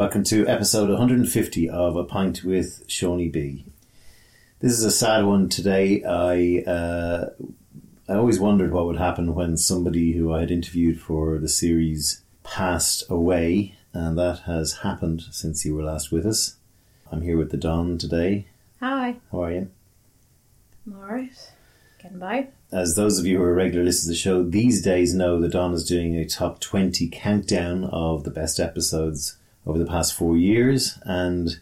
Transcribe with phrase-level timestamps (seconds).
[0.00, 3.64] Welcome to episode 150 of A Pint with Seaniebee.
[4.60, 6.02] This is a sad one today.
[6.02, 7.28] I uh,
[8.08, 12.22] I always wondered what would happen when somebody who I had interviewed for the series
[12.42, 16.56] passed away, and that has happened since you were last with us.
[17.12, 18.46] I'm here with the Don today.
[18.80, 19.16] Hi.
[19.30, 19.70] How are you?
[20.86, 21.52] I'm alright.
[22.02, 22.48] Getting by.
[22.72, 25.50] As those of you who are regular listeners to the show these days know the
[25.50, 29.36] Don is doing a top 20 countdown of the best episodes
[29.70, 30.98] over the past four years.
[31.04, 31.60] And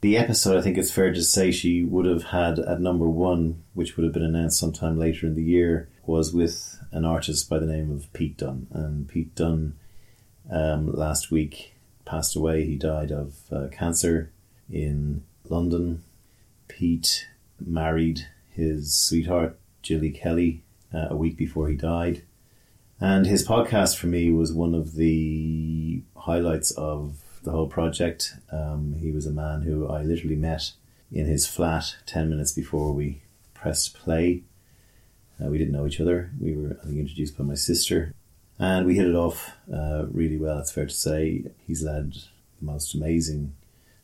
[0.00, 3.64] the episode, I think it's fair to say, she would have had at number one,
[3.74, 7.58] which would have been announced sometime later in the year, was with an artist by
[7.58, 8.68] the name of Pete Dunne.
[8.72, 9.74] And Pete Dunne
[10.48, 12.64] um, last week passed away.
[12.64, 14.30] He died of uh, cancer
[14.70, 16.04] in London.
[16.68, 17.26] Pete
[17.58, 20.62] married his sweetheart, Gilly Kelly,
[20.94, 22.22] uh, a week before he died.
[23.00, 28.34] And his podcast for me was one of the highlights of the whole project.
[28.52, 30.72] Um, he was a man who I literally met
[31.12, 33.22] in his flat 10 minutes before we
[33.54, 34.42] pressed play.
[35.42, 36.30] Uh, we didn't know each other.
[36.40, 38.14] We were, I think, introduced by my sister.
[38.58, 41.44] And we hit it off uh, really well, it's fair to say.
[41.66, 43.54] He's led the most amazing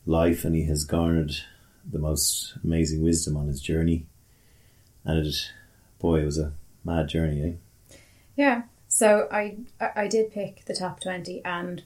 [0.06, 1.32] life and he has garnered
[1.90, 4.06] the most amazing wisdom on his journey.
[5.04, 5.52] And it,
[5.98, 6.52] boy, it was a
[6.84, 7.96] mad journey, eh?
[8.34, 8.62] Yeah.
[8.88, 11.82] So I I did pick the top twenty, and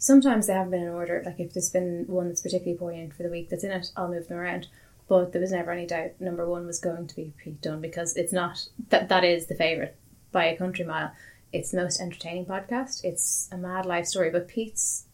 [0.00, 1.22] sometimes they haven't been in order.
[1.24, 4.08] Like if there's been one that's particularly poignant for the week that's in it, I'll
[4.08, 4.66] move them around.
[5.06, 8.16] But there was never any doubt number one was going to be Pete Dunne because
[8.16, 9.96] it's not that that is the favorite
[10.32, 11.12] by a country mile.
[11.52, 13.04] It's the most entertaining podcast.
[13.04, 15.04] It's a mad life story, but Pete's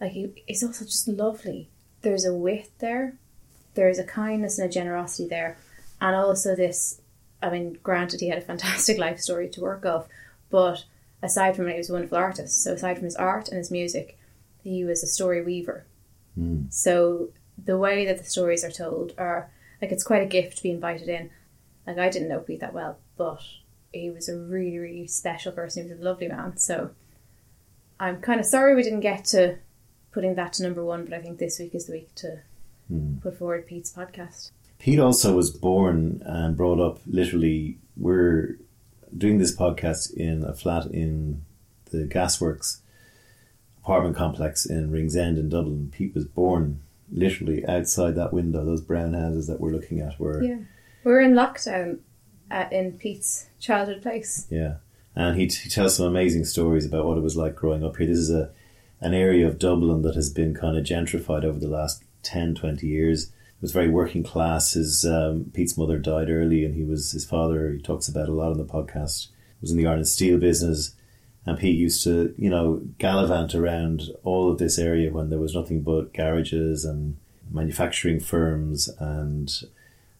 [0.00, 1.68] like he, it's also just lovely.
[2.02, 3.14] There's a wit there,
[3.74, 5.56] there's a kindness and a generosity there,
[6.00, 7.00] and also this.
[7.40, 10.08] I mean, granted, he had a fantastic life story to work off,
[10.50, 10.84] but
[11.22, 12.62] aside from it, he was a wonderful artist.
[12.62, 14.17] So aside from his art and his music,
[14.68, 15.84] he was a story weaver.
[16.38, 16.72] Mm.
[16.72, 17.30] So
[17.62, 19.50] the way that the stories are told are
[19.82, 21.30] like it's quite a gift to be invited in.
[21.86, 23.40] Like I didn't know Pete that well, but
[23.92, 25.84] he was a really, really special person.
[25.84, 26.56] He was a lovely man.
[26.58, 26.90] So
[27.98, 29.56] I'm kind of sorry we didn't get to
[30.12, 32.40] putting that to number one, but I think this week is the week to
[32.90, 33.20] Mm.
[33.20, 34.50] put forward Pete's podcast.
[34.78, 37.76] Pete also was born and brought up literally.
[37.98, 38.56] We're
[39.16, 41.42] doing this podcast in a flat in
[41.90, 42.78] the Gasworks
[43.82, 45.90] apartment complex in Ringsend in Dublin.
[45.92, 46.80] Pete was born
[47.10, 48.64] literally outside that window.
[48.64, 50.58] Those brown houses that we're looking at were Yeah,
[51.04, 52.00] we're in lockdown
[52.50, 54.46] at, in Pete's childhood place.
[54.50, 54.76] Yeah,
[55.14, 58.06] and he, he tells some amazing stories about what it was like growing up here.
[58.06, 58.50] This is a
[59.00, 62.86] an area of Dublin that has been kind of gentrified over the last 10, 20
[62.86, 63.26] years.
[63.26, 64.72] It was very working class.
[64.72, 67.72] His um, Pete's mother died early, and he was his father.
[67.72, 69.28] He talks about a lot on the podcast.
[69.60, 70.94] Was in the iron and steel business,
[71.48, 75.54] and Pete used to, you know, gallivant around all of this area when there was
[75.54, 77.16] nothing but garages and
[77.50, 79.62] manufacturing firms and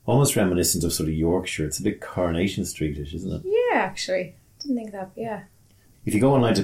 [0.07, 1.67] almost reminiscent of sort of Yorkshire.
[1.67, 3.43] It's a bit Coronation Streetish, isn't it?
[3.45, 5.11] Yeah, actually, didn't think that.
[5.17, 5.43] Yeah,
[6.07, 6.63] If you go online to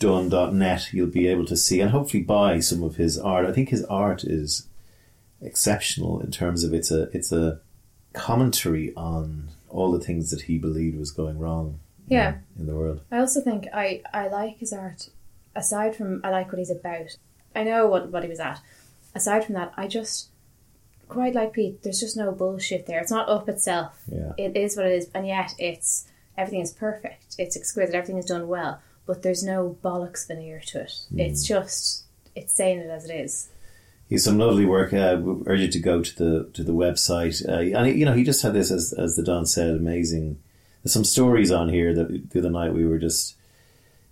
[0.00, 3.46] PeteDunne.net, you'll be able to see and hopefully buy some of his art.
[3.46, 4.66] I think his art is
[5.40, 7.60] exceptional in terms of it's a it's a
[8.12, 11.78] commentary on all the things that he believed was going wrong
[12.10, 12.38] yeah.
[12.58, 13.00] in the world.
[13.10, 15.10] I also think I, I like his art.
[15.54, 17.16] Aside from I like what he's about.
[17.54, 18.60] I know what what he was at.
[19.14, 20.28] Aside from that, I just
[21.08, 21.82] quite like Pete.
[21.82, 23.00] There's just no bullshit there.
[23.00, 24.00] It's not up itself.
[24.10, 24.32] Yeah.
[24.36, 27.34] It is what it is, and yet it's everything is perfect.
[27.38, 27.94] It's exquisite.
[27.94, 30.92] Everything is done well, but there's no bollocks veneer to it.
[31.16, 32.04] It's just
[32.34, 33.48] it's saying it as it is.
[34.08, 34.94] He's some lovely work.
[34.94, 37.46] I urge you to go to the to the website.
[37.46, 40.38] Uh, and he, you know, he just had this as as the Don said, amazing.
[40.88, 43.36] Some stories on here that the other night we were just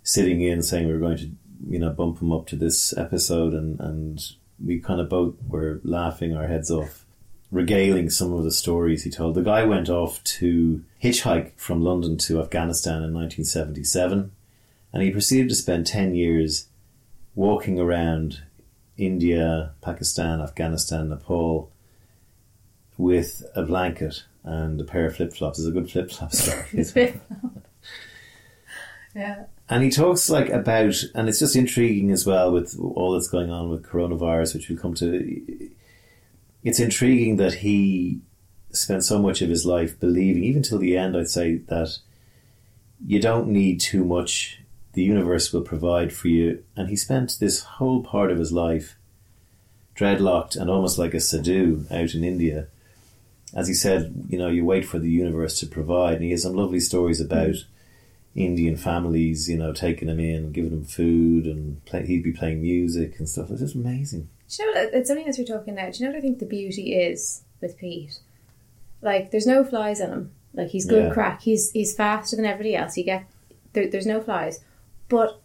[0.03, 1.29] sitting in saying we were going to
[1.67, 4.21] you know bump him up to this episode, and and
[4.63, 7.05] we kind of both were laughing our heads off,
[7.51, 9.35] regaling some of the stories he told.
[9.35, 14.31] The guy went off to hitchhike from London to Afghanistan in 1977,
[14.93, 16.67] and he proceeded to spend ten years
[17.35, 18.41] walking around
[18.97, 21.71] India, Pakistan, Afghanistan, Nepal
[22.97, 25.59] with a blanket and a pair of flip flops.
[25.59, 27.19] is a good flip flop story.
[29.13, 29.45] yeah.
[29.69, 33.51] and he talks like about, and it's just intriguing as well with all that's going
[33.51, 35.69] on with coronavirus, which we'll come to.
[36.63, 38.21] It's intriguing that he
[38.71, 41.97] spent so much of his life believing, even till the end, I'd say that
[43.05, 44.61] you don't need too much.
[44.93, 46.63] The universe will provide for you.
[46.75, 48.95] And he spent this whole part of his life
[49.95, 52.67] dreadlocked and almost like a sadhu out in India.
[53.57, 56.13] As he said, you know, you wait for the universe to provide.
[56.15, 57.55] And he has some lovely stories about,
[58.35, 62.61] Indian families, you know, taking him in, giving him food, and play, he'd be playing
[62.61, 63.49] music and stuff.
[63.49, 64.29] It's just amazing.
[64.47, 66.21] Do you know what, it's only as we're talking now, do you know what I
[66.21, 68.19] think the beauty is with Pete?
[69.01, 70.31] Like, there's no flies on him.
[70.53, 71.13] Like, he's good Yeah.
[71.13, 71.41] crack.
[71.41, 72.95] He's he's faster than everybody else.
[72.95, 73.25] You get,
[73.73, 74.59] there, there's no flies.
[75.09, 75.39] But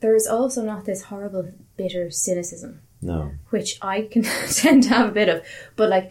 [0.00, 5.12] there's also not this horrible, bitter cynicism, No, which I can tend to have a
[5.12, 5.42] bit of.
[5.76, 6.10] But, like,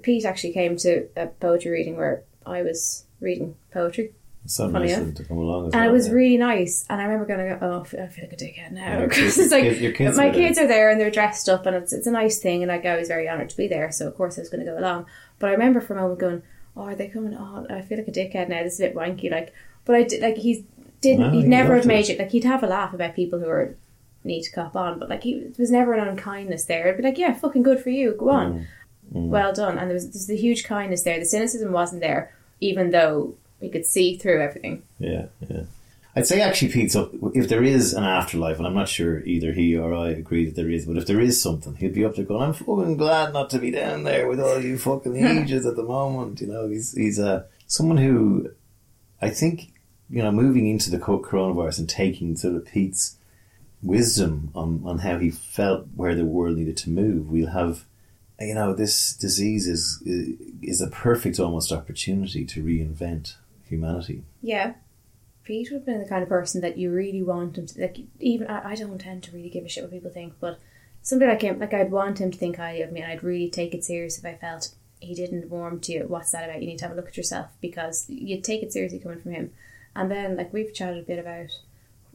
[0.00, 4.12] Pete actually came to a poetry reading where I was reading poetry.
[4.44, 5.90] it's so Funny, nice of him to come along as And well.
[5.90, 6.12] it was yeah.
[6.14, 6.84] really nice.
[6.88, 9.00] And I remember going to go, oh, I feel, like a dickhead now.
[9.00, 10.34] Because kids- it's like, kids- your kids my there.
[10.34, 12.62] kids are there and they're dressed up and it's, it's a nice thing.
[12.62, 13.92] And like, I was very honoured to be there.
[13.92, 15.06] So, of course, I was going to go along.
[15.38, 16.42] But I remember for a moment going,
[16.76, 17.70] oh, are they coming on?
[17.70, 18.62] I feel like a dickhead now.
[18.62, 19.30] This is a bit wanky.
[19.30, 19.52] Like,
[19.84, 20.62] but I did, like, he's
[21.00, 22.12] didn't, No, he'd he never have made it.
[22.14, 22.18] it.
[22.18, 23.76] Like, he'd have a laugh about people who are
[24.24, 24.98] need to cop on.
[25.00, 26.86] But like, he was never an unkindness there.
[26.86, 28.14] It'd be like, yeah, fucking good for you.
[28.18, 28.52] Go on.
[28.54, 28.66] Mm.
[29.12, 29.78] Well done.
[29.78, 31.18] And there was, there's the huge kindness there.
[31.18, 34.82] The cynicism wasn't there, even though we could see through everything.
[34.98, 35.64] Yeah, yeah.
[36.14, 37.10] I'd say actually, Pete's up.
[37.34, 40.56] If there is an afterlife, and I'm not sure either he or I agree that
[40.56, 43.32] there is, but if there is something, he'd be up there going, "I'm fucking glad
[43.32, 46.68] not to be down there with all you fucking ages at the moment." You know,
[46.68, 48.50] he's he's uh, someone who
[49.22, 49.72] I think
[50.10, 53.16] you know moving into the co- coronavirus and taking sort of Pete's
[53.82, 57.30] wisdom on on how he felt where the world needed to move.
[57.30, 57.86] We'll have.
[58.42, 60.02] You know, this disease is
[60.62, 63.36] is a perfect almost opportunity to reinvent
[63.68, 64.24] humanity.
[64.42, 64.74] Yeah.
[65.44, 67.98] Pete would have been the kind of person that you really want him to like.
[68.20, 70.58] Even I, I don't tend to really give a shit what people think, but
[71.02, 73.50] somebody like him, like I'd want him to think highly of me, and I'd really
[73.50, 76.04] take it serious if I felt he didn't warm to you.
[76.06, 76.62] What's that about?
[76.62, 79.32] You need to have a look at yourself because you'd take it seriously coming from
[79.32, 79.52] him.
[79.96, 81.50] And then, like we've chatted a bit about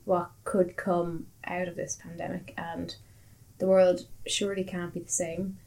[0.06, 2.96] what could come out of this pandemic, and
[3.60, 5.58] the world surely can't be the same.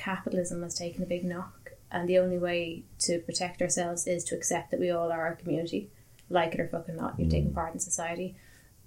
[0.00, 4.34] Capitalism has taken a big knock, and the only way to protect ourselves is to
[4.34, 5.90] accept that we all are a community
[6.30, 7.54] like it or fucking not, you've taking mm.
[7.54, 8.34] part in society.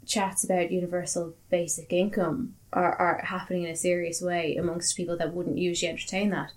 [0.07, 5.33] Chats about universal basic income are, are happening in a serious way amongst people that
[5.33, 6.51] wouldn't usually entertain that.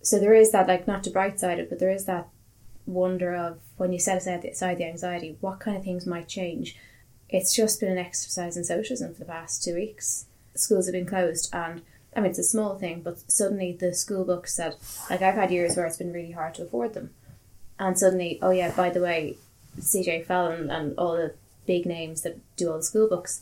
[0.00, 2.28] So there is that, like, not to bright side it, but there is that
[2.86, 6.28] wonder of when you set aside the, aside the anxiety, what kind of things might
[6.28, 6.76] change.
[7.28, 10.26] It's just been an exercise in socialism for the past two weeks.
[10.54, 11.82] Schools have been closed, and
[12.14, 14.76] I mean, it's a small thing, but suddenly the school books that,
[15.08, 17.10] like, I've had years where it's been really hard to afford them.
[17.78, 19.36] And suddenly, oh yeah, by the way,
[19.78, 21.34] CJ Fallon and all the
[21.66, 23.40] big names that do all the school books,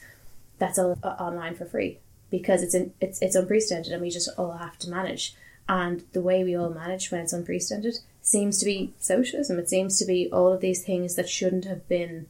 [0.59, 1.99] that's all uh, online for free
[2.31, 5.35] because it's in, it's it's unprecedented and we just all have to manage.
[5.69, 9.59] And the way we all manage when it's unprecedented seems to be socialism.
[9.59, 12.27] It seems to be all of these things that shouldn't have been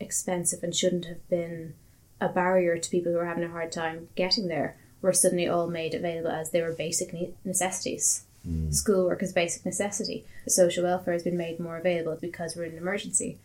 [0.00, 1.74] expensive and shouldn't have been
[2.20, 5.66] a barrier to people who are having a hard time getting there were suddenly all
[5.66, 8.24] made available as they were basic ne- necessities.
[8.44, 8.70] Hmm.
[8.70, 10.24] Schoolwork is basic necessity.
[10.48, 13.38] Social welfare has been made more available because we're in an emergency.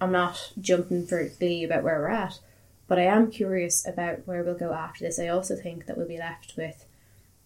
[0.00, 2.38] I'm not jumping for glee about where we're at,
[2.88, 5.18] but I am curious about where we'll go after this.
[5.18, 6.86] I also think that we'll be left with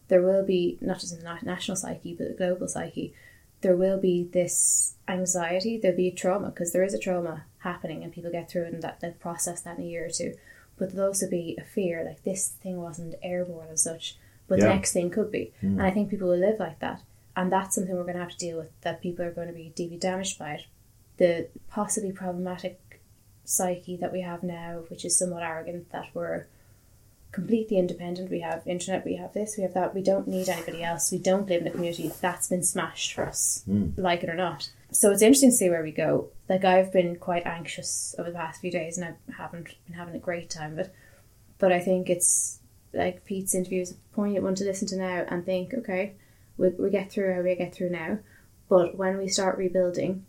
[0.09, 3.15] there will be not just in the national psyche but the global psyche.
[3.61, 5.79] There will be this anxiety.
[5.79, 8.75] There'll be a trauma because there is a trauma happening, and people get through it
[8.75, 10.35] and that they'll process that in a year or two.
[10.77, 14.17] But there'll also be a fear like this thing wasn't airborne as such,
[14.49, 15.79] but the next thing could be, hmm.
[15.79, 17.03] and I think people will live like that,
[17.37, 18.79] and that's something we're going to have to deal with.
[18.83, 20.67] That people are going to be deeply damaged by it.
[21.17, 23.01] The possibly problematic
[23.45, 26.47] psyche that we have now, which is somewhat arrogant, that we're
[27.35, 28.31] completely independent.
[28.31, 29.95] We have internet, we have this, we have that.
[29.95, 31.11] We don't need anybody else.
[31.11, 32.11] We don't live in a community.
[32.21, 33.91] That's been smashed for us, hmm.
[33.97, 34.71] like it or not.
[34.95, 36.31] So it's interesting to see where we go.
[36.49, 40.15] Like I've been quite anxious over the past few days, and I haven't been having
[40.15, 40.95] a great time it.
[41.59, 42.61] But I think it's
[42.93, 46.15] like Pete's interview is a poignant one to listen to now and think, okay,
[46.57, 48.19] we we get through how we get through now,
[48.69, 50.25] but when we start rebuilding,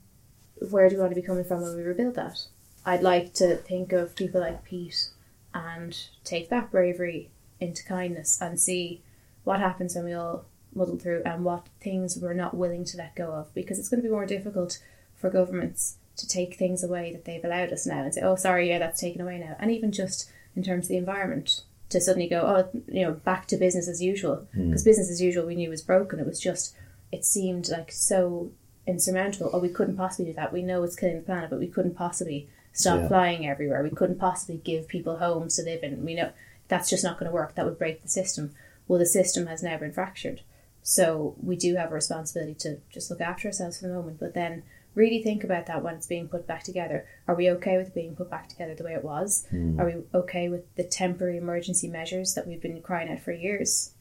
[0.72, 2.48] where do we want to be coming from when we rebuild that?
[2.86, 5.10] I'd like to think of people like Pete
[5.54, 7.30] and take that bravery
[7.60, 9.04] into kindness and see
[9.44, 10.46] what happens when we all
[10.76, 14.02] muddle through and what things we're not willing to let go of because it's going
[14.02, 14.80] to be more difficult
[15.16, 18.70] for governments to take things away that they've allowed us now and say, oh, sorry,
[18.70, 19.56] yeah, that's taken away now.
[19.60, 23.48] And even just in terms of the environment, to suddenly go, oh, you know, back
[23.48, 24.48] to business as usual.
[24.54, 24.70] Hmm.
[24.70, 26.20] Because business as usual we knew was broken.
[26.20, 26.76] It was just,
[27.12, 28.52] it seemed like so
[28.88, 29.50] insurmountable.
[29.54, 30.54] Oh, we couldn't possibly do that.
[30.54, 33.08] We know it's killing the planet, but we couldn't possibly stop Yeah.
[33.08, 33.84] flying everywhere.
[33.84, 36.04] We couldn't possibly give people homes to live in.
[36.06, 36.32] We know
[36.68, 37.56] that's just not going to work.
[37.56, 38.52] That would break the system.
[38.88, 40.42] Well, the system has now been fractured.
[40.88, 44.36] So we do have a responsibility to just look after ourselves for the moment, but
[44.36, 44.62] then
[44.94, 47.08] really think about that when it's being put back together.
[47.28, 49.48] Are we okay with it being put back together the way it was?
[49.50, 49.80] Hmm.
[49.80, 53.96] Are we okay with the temporary emergency measures that we've been crying out for years?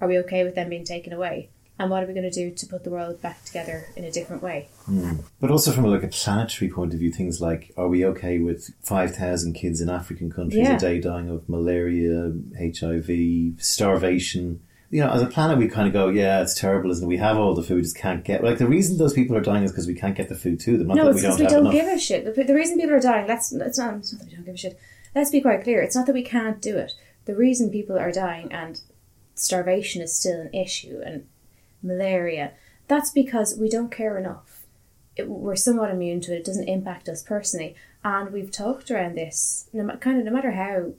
[0.00, 1.50] Are we okay with them being taken away?
[1.78, 4.10] and what are we going to do to put the world back together in a
[4.10, 4.68] different way?
[4.84, 5.12] Hmm.
[5.40, 8.38] But also from a like a planetary point of view, things like are we okay
[8.38, 10.76] with five thousand kids in African countries Yeah.
[10.76, 14.60] a day dying of malaria, HIV, starvation?
[14.90, 17.08] You know, as a planet, we kind of go, yeah, it's terrible, isn't it?
[17.08, 18.42] We have all the food, just can't get.
[18.42, 20.76] Like the reason those people are dying is because we can't get the food to
[20.76, 20.88] them.
[20.88, 22.24] Not no, that it's we because don't we don't give a shit.
[22.24, 24.54] The, the reason people are dying, let's, it's, not, it's not that we don't give
[24.54, 24.80] a shit.
[25.14, 25.80] Let's be quite clear.
[25.80, 26.92] It's not that we can't do it.
[27.24, 28.80] The reason people are dying and
[29.34, 31.26] starvation is still an issue and
[31.82, 32.52] malaria,
[32.88, 34.66] that's because we don't care enough.
[35.16, 36.38] It, we're somewhat immune to it.
[36.38, 37.74] It doesn't impact us personally.
[38.04, 40.92] And we've talked around this, no, kind of no matter how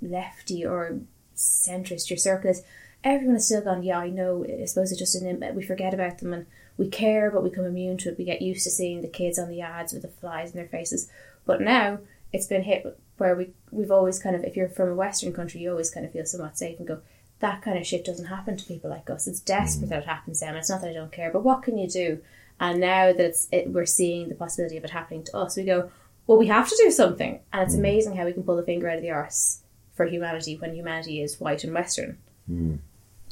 [0.00, 1.00] lefty or
[1.36, 2.62] centrist your circle is,
[3.04, 6.18] everyone has still gone, yeah, I know, I suppose it's just an, we forget about
[6.18, 8.18] them and we care, but we become immune to it.
[8.18, 10.68] We get used to seeing the kids on the ads with the flies in their
[10.68, 11.10] faces.
[11.44, 11.98] But now
[12.32, 15.60] it's been hit where we, we've always kind of, if you're from a Western country,
[15.60, 17.00] you always kind of feel somewhat safe and go,
[17.40, 19.26] that kind of shit doesn't happen to people like us.
[19.26, 19.90] It's desperate mm.
[19.90, 20.56] that it happens to them.
[20.56, 22.20] It's not that I don't care, but what can you do?
[22.60, 25.64] And now that it's, it, we're seeing the possibility of it happening to us, we
[25.64, 25.90] go,
[26.26, 27.40] well, we have to do something.
[27.52, 27.80] And it's mm.
[27.80, 29.58] amazing how we can pull the finger out of the arse
[29.94, 32.18] for humanity when humanity is white and Western.
[32.50, 32.78] Mm.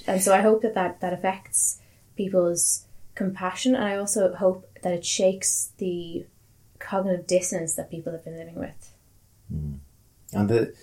[0.07, 1.81] And so I hope that, that that affects
[2.17, 6.27] people's compassion, and I also hope that it shakes the
[6.79, 8.93] cognitive dissonance that people have been living with.
[9.51, 9.75] Hmm.
[10.33, 10.75] And the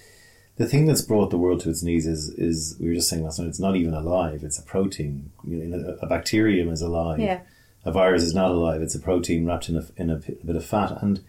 [0.57, 3.23] the thing that's brought the world to its knees is is we were just saying
[3.23, 3.47] last night.
[3.47, 4.43] It's not even alive.
[4.43, 5.31] It's a protein.
[5.43, 7.19] You know, a, a bacterium is alive.
[7.19, 7.41] Yeah.
[7.85, 8.81] A virus is not alive.
[8.81, 11.23] It's a protein wrapped in a in a, p- bit of fat, and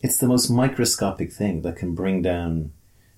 [0.00, 2.72] it's the most microscopic thing that can bring down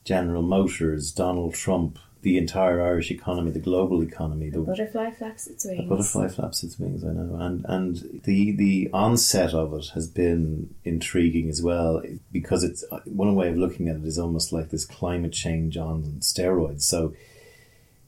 [0.04, 5.66] General Motors, Donald Trump, the entire Irish economy, the global economy, the Butterfly flaps its
[5.66, 5.82] wings.
[5.82, 10.08] The butterfly flaps its wings, I know, and and the the onset of it has
[10.08, 12.02] been intriguing as well
[12.32, 16.16] because it's one way of looking at it is almost like this climate change on
[16.20, 16.82] steroids.
[16.82, 17.14] So,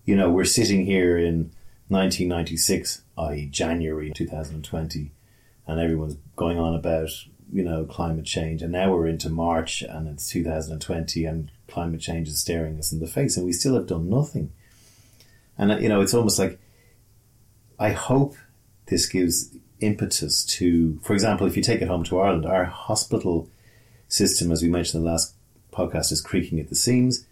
[0.06, 1.52] you know, we're sitting here in
[1.88, 5.12] 1996, i.e., January 2020,
[5.66, 7.10] and everyone's going on about
[7.52, 12.28] you know climate change, and now we're into March and it's 2020, and climate change
[12.28, 14.52] is staring us in the face, and we still have done nothing.
[15.58, 16.58] And you know, it's almost like
[17.78, 18.36] I hope
[18.86, 23.50] this gives impetus to, for example, if you take it home to Ireland, our hospital
[24.08, 25.34] system, as we mentioned in the last
[25.72, 27.26] podcast, is creaking at the seams.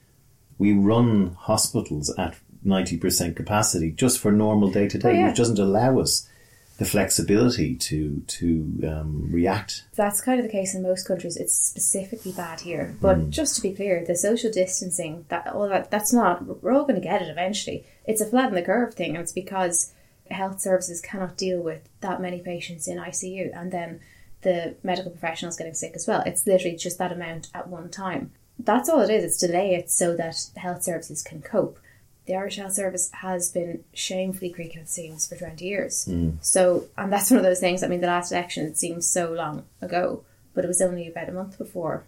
[0.58, 5.98] We run hospitals at 90% capacity just for normal day to day, which doesn't allow
[5.98, 6.28] us
[6.78, 9.84] the flexibility to to um, react.
[9.94, 11.36] That's kind of the case in most countries.
[11.36, 12.96] It's specifically bad here.
[13.00, 16.82] But just to be clear, the social distancing, that all that that's not we're all
[16.82, 17.84] going to get it eventually.
[18.06, 19.92] It's a flatten the curve thing, and it's because
[20.30, 24.00] health services cannot deal with that many patients in ICU and then
[24.42, 26.22] the medical professionals getting sick as well.
[26.24, 28.32] It's literally just that amount at one time.
[28.58, 29.24] That's all it is.
[29.24, 31.78] It's delay it so that health services can cope.
[32.26, 36.04] The Irish Health Service has been shamefully creaking at the seams for 20 years.
[36.06, 36.30] Hmm.
[36.40, 37.82] So, and that's one of those things.
[37.82, 41.28] I mean, the last election, it seems so long ago, but it was only about
[41.28, 42.04] a month before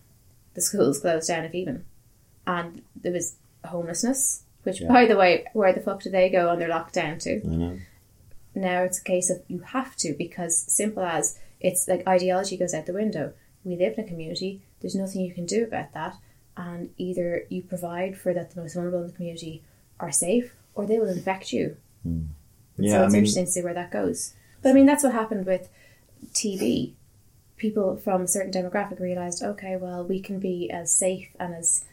[0.54, 1.84] the schools closed down, if even.
[2.46, 4.88] And there was homelessness, which, Yeah.
[4.88, 7.78] by the way, where the fuck do they go on their lockdown to?
[8.54, 12.72] Now it's a case of you have to, because simple as it's like ideology goes
[12.72, 13.34] out the window.
[13.64, 16.14] We live in a community, there's nothing you can do about that,
[16.56, 19.62] and either you provide for that the most vulnerable in the community
[20.00, 21.76] are safe, or they will infect you.
[22.02, 22.24] Hmm.
[22.76, 23.00] so yeah.
[23.00, 24.34] I it's mean, interesting to see where that goes.
[24.62, 25.68] But I mean, that's what happened with
[26.32, 26.92] TB.
[27.56, 31.86] People from a certain demographic realised, okay, well, we can be as safe and as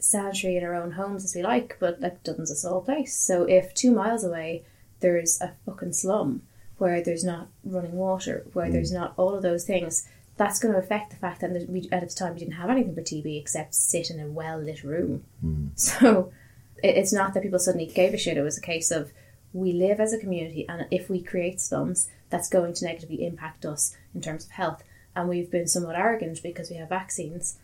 [0.00, 3.16] sanitary in our own homes as we like, but like Dublin's a small place.
[3.16, 4.64] So if two miles away
[5.00, 6.42] there's a fucking slum
[6.78, 8.72] where there's not running water, where hmm.
[8.72, 12.00] there's not all of those things, that's going to affect the fact that we, at
[12.00, 15.24] the time we didn't have anything for TB except sit in a well lit room.
[15.40, 15.66] Hmm.
[15.76, 16.34] So it,
[16.82, 18.36] it's not that people suddenly gave a shit.
[18.36, 19.12] It was a case of
[19.52, 23.66] we live as a community, and if we create slums, that's going to negatively impact
[23.66, 24.82] us in terms of health.
[25.16, 27.58] And we've been somewhat arrogant because we have vaccines,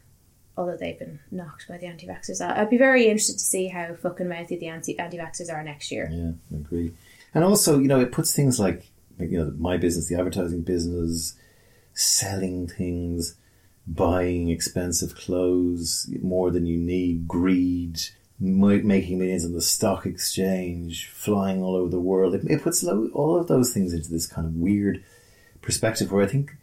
[0.57, 2.41] although they've been knocked by the anti vaxxers.
[2.41, 6.09] I'd be very interested to see how fucking mouthy the anti vaxxers are next year.
[6.11, 6.95] Yeah, I agree.
[7.35, 8.87] And also, you know, it puts things like,
[9.19, 11.35] you know, my business, the advertising business,
[11.95, 13.37] selling things,
[13.87, 18.01] buying expensive clothes more than you need, greed,
[18.39, 22.35] making millions on the stock exchange, flying all over the world.
[22.35, 25.03] It, it puts lo- all of those things into this kind of weird
[25.63, 26.55] perspective where I think,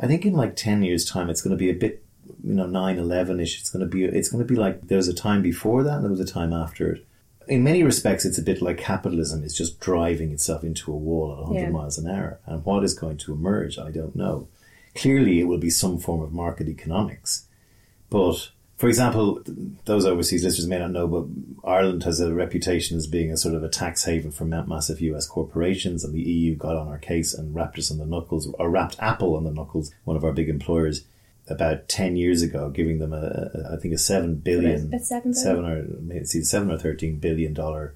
[0.00, 2.04] I think in like 10 years time, it's going to be a bit,
[2.44, 3.60] you know, 9 11 ish.
[3.60, 6.04] It's going to be, it's going to be like there's a time before that and
[6.04, 7.06] there was a time after it
[7.48, 11.32] in many respects, it's a bit like capitalism is just driving itself into a wall
[11.32, 11.70] at 100 Yeah.
[11.70, 12.40] miles an hour.
[12.44, 14.48] And what is going to emerge, I don't know.
[14.96, 17.46] Clearly, it will be some form of market economics.
[18.10, 19.40] But for example,
[19.86, 21.26] those overseas listeners may not know, but
[21.66, 25.26] Ireland has a reputation as being a sort of a tax haven for massive US
[25.26, 28.68] corporations, and the EU got on our case and wrapped us on the knuckles, or
[28.68, 31.04] wrapped Apple on the knuckles, one of our big employers,
[31.48, 35.32] about 10 years ago, giving them a, a I think a 7 billion, It's seven
[35.32, 35.78] seven or
[36.14, 37.94] either 7 or 13 billion dollar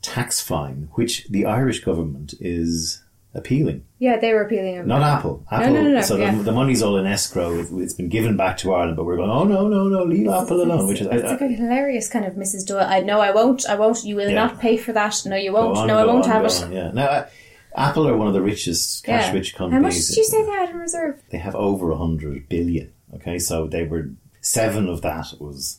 [0.00, 3.02] tax fine, which the Irish government is
[3.34, 3.84] appealing.
[3.98, 4.86] Yeah, they were appealing.
[4.86, 5.02] Not.
[5.02, 5.44] Apple.
[5.50, 5.72] Apple.
[5.74, 6.34] no, no, no, So yeah.
[6.34, 7.58] the, the money's all in escrow.
[7.60, 10.28] It, it's been given back to Ireland, but we're going, oh no, no, no, leave
[10.28, 10.86] Apple alone.
[10.88, 12.66] Which is I, like I, a hilarious kind of Mrs.
[12.66, 12.86] Doyle.
[12.86, 13.66] I no, I won't.
[13.68, 14.04] I won't.
[14.04, 14.34] You will Yeah.
[14.46, 15.22] not pay for that.
[15.26, 15.76] No, you won't.
[15.78, 16.62] on, no, I won't on, have it.
[16.62, 16.90] on, Yeah.
[16.92, 17.28] Now, uh,
[17.74, 19.20] Apple are one of the richest Yeah.
[19.22, 19.82] cash-rich How companies.
[19.82, 21.22] much did you say they had in reserve?
[21.30, 22.92] They have over a hundred billion.
[23.14, 24.10] Okay, so they were
[24.40, 25.78] seven of that was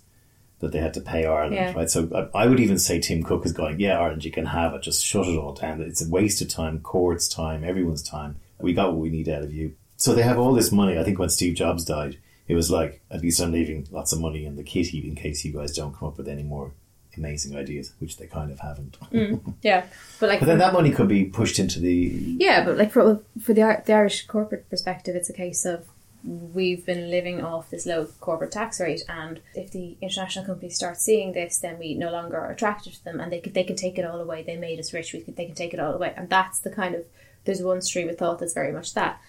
[0.64, 1.74] that they had to pay Ireland, Yeah.
[1.74, 1.90] right?
[1.90, 4.74] So I, I would even say Tim Cook is going, yeah, Ireland, you can have
[4.74, 4.82] it.
[4.82, 5.82] Just shut it all down.
[5.82, 8.38] It's a waste of time, court's time, everyone's time.
[8.60, 9.76] We got what we need out of you.
[9.98, 10.98] So they have all this money.
[10.98, 12.18] I think when Steve Jobs died,
[12.48, 15.46] it was like, at least I'm leaving lots of money in the kitty in case
[15.46, 16.72] you guys don't come up with any more
[17.16, 18.98] amazing ideas, which they kind of haven't.
[19.12, 19.86] Mm, yeah,
[20.20, 23.22] but like But then that money could be pushed into the Yeah, but like for
[23.42, 25.86] for the the Irish corporate perspective, it's a case of
[26.26, 30.98] we've been living off this low corporate tax rate, and if the international companies start
[30.98, 33.76] seeing this, then we no longer are attracted to them, and they could they can
[33.76, 34.44] take it all away.
[34.44, 35.14] They made us rich.
[35.14, 37.06] We could they can take it all away, and that's the kind of
[37.46, 39.20] there's one stream of thought that's very much that.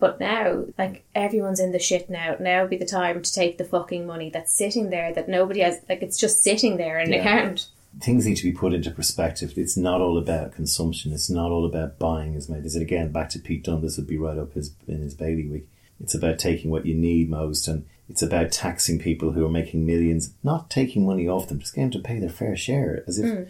[0.00, 2.34] But now, like everyone's in the shit now.
[2.40, 5.60] Now would be the time to take the fucking money that's sitting there that nobody
[5.60, 5.80] has.
[5.88, 7.20] Like it's just sitting there in an Yeah.
[7.20, 7.68] account.
[8.00, 9.52] things need to be put into perspective.
[9.56, 11.12] It's not all about consumption.
[11.12, 12.64] It's not all about buying as many.
[12.66, 13.82] Is it again back to Pete Dunne?
[13.82, 15.66] This would be right up his in his bailiwick.
[16.02, 19.86] It's about taking what you need most, and it's about taxing people who are making
[19.86, 23.04] millions, not taking money off them, just getting them to pay their fair share.
[23.06, 23.48] As if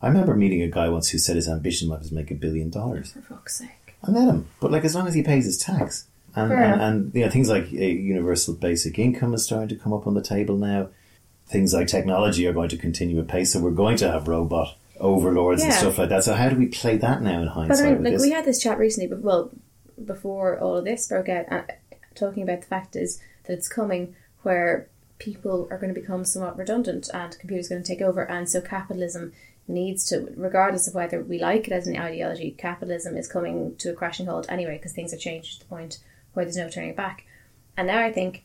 [0.00, 2.30] I remember meeting a guy once who said his ambition in life was to make
[2.30, 3.12] a billion dollars.
[3.12, 3.96] For fuck's sake.
[4.02, 7.14] I met him, but like as long as he pays his tax, and and, and
[7.14, 10.22] you know things like a universal basic income is starting to come up on the
[10.22, 10.88] table now.
[11.46, 14.76] Things like technology are going to continue at pace, so we're going to have robot
[14.98, 16.24] overlords and stuff like that.
[16.24, 17.86] So how do we play that now in But hindsight?
[17.86, 19.50] I mean, like we had this chat recently, but well,
[20.02, 21.62] before all of this broke out, uh,
[22.14, 24.88] talking about the fact is that it's coming where
[25.18, 28.48] people are going to become somewhat redundant and computers are going to take over, and
[28.48, 29.32] so capitalism
[29.68, 33.90] needs to, regardless of whether we like it as an ideology, capitalism is coming to
[33.90, 35.98] a crashing halt anyway because things have changed to the point
[36.32, 37.24] where there's no turning back.
[37.76, 38.44] And now I think,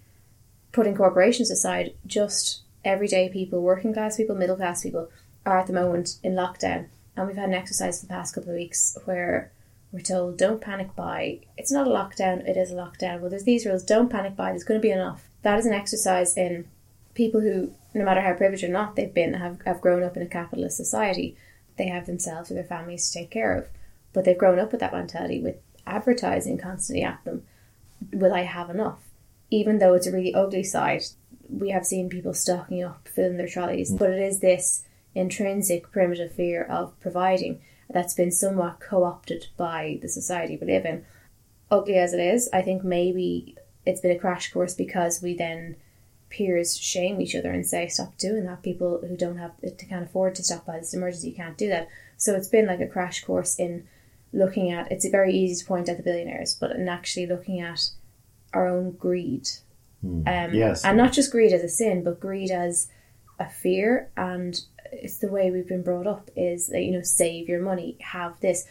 [0.72, 5.10] putting corporations aside, just everyday people, working class people, middle class people,
[5.46, 6.88] are at the moment in lockdown.
[7.16, 9.52] And we've had an exercise for the past couple of weeks where
[9.92, 11.40] we're told don't panic buy.
[11.58, 13.22] It's not a lockdown, it is a lockdown.
[13.22, 15.28] Well, there's these rules don't panic buy, there's going to be enough.
[15.44, 16.68] That is an exercise in
[17.14, 20.24] people who, no matter how privileged or not they've been, have, have grown up in
[20.24, 21.36] a capitalist society.
[21.78, 23.68] They have themselves or their families to take care of.
[24.14, 27.44] But they've grown up with that mentality with advertising constantly at them.
[28.12, 29.00] Will I have enough?
[29.50, 31.04] Even though it's a really ugly side,
[31.50, 33.92] we have seen people stocking up, filling their trolleys.
[33.92, 34.00] Mm.
[34.00, 34.84] But it is this
[35.16, 40.86] intrinsic primitive fear of providing that's been somewhat co opted by the society we live
[40.86, 41.06] in.
[41.70, 45.76] Ugly as it is, I think maybe it's been a crash course because we then
[46.30, 48.62] peers shame each other and say stop doing that.
[48.64, 51.88] People who don't have to can't afford to stop by this emergency can't do that.
[52.18, 53.88] So it's been like a crash course in
[54.34, 54.92] looking at.
[54.92, 57.90] It's very easy to point at the billionaires, but in actually looking at
[58.54, 59.48] our own greed.
[60.04, 60.86] Um, Yes.
[60.86, 62.88] and not just greed as a sin, but greed as
[63.40, 64.62] a fear, and
[65.04, 66.30] it's the way we've been brought up.
[66.36, 68.68] Is that you know save your money, have this.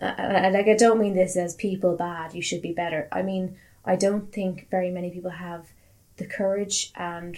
[0.00, 2.34] Uh, like I don't mean this as people bad.
[2.34, 3.08] You should be better.
[3.10, 5.68] I mean I don't think very many people have
[6.16, 7.36] the courage and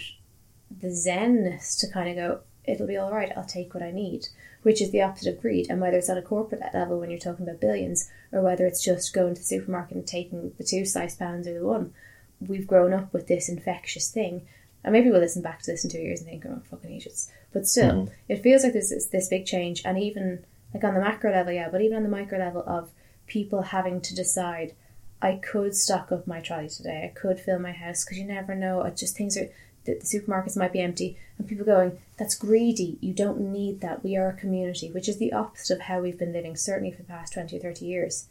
[0.81, 2.39] the zenness to kind of go.
[2.65, 3.31] It'll be all right.
[3.35, 4.27] I'll take what I need,
[4.63, 5.67] which is the opposite of greed.
[5.69, 8.83] And whether it's at a corporate level when you're talking about billions, or whether it's
[8.83, 11.93] just going to the supermarket and taking the two slice pounds or the one,
[12.39, 14.47] we've grown up with this infectious thing.
[14.83, 17.31] And maybe we'll listen back to this in two years and think, oh, fucking idiots.
[17.51, 18.13] But still, mm-hmm.
[18.27, 19.81] it feels like there's this, this big change.
[19.83, 22.89] And even like on the macro level, yeah, but even on the micro level of
[23.27, 24.73] people having to decide,
[25.21, 27.09] I could stock up my trolley today.
[27.11, 28.81] I could fill my house because you never know.
[28.83, 29.49] It just things are
[29.85, 32.97] the, the supermarkets might be empty, and people going, "That's greedy.
[33.01, 34.03] You don't need that.
[34.03, 37.01] We are a community," which is the opposite of how we've been living, certainly for
[37.01, 38.27] the past twenty or thirty years.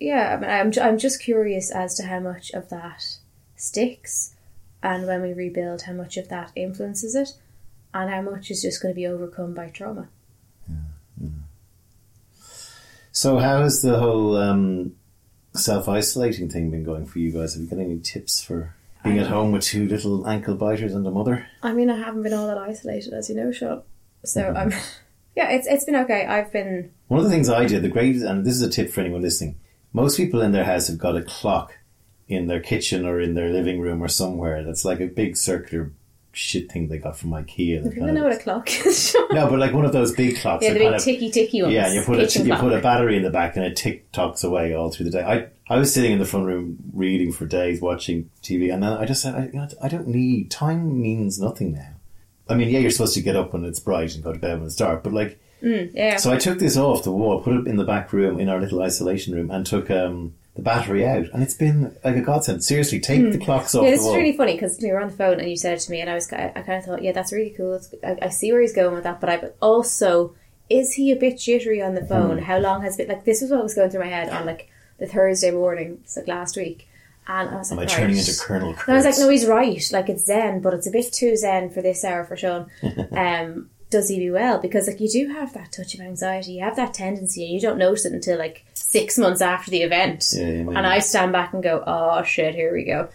[0.00, 3.18] Yeah, I mean, I'm I'm just curious as to how much of that
[3.56, 4.34] sticks,
[4.82, 7.34] and when we rebuild, how much of that influences it,
[7.94, 10.08] and how much is just going to be overcome by trauma.
[10.68, 11.28] Yeah.
[13.12, 14.96] So how has the whole um,
[15.54, 17.54] self isolating thing been going for you guys?
[17.54, 18.74] Have you got any tips for
[19.04, 21.46] being at home with two little ankle biters and a mother?
[21.62, 23.82] I mean, I haven't been all that isolated, as you know, Sean.
[24.24, 24.70] So I'm,
[25.36, 26.26] yeah, it's it's been okay.
[26.26, 28.90] I've been One of the things I did, the greatest, and this is a tip
[28.90, 29.58] for anyone listening,
[29.92, 31.78] most people in their house have got a clock
[32.28, 35.92] in their kitchen or in their living room or somewhere that's like a big circular
[36.32, 37.82] shit thing they got from IKEA.
[37.84, 39.14] People kind know what a clock is.
[39.32, 40.64] no, but like one of those big clocks.
[40.64, 41.74] yeah, the big ticky ticky ones.
[41.74, 42.60] yeah, and you put a you clock.
[42.60, 45.22] put a battery in the back, and it tick tocks away all through the day.
[45.22, 48.92] I I was sitting in the front room reading for days, watching TV, and then
[48.92, 51.00] I just said, I, you know, I don't need time.
[51.00, 51.94] Means nothing now.
[52.48, 54.58] I mean, yeah, you're supposed to get up when it's bright and go to bed
[54.58, 56.16] when it's dark, but like, Mm, yeah.
[56.16, 58.58] so I took this off the wall, put it in the back room in our
[58.60, 62.62] little isolation room, and took um the battery out, and it's been like a godsend.
[62.62, 63.86] Seriously, take the clocks off Hmm.
[63.86, 65.78] Yeah, the this is really funny because we were on the phone and you said
[65.78, 67.74] it to me, and I was I, I kind of thought, yeah, that's really cool.
[67.74, 70.34] It's, I, I see where he's going with that, but I but also
[70.68, 72.38] is he a bit jittery on the phone?
[72.38, 72.44] Hmm.
[72.44, 73.16] How long has it been?
[73.16, 76.28] Like this was what was going through my head on like the Thursday morning, like
[76.28, 76.88] last week,
[77.26, 78.88] and I was Am I like, turning into Colonel Kurtz?
[78.88, 79.90] And I was like, no, he's right.
[79.92, 82.70] Like it's zen, but it's a bit too zen for this hour for Sean.
[83.12, 84.58] Um, does he be well?
[84.58, 87.60] Because like you do have that touch of anxiety, you have that tendency, and you
[87.60, 90.32] don't notice it until like six months after the event.
[90.36, 93.08] Yeah, yeah, and I stand back and go, oh shit, here we go.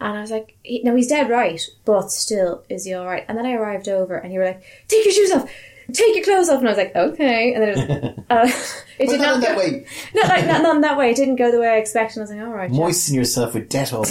[0.00, 3.24] And I was like, he, no, he's dead right, but still, is he all right?
[3.28, 5.50] And then I arrived over, and you were like, take your shoes off,
[5.92, 7.54] take your clothes off, and I was like, okay.
[7.54, 7.76] And then it,
[8.18, 9.86] was, uh, it did not not that way.
[10.14, 11.10] not, like, not, not that way.
[11.12, 12.18] It didn't go the way I expected.
[12.18, 12.70] I was like, all right.
[12.70, 14.04] Moisten yourself with Dettol.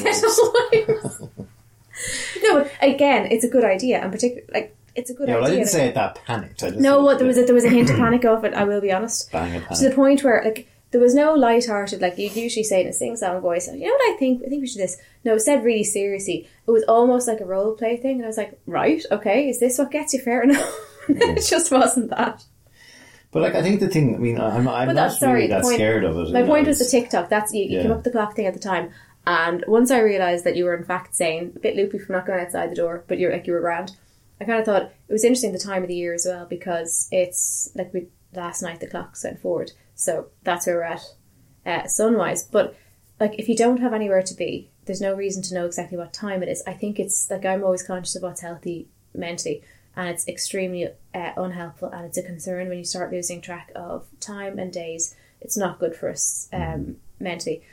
[2.41, 5.43] no, but again, it's a good idea, and particularly like it's a good Yeah, well,
[5.43, 5.57] I idea.
[5.59, 6.63] didn't like- say it that panicked.
[6.63, 8.53] I just no, what there was a, there was a hint of panic off it.
[8.53, 11.99] I will be honest, bang a to the point where like there was no light-hearted
[11.99, 13.67] like you'd usually say in a sing-song voice.
[13.67, 14.43] You know what I think?
[14.45, 14.97] I think we should do this.
[15.25, 16.47] No, it said really seriously.
[16.65, 19.59] It was almost like a role play thing, and I was like, right, okay, is
[19.59, 20.73] this what gets you fair enough?
[21.09, 22.45] it just wasn't that.
[23.31, 24.15] But like, I think the thing.
[24.15, 26.31] I mean, I'm, I'm not sorry, really that point- scared of it.
[26.31, 27.27] My know, point was the TikTok.
[27.27, 27.81] That's you, you Yeah.
[27.81, 28.91] came up with the clock thing at the time,
[29.27, 32.25] and once I realised that you were in fact sane, a bit loopy from not
[32.25, 33.97] going outside the door, but you're like you were grand.
[34.39, 37.09] I kind of thought it was interesting the time of the year as well because
[37.11, 41.03] it's like we last night the clock went forward, so that's where we're at
[41.65, 42.49] uh, sunwise.
[42.49, 42.75] But
[43.19, 46.13] like if you don't have anywhere to be, there's no reason to know exactly what
[46.13, 46.63] time it is.
[46.67, 49.63] I think it's like I'm always conscious of what's healthy mentally,
[49.95, 54.07] and it's extremely uh, unhelpful, and it's a concern when you start losing track of
[54.19, 55.15] time and days.
[55.41, 57.63] It's not good for us um, mentally.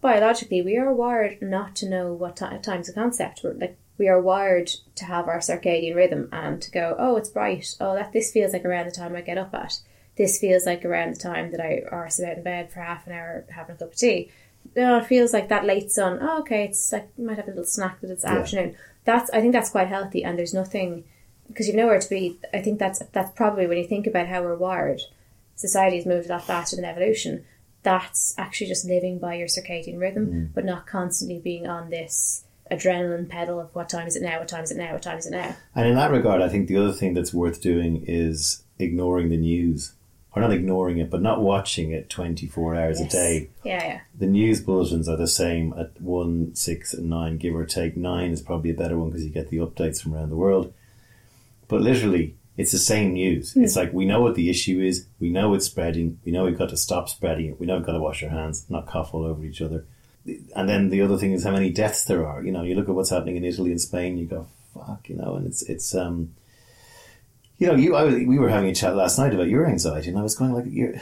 [0.00, 3.40] Biologically, we are wired not to know what ti time's a concept.
[3.42, 7.30] We're like we are wired to have our circadian rhythm and to go, oh, it's
[7.30, 7.74] bright.
[7.80, 9.80] Oh, that this feels like around the time I get up at.
[10.16, 13.12] This feels like around the time that I arse about in bed for half an
[13.12, 14.30] hour having a cup of tea.
[14.74, 16.18] No, it feels like that late sun.
[16.20, 18.38] Oh, okay, it's like you might have a little snack that it's Yeah.
[18.38, 18.76] afternoon.
[19.04, 21.04] That's I think that's quite healthy, and there's nothing
[21.48, 22.38] because you've nowhere to be.
[22.52, 25.02] I think that's that's probably when you think about how we're wired.
[25.54, 27.44] Society has moved a lot faster than evolution.
[27.82, 30.54] That's actually just living by your circadian rhythm, mm.
[30.54, 34.48] but not constantly being on this adrenaline pedal of what time is it now, what
[34.48, 35.54] time is it now, what time is it now.
[35.74, 39.36] And in that regard, I think the other thing that's worth doing is ignoring the
[39.36, 39.92] news.
[40.36, 43.08] Or not ignoring it, but not watching it 24 hours Yes.
[43.14, 43.48] a day.
[43.64, 44.00] Yeah, yeah.
[44.18, 47.96] The news bulletins are the same at 1, 6, and 9, give or take.
[47.96, 50.74] 9 is probably a better one because you get the updates from around the world.
[51.68, 53.54] But literally, it's the same news.
[53.54, 53.64] Hmm.
[53.64, 56.58] It's like we know what the issue is, we know it's spreading, we know we've
[56.58, 59.14] got to stop spreading it, we know we've got to wash our hands, not cough
[59.14, 59.86] all over each other.
[60.54, 62.42] And then the other thing is how many deaths there are.
[62.42, 65.16] You know, you look at what's happening in Italy and Spain, you go, fuck, you
[65.16, 66.34] know, and it's, it's, um,
[67.58, 70.08] you know, you, I was, we were having a chat last night about your anxiety,
[70.10, 70.94] and I was going like, you're,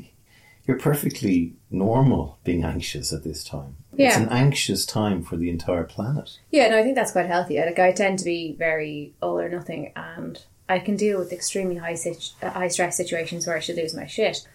[0.66, 3.76] you're perfectly normal being anxious at this time.
[3.96, 6.38] It's an anxious time for the entire planet.
[6.50, 7.58] Yeah, no, I think that's quite healthy.
[7.58, 11.76] Like I tend to be very all or nothing, and I can deal with extremely
[11.76, 14.46] high situ- uh, high stress situations where I should lose my shit.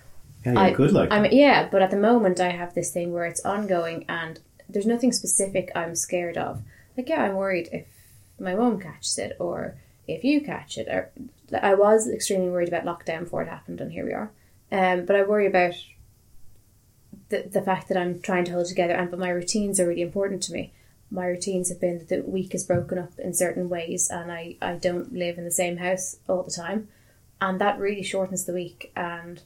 [0.45, 1.33] Yeah, you're I- good like I'm that.
[1.33, 5.11] yeah, but at the moment I have this thing where it's ongoing, and there's nothing
[5.11, 6.63] specific I'm scared of.
[6.97, 7.85] Like yeah, I'm worried if
[8.39, 9.75] my mom catches it or
[10.07, 10.87] if you catch it.
[10.87, 11.11] Or
[11.61, 14.31] I was extremely worried about lockdown before it happened, and here we are.
[14.71, 15.75] Um, but I worry about
[17.29, 20.01] the the fact that I'm trying to hold together, and but my routines are really
[20.01, 20.73] important to me.
[21.11, 24.57] My routines have been that the week is broken up in certain ways, and I
[24.61, 26.87] I don't live in the same house all the time,
[27.41, 28.91] and that really shortens the week.
[28.95, 29.41] And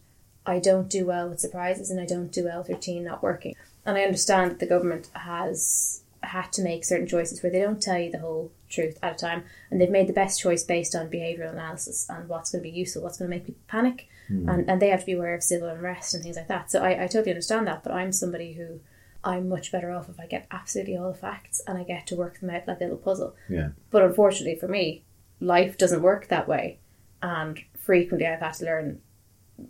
[0.46, 3.56] I don't do well with surprises, and I don't do well with routine not working.
[3.86, 7.82] And I understand that the government has had to make certain choices where they don't
[7.82, 10.96] tell you the whole truth at a time, and they've made the best choice based
[10.96, 14.08] on behavioural analysis and what's going to be useful, what's going to make people panic,
[14.28, 14.48] hmm.
[14.48, 16.72] and, and they have to be aware of civil unrest and things like that.
[16.72, 18.80] So I, I totally understand that, but I'm somebody who
[19.24, 22.16] I'm much better off if I get absolutely all the facts and I get to
[22.16, 23.36] work them out like a little puzzle.
[23.50, 23.70] Yeah.
[23.92, 25.04] But unfortunately for me,
[25.40, 26.80] life doesn't work that way,
[27.22, 29.02] and frequently I've had to learn.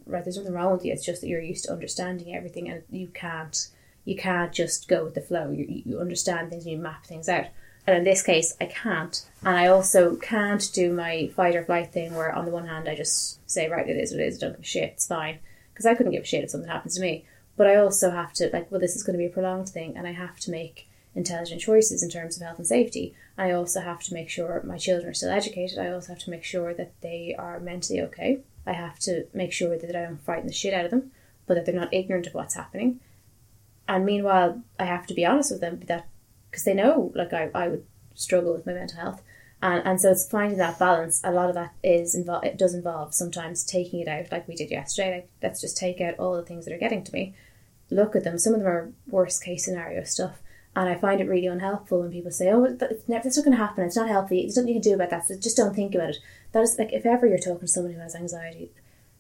[0.06, 0.94] Right, there's nothing wrong with you.
[0.94, 3.70] It's just that you're used to understanding everything, and you can't.
[4.06, 5.52] You can't just go with the flow.
[5.52, 7.46] You, you understand things and you map things out.
[7.90, 9.20] And in this case, I can't.
[9.44, 12.88] And I also can't do my fight or flight thing where, on the one hand,
[12.88, 15.40] I just say, right, it is what it is, don't give a shit, it's fine.
[15.74, 17.26] Because I couldn't give a shit if something happens to me.
[17.58, 19.98] But I also have to, like, well, this is going to be a prolonged thing,
[19.98, 23.16] and I have to make intelligent choices in terms of health and safety.
[23.40, 25.80] I also have to make sure my children are still educated.
[25.80, 28.42] I also have to make sure that they are mentally okay.
[28.68, 31.10] I have to make sure that I don't frighten the shit out of them,
[31.48, 33.00] but that they're not ignorant of what's happening.
[33.88, 36.08] And meanwhile, I have to be honest with them that
[36.50, 37.86] because they know, like I, I would
[38.16, 39.22] struggle with my mental health,
[39.62, 41.22] and and so it's finding that balance.
[41.24, 42.46] A lot of that is involved.
[42.46, 45.12] It does involve sometimes taking it out, like we did yesterday.
[45.16, 47.34] Like let's just take out all the things that are getting to me,
[47.90, 48.38] look at them.
[48.38, 50.42] Some of them are worst case scenario stuff,
[50.76, 53.58] and I find it really unhelpful when people say, "Oh, it's never, that's not going
[53.58, 53.84] to happen.
[53.86, 54.42] It's not healthy.
[54.42, 55.28] There's nothing you can do about that.
[55.28, 56.18] So just don't think about it."
[56.52, 58.72] That is like if ever you're talking to someone who has anxiety,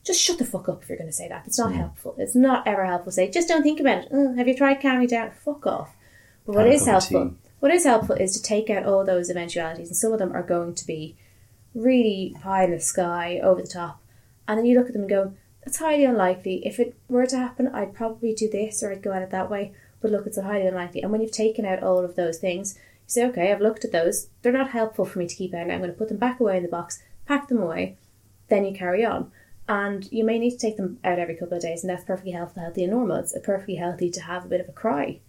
[0.03, 1.45] just shut the fuck up if you're going to say that.
[1.45, 1.77] It's not Mm.
[1.77, 2.15] helpful.
[2.17, 3.11] It's not ever helpful.
[3.11, 4.09] to Say just don't think about it.
[4.11, 5.31] "Oh, have you tried calming down?
[5.31, 5.95] Fuck off.
[6.49, 7.35] What is helpful?
[7.59, 10.41] What is helpful is to take out all those eventualities, and some of them are
[10.41, 11.15] going to be
[11.75, 14.01] really high in the sky, over the top,
[14.47, 15.33] and then you look at them and go,
[15.63, 16.65] "That's highly unlikely.
[16.65, 19.51] If it were to happen, I'd probably do this or I'd go at it that
[19.51, 21.03] way." But look, it's so highly unlikely.
[21.03, 23.91] And when you've taken out all of those things, you say, "Okay, I've looked at
[23.91, 24.29] those.
[24.41, 25.67] They're not helpful for me to keep out.
[25.67, 27.97] Now I'm going to put them back away in the box, pack them away."
[28.47, 29.31] Then you carry on.
[29.67, 32.31] And you may need to take them out every couple of days, and that's perfectly
[32.31, 33.17] healthy, healthy and normal.
[33.17, 35.19] It's perfectly healthy to have a bit of a cry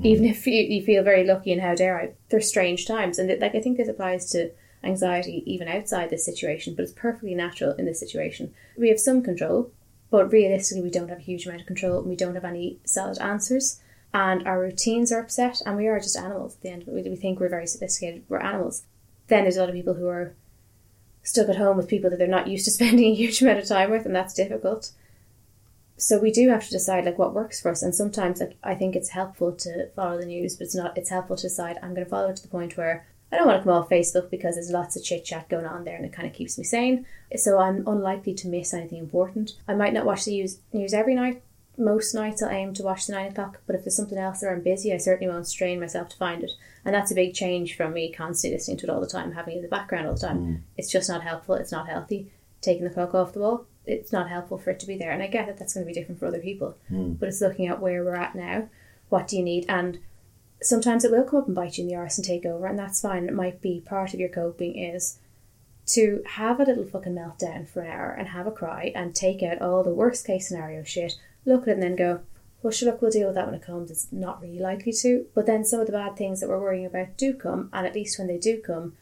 [0.00, 0.06] Mm.
[0.06, 3.18] even if you, you feel very lucky and how dare I, they're strange times.
[3.18, 4.50] And like I think this applies to
[4.82, 8.54] anxiety even outside this situation, but it's perfectly natural in this situation.
[8.76, 9.72] We have some control,
[10.10, 12.78] but realistically, we don't have a huge amount of control and we don't have any
[12.84, 13.80] solid answers.
[14.12, 16.84] And our routines are upset, and we are just animals at the end.
[16.88, 18.82] We, we think we're very sophisticated, we're animals.
[19.28, 20.34] Then there's a lot of people who are
[21.22, 23.68] stuck at home with people that they're not used to spending a huge amount of
[23.68, 24.90] time with, and that's difficult
[26.00, 27.82] so we do have to decide like what works for us.
[27.82, 31.10] And sometimes like i think it's helpful to follow the news but it's not it's
[31.10, 33.60] helpful to decide i'm going to follow it to the point where i don't want
[33.60, 36.12] to come off facebook because there's lots of chit chat going on there and it
[36.12, 37.06] kind of keeps me sane.
[37.36, 39.52] So i'm unlikely to miss anything important.
[39.68, 41.42] I might not watch the news, news every night.
[41.76, 44.50] Most nights i'll aim to watch the 9 o'clock but if there's something else or
[44.50, 46.52] i'm busy i certainly won't strain myself to find it.
[46.84, 49.54] And that's a big change from me constantly listening to it all the time having
[49.54, 50.38] it in the background all the time.
[50.38, 50.60] Mm.
[50.78, 51.56] It's just not helpful.
[51.56, 54.86] It's not healthy taking the clock off the wall it's not helpful for it to
[54.86, 55.10] be there.
[55.10, 56.76] And I get that that's going to be different for other people,
[57.18, 58.68] but it's looking at where we're at now.
[59.08, 59.66] What do you need?
[59.68, 59.98] And
[60.62, 62.78] sometimes it will come up and bite you in the arse and take over, and
[62.78, 63.26] that's fine.
[63.26, 65.18] It might be part of your coping is
[65.86, 69.42] to have a little fucking meltdown for an hour and have a cry and take
[69.42, 72.20] out all the worst case scenario shit, look at it and then go,
[72.62, 73.90] well, sure, look, we'll deal with that when it comes.
[73.90, 75.26] It's not really likely to.
[75.34, 77.94] But then some of the bad things that we're worrying about do come, and at
[77.94, 78.96] least when they do come,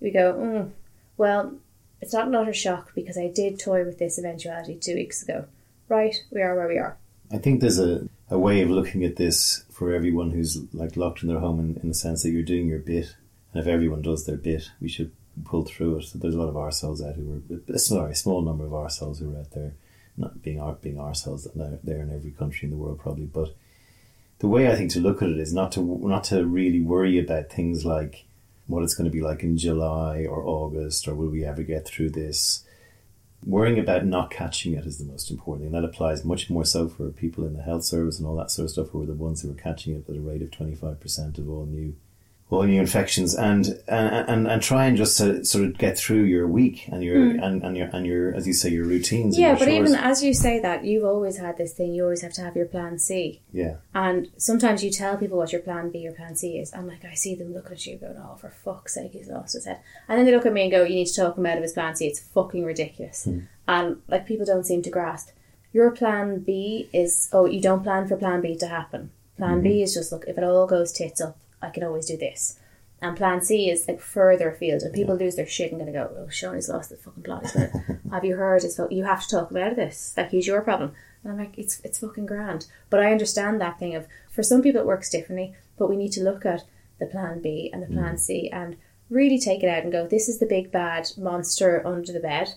[0.00, 0.70] we go, mm,
[1.16, 1.54] well,
[2.00, 5.46] it's not an utter shock because I did toy with this eventuality two weeks ago.
[5.88, 6.96] Right, we are where we are.
[7.32, 11.22] I think there's a, a way of looking at this for everyone who's like locked
[11.22, 13.14] in their home in, in the sense that you're doing your bit,
[13.52, 15.12] and if everyone does their bit, we should
[15.44, 16.06] pull through it.
[16.14, 19.18] There's a lot of ourselves out who are uh, sorry, a small number of ourselves
[19.18, 19.74] who are out there,
[20.16, 23.54] not being our being ourselves there in every country in the world probably, but
[24.38, 27.18] the way I think to look at it is not to not to really worry
[27.18, 28.24] about things like
[28.70, 31.86] what it's going to be like in July or August or will we ever get
[31.86, 32.64] through this
[33.44, 35.72] worrying about not catching it is the most important thing.
[35.72, 38.66] That applies much more so for people in the health service and all that sort
[38.66, 40.74] of stuff, who are the ones who are catching it at a rate of twenty
[40.74, 41.94] five percent of all new
[42.50, 46.24] all new infections, and and and, and try and just to sort of get through
[46.24, 47.42] your week and your mm.
[47.42, 49.36] and, and your and your as you say your routines.
[49.36, 49.42] and.
[49.42, 51.94] Yeah, your but even as you say that, you've always had this thing.
[51.94, 53.40] You always have to have your plan C.
[53.52, 56.72] yeah, And sometimes you tell people what your plan B or plan C is.
[56.72, 59.54] And like I see them looking at you going, Oh, for fuck's sake, he's lost
[59.54, 59.80] his head.
[60.08, 61.62] And then they look at me and go, You need to talk him out of
[61.62, 62.06] his plan C.
[62.06, 63.24] It's fucking ridiculous.
[63.24, 63.40] Hmm.
[63.68, 65.30] And like people don't seem to grasp.
[65.72, 69.12] Your plan B is oh, you don't plan for plan B to happen.
[69.36, 69.84] Plan B mm-hmm.
[69.84, 72.58] is just look, if it all goes tits up, I can always do this.
[73.02, 76.10] And plan C is like further afield, and people lose their shit and gonna go,
[76.18, 77.46] "Oh, Sean, lost the fucking plot."
[78.10, 78.62] Have you heard?
[78.62, 80.14] It's you have to talk about this.
[80.16, 80.92] Like he's your problem.
[81.22, 82.66] And I'm like, it's it's fucking grand.
[82.90, 86.12] But I understand that thing of for some people it works differently, but we need
[86.12, 86.64] to look at
[86.98, 87.94] the plan B and the mm.
[87.94, 88.76] plan C and
[89.08, 92.54] really take it out and go, this is the big bad monster under the bed.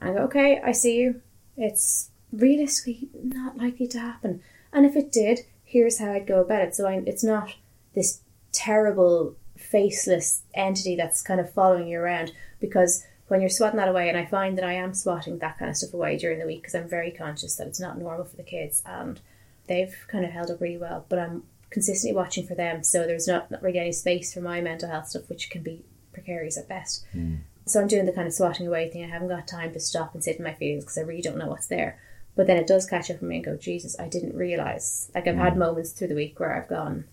[0.00, 1.22] And go, okay, I see you.
[1.56, 4.42] It's realistically not likely to happen.
[4.72, 6.74] And if it did, here's how I'd go about it.
[6.74, 7.54] So I, it's not
[7.94, 8.20] this
[8.54, 14.08] terrible faceless entity that's kind of following you around because when you're swatting that away
[14.08, 16.62] and I find that I am swatting that kind of stuff away during the week
[16.62, 19.20] because I'm very conscious that it's not normal for the kids and
[19.66, 23.26] they've kind of held up really well but I'm consistently watching for them so there's
[23.26, 26.68] not, not really any space for my mental health stuff which can be precarious at
[26.68, 27.04] best.
[27.12, 27.36] Hmm.
[27.66, 29.04] So I'm doing the kind of swatting away thing.
[29.04, 31.38] I haven't got time to stop and sit in my feelings because I really don't
[31.38, 31.98] know what's there.
[32.36, 35.26] But then it does catch up with me and go Jesus I didn't realise like
[35.26, 35.60] I've had hmm.
[35.60, 37.04] moments through the week where I've gone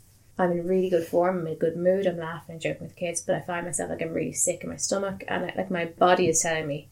[0.41, 1.39] I'm in really good form.
[1.39, 2.07] I'm in a good mood.
[2.07, 4.69] I'm laughing and joking with kids, but I find myself like I'm really sick in
[4.69, 6.89] my stomach, and I, like my body is telling me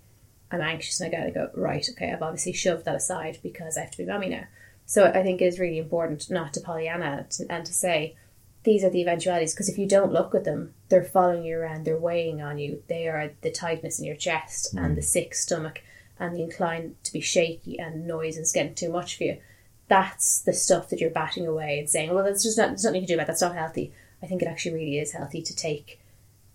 [0.51, 1.87] I'm anxious, and I gotta go right.
[1.91, 4.45] Okay, I've obviously shoved that aside because I have to be mommy now.
[4.85, 8.15] So I think it is really important not to Pollyanna it and to say
[8.63, 9.53] these are the eventualities.
[9.53, 12.83] Because if you don't look at them, they're following you around, they're weighing on you.
[12.87, 14.95] They are the tightness in your chest and mm.
[14.95, 15.81] the sick stomach
[16.19, 19.37] and the incline to be shaky and noise is getting too much for you.
[19.89, 23.01] That's the stuff that you're batting away and saying, well, that's just not, there's nothing
[23.01, 23.33] you can do about that.
[23.33, 23.91] That's not healthy.
[24.23, 25.99] I think it actually really is healthy to take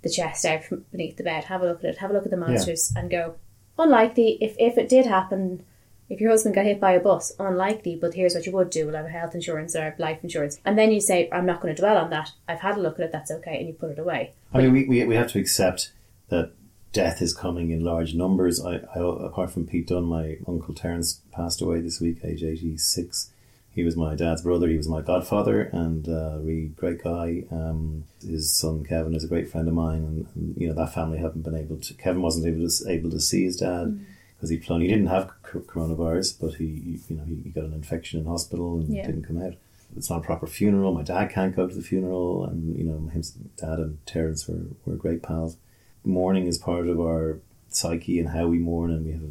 [0.02, 2.24] the chest out from beneath the bed, have a look at it, have a look
[2.24, 3.34] at the monsters, and go,
[3.78, 4.38] unlikely.
[4.40, 5.64] If, if it did happen,
[6.08, 8.86] if your husband got hit by a bus, unlikely, but here's what you would do.
[8.86, 10.60] We'll have health insurance or life insurance.
[10.64, 12.32] And then you say, I'm not going to dwell on that.
[12.46, 14.34] I've had a look at it, that's okay, and you put it away.
[14.52, 15.90] I mean, we, we, we have to accept
[16.28, 16.52] that
[16.94, 18.64] death is coming in large numbers.
[18.64, 22.78] I, I apart from Pete Dunne, my uncle Terence passed away this week, age eighty
[22.78, 23.30] six.
[23.70, 24.68] He was my dad's brother.
[24.68, 27.42] He was my godfather, and uh, really great guy.
[27.50, 30.94] Um, his son Kevin is a great friend of mine, and, and, you know that
[30.94, 31.94] family haven't been able to.
[31.94, 33.98] Kevin wasn't able to able to see his dad
[34.36, 34.80] because he'd flown.
[34.80, 38.78] He didn't have coronavirus, but he you know he, he got an infection in hospital
[38.78, 39.04] and Yeah.
[39.06, 39.54] didn't come out.
[39.96, 40.92] It's not a proper funeral.
[40.94, 44.66] My dad can't go to the funeral, and you know his dad and Terence were,
[44.84, 45.56] were great pals.
[46.04, 47.38] Mourning is part of our
[47.68, 49.22] psyche and how we mourn, and we have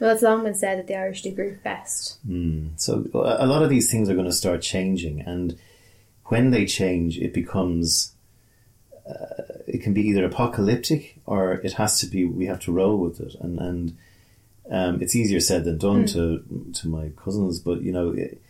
[0.00, 2.18] Well, it's long been said that the Irish do grief best.
[2.28, 2.70] Mm.
[2.74, 5.56] So a lot of these things are going to start changing, and
[6.24, 8.14] when they change, it becomes
[9.08, 12.24] uh, it can be either apocalyptic or it has to be.
[12.24, 13.96] We have to roll with it, and and
[14.70, 17.58] um, it's easier said than done to to my cousins.
[17.58, 18.40] But you know, it,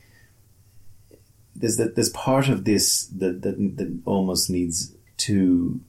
[1.54, 5.80] there's that there's part of this that that, that almost needs to.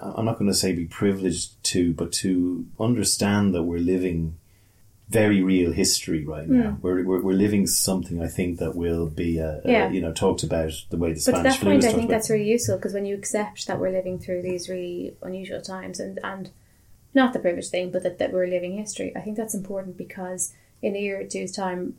[0.00, 4.38] I'm not going to say be privileged to, but to understand that we're living
[5.08, 6.78] very real history right now.
[6.80, 10.42] We're, we're, we're living something I think that will be, uh, uh, you know, talked
[10.42, 12.08] about the way the But to Spanish that flu point, I think about.
[12.10, 16.00] that's really useful because when you accept that we're living through these really unusual times
[16.00, 16.50] and, and
[17.12, 20.54] not the privileged thing, but that, that we're living history, I think that's important because
[20.80, 21.96] in a year or two's time,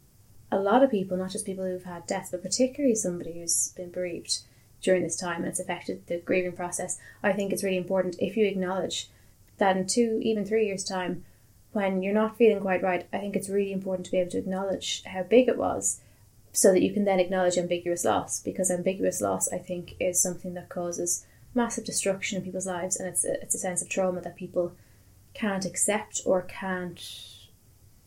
[0.52, 3.92] a lot of people, not just people who've had deaths, but particularly somebody who's been
[3.92, 4.40] bereaved
[4.82, 8.38] during this time and it's affected the grieving process, I think it's really important if
[8.38, 9.10] you acknowledge
[9.58, 11.24] that in two, even three years' time,
[11.72, 14.38] when you're not feeling quite right, I think it's really important to be able to
[14.38, 16.00] acknowledge how big it was
[16.54, 20.54] so that you can then acknowledge ambiguous loss because ambiguous loss I think is something
[20.54, 24.22] that causes massive destruction in people's lives and it's a, it's a sense of trauma
[24.22, 24.74] that people
[25.34, 27.02] can't accept or can't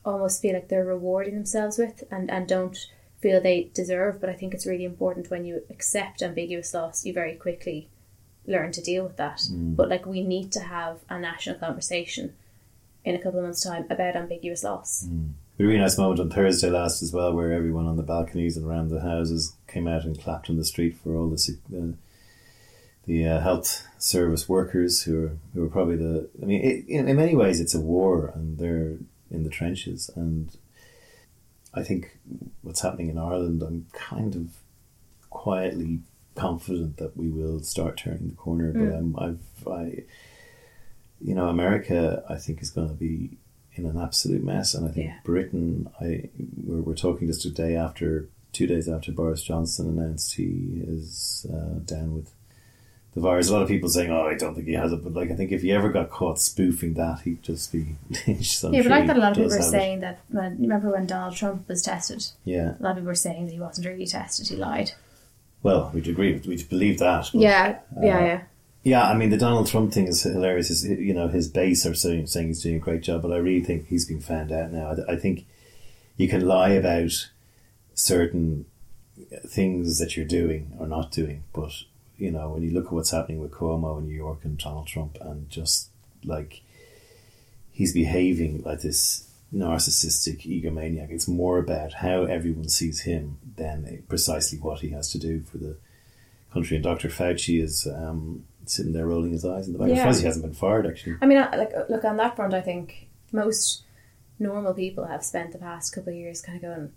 [0.04, 4.34] almost feel like they're rewarding themselves with and, and don't feel they deserve but I
[4.34, 7.88] think it's really important when you accept ambiguous loss you very quickly
[8.46, 9.42] learn to deal with that
[9.76, 12.34] but like we need to have a national conversation
[13.04, 15.06] in a couple of months time about ambiguous loss
[15.58, 18.04] We had a really nice moment on Thursday last as well, where everyone on the
[18.04, 21.58] balconies and around the houses came out and clapped in the street for all the
[21.76, 21.96] uh,
[23.06, 26.28] the uh, health service workers who are who are probably the.
[26.40, 28.98] I mean, it, in, in many ways, it's a war, and they're
[29.32, 30.10] in the trenches.
[30.14, 30.56] And
[31.78, 32.18] I think
[32.62, 34.48] what's happening in Ireland, I'm kind of
[35.30, 36.00] quietly
[36.34, 38.72] confident that we will start turning the corner.
[38.72, 40.02] But I'm, I've, I,
[41.20, 43.38] you know, America, I think is going to be
[43.74, 45.18] in an absolute mess, and I think Yeah.
[45.24, 45.88] Britain.
[46.00, 46.30] I
[46.64, 51.46] we're, we're talking just a day after, two days after Boris Johnson announced he is
[51.52, 52.32] uh, down with
[53.20, 53.48] the virus.
[53.48, 55.34] A lot of people saying, "Oh, I don't think he has it," but like I
[55.34, 58.62] think if he ever got caught spoofing that, he'd just be lynched.
[58.64, 59.70] Yeah, but sure I thought a lot of people were have it.
[59.70, 60.20] saying that.
[60.30, 62.24] When, remember when Donald Trump was tested?
[62.44, 64.48] Yeah, A lot of people were saying that he wasn't really tested.
[64.48, 64.92] He lied.
[65.62, 67.30] well, we'd agree, we'd believe that.
[67.32, 68.40] but- Yeah, yeah, uh, yeah.
[68.84, 70.70] Yeah, I mean the Donald Trump thing is hilarious.
[70.70, 73.36] Is you know his base are saying, saying he's doing a great job, but I
[73.36, 74.94] really think he's been found out now.
[75.08, 75.44] I, I think
[76.16, 77.12] you can lie about
[77.94, 78.64] certain
[79.46, 81.72] things that you're doing or not doing, but
[82.18, 84.86] you know when you look at what's happening with Cuomo in New York and Donald
[84.86, 85.90] Trump, and just
[86.24, 86.62] like
[87.70, 91.10] he's behaving like this narcissistic egomaniac.
[91.10, 95.58] It's more about how everyone sees him than precisely what he has to do for
[95.58, 95.76] the
[96.52, 96.76] country.
[96.76, 97.08] And Dr.
[97.08, 99.88] Fauci is um, sitting there rolling his eyes in the back.
[99.88, 100.12] Yeah.
[100.12, 101.16] he hasn't been fired, actually.
[101.22, 102.54] I mean, like, look on that front.
[102.54, 103.84] I think most
[104.38, 106.92] normal people have spent the past couple of years kind of going,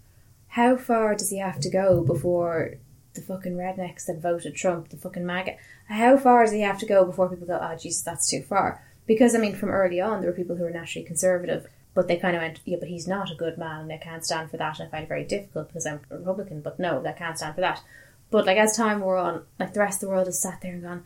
[0.48, 2.76] how far does he have to go before
[3.14, 5.56] the fucking rednecks that voted Trump, the fucking MAGA,
[5.88, 8.84] how far does he have to go before people go, oh, Jesus, that's too far?
[9.06, 12.18] Because, I mean, from early on, there were people who were naturally conservative, but they
[12.18, 14.58] kind of went, yeah, but he's not a good man, and I can't stand for
[14.58, 17.38] that, and I find it very difficult because I'm a Republican, but no, I can't
[17.38, 17.82] stand for that.
[18.30, 20.74] But, like, as time wore on, like, the rest of the world has sat there
[20.74, 21.04] and gone,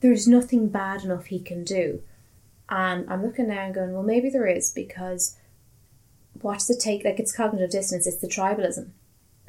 [0.00, 2.02] there's nothing bad enough he can do.
[2.68, 5.36] And I'm looking now and going, well, maybe there is because
[6.40, 7.04] what does it take?
[7.04, 8.90] Like, it's cognitive dissonance, it's the tribalism.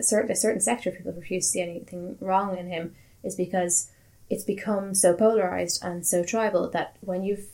[0.04, 2.93] A certain, a certain sector of people refuse to see anything wrong in him
[3.24, 3.89] is because
[4.30, 7.47] it's become so polarized and so tribal that when you've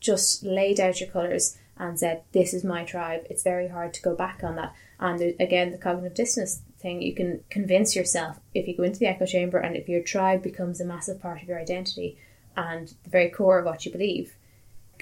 [0.00, 4.00] just laid out your colours and said, this is my tribe, it's very hard to
[4.00, 4.74] go back on that.
[4.98, 7.02] And again, the cognitive dissonance thing.
[7.02, 10.42] You can convince yourself if you go into the echo chamber and if your tribe
[10.42, 12.16] becomes a massive part of your identity
[12.56, 14.36] and the very core of what you believe,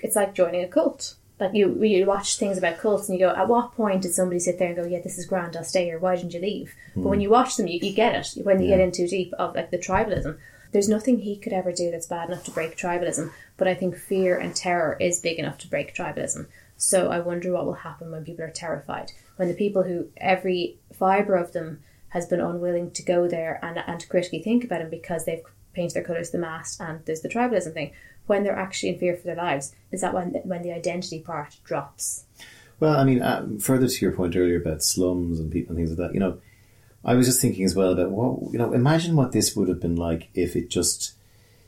[0.02, 1.14] it's like joining a cult.
[1.40, 4.40] Like you, you watch things about cults and you go, at what point did somebody
[4.40, 5.98] sit there and go, yeah, this is grand, I'll stay here.
[5.98, 6.74] Why didn't you leave?
[6.94, 7.22] But when hmm.
[7.22, 8.44] you watch them, you, you get it.
[8.44, 8.76] When you Yeah.
[8.76, 10.36] get in too deep of like the tribalism,
[10.72, 13.30] there's nothing he could ever do that's bad enough to break tribalism.
[13.56, 16.46] But I think fear and terror is big enough to break tribalism.
[16.76, 19.12] So I wonder what will happen when people are terrified.
[19.36, 23.78] When the people who every fibre of them has been unwilling to go there and,
[23.78, 27.20] and to critically think about him because they've painted their colours the mast and there's
[27.20, 27.92] the tribalism thing.
[28.28, 31.56] When they're actually in fear for their lives, is that when when the identity part
[31.64, 32.24] drops?
[32.78, 35.90] Well, I mean, uh, further to your point earlier about slums and people and things
[35.90, 36.38] like that, you know,
[37.04, 39.80] I was just thinking as well about what, you know, imagine what this would have
[39.80, 41.14] been like if it just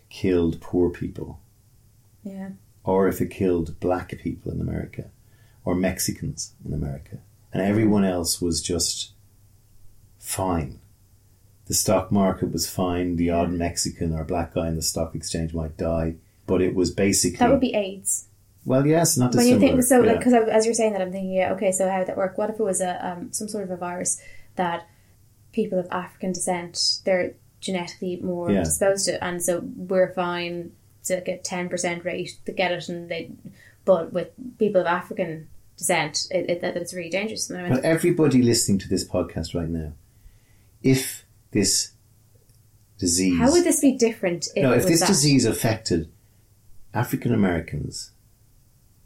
[0.09, 1.41] killed poor people,
[2.23, 2.51] Yeah.
[2.85, 5.11] or if it killed black people in America,
[5.65, 7.19] or Mexicans in America,
[7.53, 9.13] and everyone else was just
[10.19, 10.79] fine.
[11.67, 15.55] The stock market was fine, the odd Mexican or black guy in the stock exchange
[15.55, 16.17] might die,
[16.51, 17.39] but it was basically.
[17.39, 18.27] That would be AIDS.
[18.65, 20.11] well, yes, not when you think so, yeah.
[20.11, 22.37] like because as you're saying that, I'm thinking, yeah, okay, so how would that work?
[22.37, 24.21] What if it was a um, some sort of a virus
[24.57, 24.87] that
[25.53, 28.65] people of African descent they're genetically more Yeah.
[28.65, 30.73] disposed to, and so we're fine
[31.05, 33.31] to get ten percent rate to get it, and they,
[33.85, 34.29] but with
[34.59, 35.49] people of African
[35.79, 37.49] descent, it, it, that it's really dangerous.
[37.49, 39.93] And I went, But everybody listening to this podcast right now,
[40.83, 41.93] if this
[42.99, 44.49] disease, how would this be different?
[44.55, 45.07] If no, if this that?
[45.09, 46.11] disease affected
[46.93, 48.13] African Americans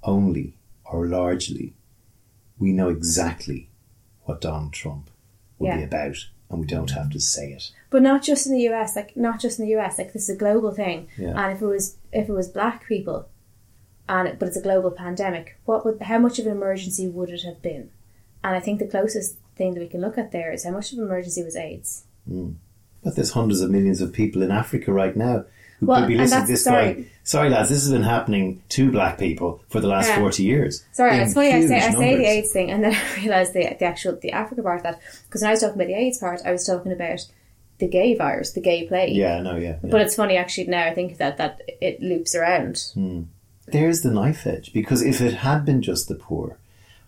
[0.03, 1.75] only or largely,
[2.59, 3.69] we know exactly
[4.23, 5.11] what Donald Trump
[5.59, 6.17] will be about,
[6.51, 7.71] and we don't have to say it.
[7.91, 10.37] but not just in the US, like not just in the US, like this is
[10.37, 11.09] a global thing.
[11.17, 11.35] Yeah.
[11.37, 13.29] And if it was if it was black people,
[14.09, 17.31] and it, but it's a global pandemic, what would how much of an emergency would
[17.31, 17.91] it have been?
[18.43, 20.93] And I think the closest thing that we can look at there is how much
[20.93, 22.05] of an emergency was AIDS.
[22.29, 22.53] Hmm.
[23.03, 25.45] But there's hundreds of millions of people in Africa right now
[25.81, 26.93] who Well, could be and listening to this sorry.
[26.95, 30.19] going, sorry lads, this has been happening to black people for the last Yeah.
[30.21, 30.85] 40 years.
[30.93, 32.25] Sorry, it's funny I say I say the.
[32.27, 35.43] AIDS thing, and then I realised the the actual the Africa part of that because
[35.43, 37.21] when I was talking about the AIDS part, I was talking about
[37.79, 39.17] the gay virus, the gay plague.
[39.17, 39.77] Yeah, no, yeah.
[39.83, 39.91] yeah.
[39.91, 42.85] But it's funny actually now I think that that it loops around.
[43.67, 46.59] there's the knife edge because if it had been just the poor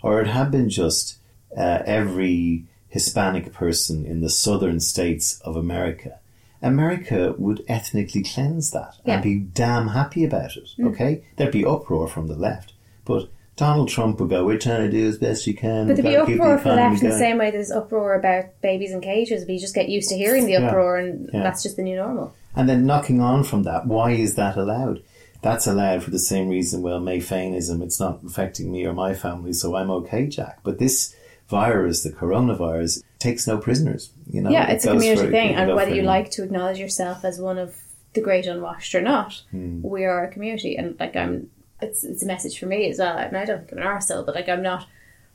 [0.03, 1.19] or it had been just
[1.57, 6.19] uh, every hispanic person in the southern states of america
[6.63, 9.13] america would ethnically cleanse that Yeah.
[9.13, 9.15] Mm.
[9.15, 12.73] and be damn happy about it okay there'd be uproar from the left
[13.05, 16.07] but donald trump would go we're trying to do as best we can But there'd
[16.07, 18.45] be got to keep uproar the economy left in the same way there's uproar about
[18.63, 20.67] babies in cages, but you just get used to hearing the Yeah.
[20.69, 21.43] uproar and Yeah.
[21.43, 22.35] that's just the new normal.
[22.55, 25.03] And then knocking on from that, why is that allowed?
[25.43, 29.15] That's allowed for the same reason, well, mé féinism, it's not affecting me or my
[29.15, 30.59] family, so I'm okay, Jack.
[30.63, 31.15] But this
[31.49, 34.11] virus, the coronavirus, takes no prisoners.
[34.31, 37.25] You know, yeah, It it's a community thing, and whether you like to acknowledge yourself
[37.25, 37.77] as one of
[38.15, 39.83] the great unwashed or not, Hmm.
[39.83, 43.17] we are a community, and like I'm, it's it's a message for me as well.
[43.19, 44.87] And I don't think I'm an arsehole, but like I'm not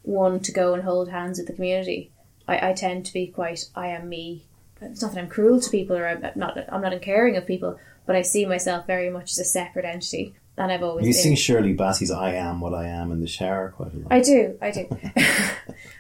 [0.04, 2.12] one to go and hold hands with the community.
[2.48, 4.46] I, I tend to be quite I am me.
[4.82, 7.78] It's not that I'm cruel to people or I'm not I'm not uncaring of people,
[8.08, 11.22] but I see myself very much as a separate entity, and I've always You been.
[11.22, 14.12] sing Shirley Bassey's I Am What I Am in the shower quite a lot.
[14.12, 14.88] I do, I do.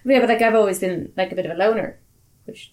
[0.05, 1.99] yeah, but like I've always been like a bit of a loner,
[2.45, 2.71] which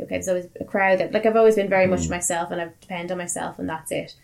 [0.00, 2.10] okay, there's always a crowd that like I've always been very much mm.
[2.10, 4.16] myself, and I depend on myself, and that's it.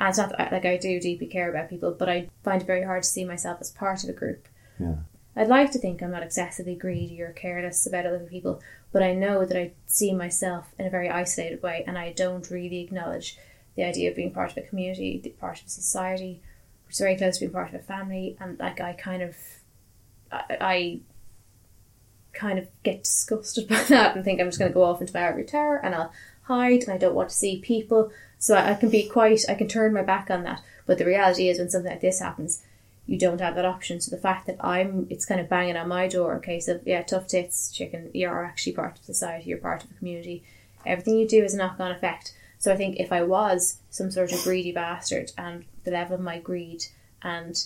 [0.00, 2.66] And it's not that, like I do deeply care about people, but I find it
[2.66, 4.48] very hard to see myself as part of a group.
[4.80, 4.96] Yeah.
[5.36, 9.14] I'd like to think I'm not excessively greedy or careless about other people, but I
[9.14, 13.38] know that I see myself in a very isolated way, and I don't really acknowledge
[13.76, 16.40] the idea of being part of a community, part of a society,
[16.90, 19.36] is very close to being part of a family, and like I kind of,
[20.30, 21.00] I, I
[22.32, 25.14] kind of get disgusted by that and think I'm just going to go off into
[25.14, 26.12] my ivory tower and I'll
[26.44, 28.10] hide and I don't want to see people.
[28.38, 30.62] So I, I can be quite, I can turn my back on that.
[30.86, 32.62] But the reality is, when something like this happens,
[33.06, 34.00] you don't have that option.
[34.00, 37.02] So the fact that I'm, it's kind of banging on my door, Okay, so yeah,
[37.02, 40.42] tough tits, chicken, you're actually part of society, you're part of the community.
[40.84, 42.34] Everything you do is a knock on effect.
[42.62, 46.20] So I think if I was some sort of greedy bastard and the level of
[46.20, 46.84] my greed
[47.20, 47.60] and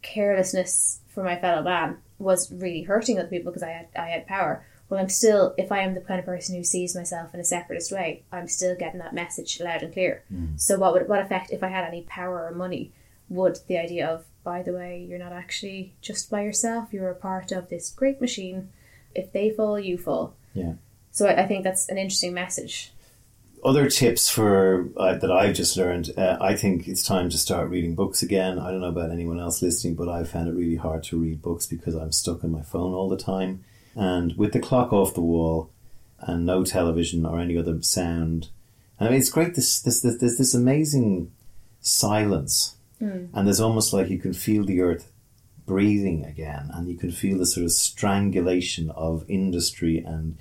[0.00, 4.28] carelessness for my fellow man was really hurting other people because I had I had
[4.28, 4.64] power.
[4.88, 7.44] Well, I'm still if I am the kind of person who sees myself in a
[7.44, 10.22] separatist way, I'm still getting that message loud and clear.
[10.28, 10.56] Hmm.
[10.56, 12.92] So what would what effect if I had any power or money
[13.28, 17.14] would the idea of by the way you're not actually just by yourself you're a
[17.16, 18.68] part of this great machine.
[19.16, 20.36] If they fall, you fall.
[20.54, 20.74] Yeah.
[21.10, 22.92] So I, I think that's an interesting message.
[23.64, 26.10] Other tips for uh, that I've just learned.
[26.16, 28.58] Uh, I think it's time to start reading books again.
[28.58, 31.42] I don't know about anyone else listening, but I found it really hard to read
[31.42, 33.64] books because I'm stuck on my phone all the time.
[33.96, 35.70] and with the clock off the wall,
[36.20, 38.48] and no television or any other sound.
[38.98, 39.54] And I mean, it's great.
[39.56, 41.32] This this this this, this amazing
[41.80, 43.28] silence, Mm.
[43.32, 45.10] and there's almost like you can feel the earth
[45.66, 50.36] breathing again, and you can feel the sort of strangulation of industry and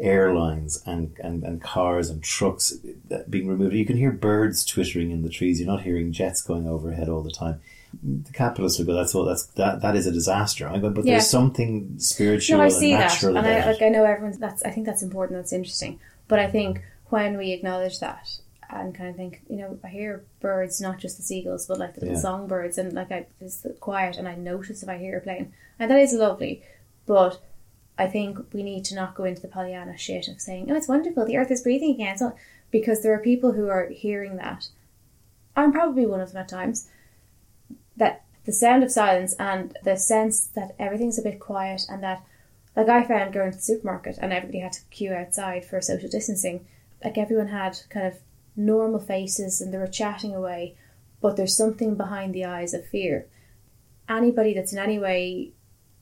[0.00, 2.72] airlines and, and, and cars and trucks
[3.28, 3.74] being removed.
[3.74, 5.60] You can hear birds twittering in the trees.
[5.60, 7.60] You're not hearing jets going overhead all the time.
[8.02, 9.24] The capitalists will go, "That's all.
[9.24, 9.82] That's that.
[9.82, 11.14] That is a disaster." I go, "But Yeah.
[11.14, 14.38] there's something spiritual No, I and see that, and I it." like I know everyone's.
[14.38, 15.38] That's I think that's important.
[15.40, 15.98] That's interesting.
[16.28, 18.28] But I think when we acknowledge that
[18.70, 21.94] and kind of think, you know, I hear birds, not just the seagulls, but like
[21.94, 22.20] the little Yeah.
[22.20, 25.90] songbirds, and like I it's quiet, and I notice if I hear a plane, and
[25.90, 26.62] that is lovely.
[27.06, 27.40] But
[28.00, 30.88] I think we need to not go into the Pollyanna shit of saying, "Oh, it's
[30.88, 32.34] wonderful, the Earth is breathing again," so,
[32.70, 34.68] because there are people who are hearing that.
[35.54, 36.88] I'm probably one of them at times.
[37.96, 42.24] That the sound of silence and the sense that everything's a bit quiet and that
[42.74, 46.08] like I found going to the supermarket and everybody had to queue outside for social
[46.08, 46.66] distancing.
[47.04, 48.18] Like everyone had kind of
[48.56, 50.76] normal faces and they were chatting away,
[51.20, 53.26] but there's something behind the eyes of fear.
[54.08, 55.52] Anybody that's in any way,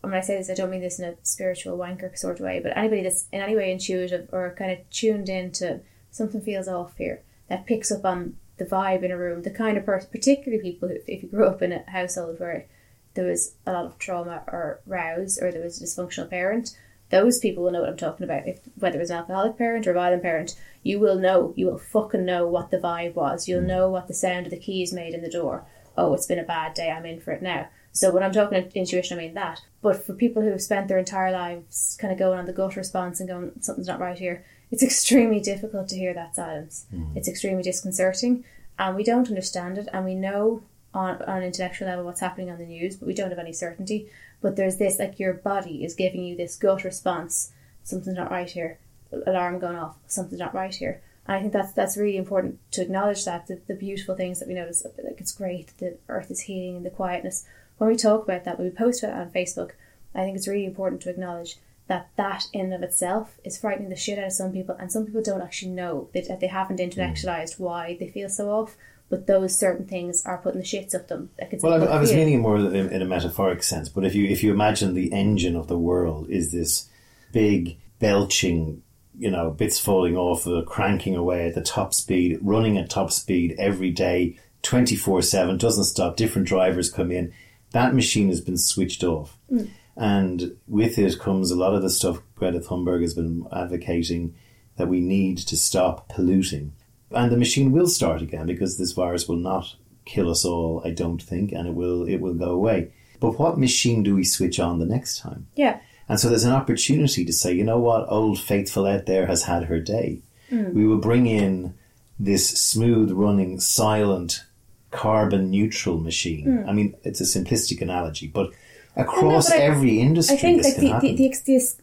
[0.01, 2.61] when I say this, I don't mean this in a spiritual wanker sort of way,
[2.63, 5.81] but anybody that's in any way intuitive or kind of tuned into
[6.11, 9.77] something feels off here that picks up on the vibe in a room, the kind
[9.77, 12.67] of person, particularly people who, if you grew up in a household where
[13.15, 16.77] there was a lot of trauma or rows or there was a dysfunctional parent,
[17.11, 18.47] those people will know what I'm talking about.
[18.47, 21.55] If whether it was an alcoholic parent or a violent parent, you will know.
[21.57, 23.49] You will fucking know what the vibe was.
[23.49, 23.69] You'll mm.
[23.69, 25.65] know what the sound of the keys made in the door.
[25.97, 26.91] Oh, it's been a bad day.
[26.91, 27.69] I'm in for it now.
[27.93, 29.63] So when I'm talking intuition, I mean that.
[29.81, 32.77] But for people who have spent their entire lives kind of going on the gut
[32.77, 36.87] response and going something's not right here, it's extremely difficult to hear that silence.
[36.93, 37.17] Mm.
[37.17, 38.45] It's extremely disconcerting,
[38.79, 40.63] and we don't understand it, and we know
[40.95, 43.53] on, on an intellectual level what's happening on the news, but we don't have any
[43.53, 44.09] certainty.
[44.41, 47.53] But there's this like your body is giving you this gut response.
[47.83, 48.79] Something's not right here.
[49.27, 49.97] Alarm going off.
[50.07, 51.01] Something's not right here.
[51.27, 54.49] And I think that's that's really important to acknowledge that the, the beautiful things that
[54.49, 54.85] we notice.
[54.85, 57.47] Like it's great that the earth is healing and the quietness.
[57.79, 59.71] When we talk about that, when we post about it on Facebook,
[60.15, 61.57] I think it's really important to acknowledge
[61.87, 64.93] that that in and of itself is frightening the shit out of some people, and
[64.93, 68.77] some people don't actually know they, they haven't intellectualized why they feel so off.
[69.11, 71.31] But those certain things are putting the shits up them.
[71.41, 73.89] Like Well, I, I was meaning more in, in a metaphoric sense.
[73.89, 76.91] But if you if you imagine the engine of the world is this
[77.33, 78.83] big belching,
[79.19, 83.11] you know, bits falling off, uh, cranking away at the top speed, running at top
[83.11, 86.17] speed every day, twenty four seven, doesn't stop.
[86.17, 87.33] Different drivers come in.
[87.73, 89.69] That machine has been switched off, mm.
[89.97, 94.35] and with it comes a lot of the stuff Greta Thunberg has been advocating
[94.77, 96.73] that we need to stop polluting.
[97.11, 100.91] And the machine will start again because this virus will not kill us all, I
[100.91, 102.93] don't think, and it will it will go away.
[103.21, 105.49] But what machine do we switch on the next time?
[105.57, 105.81] Yeah.
[106.09, 109.43] And so there's an opportunity to say, you know what, old faithful out there has
[109.43, 110.23] had her day.
[110.51, 110.73] Mm.
[110.73, 111.75] We will bring in
[112.19, 114.45] this smooth running, silent,
[114.91, 116.45] carbon neutral machine.
[116.63, 116.69] Hmm.
[116.69, 118.51] I mean, it's a simplistic analogy, but
[118.97, 121.75] across but I- every industry, I think like the, the, the,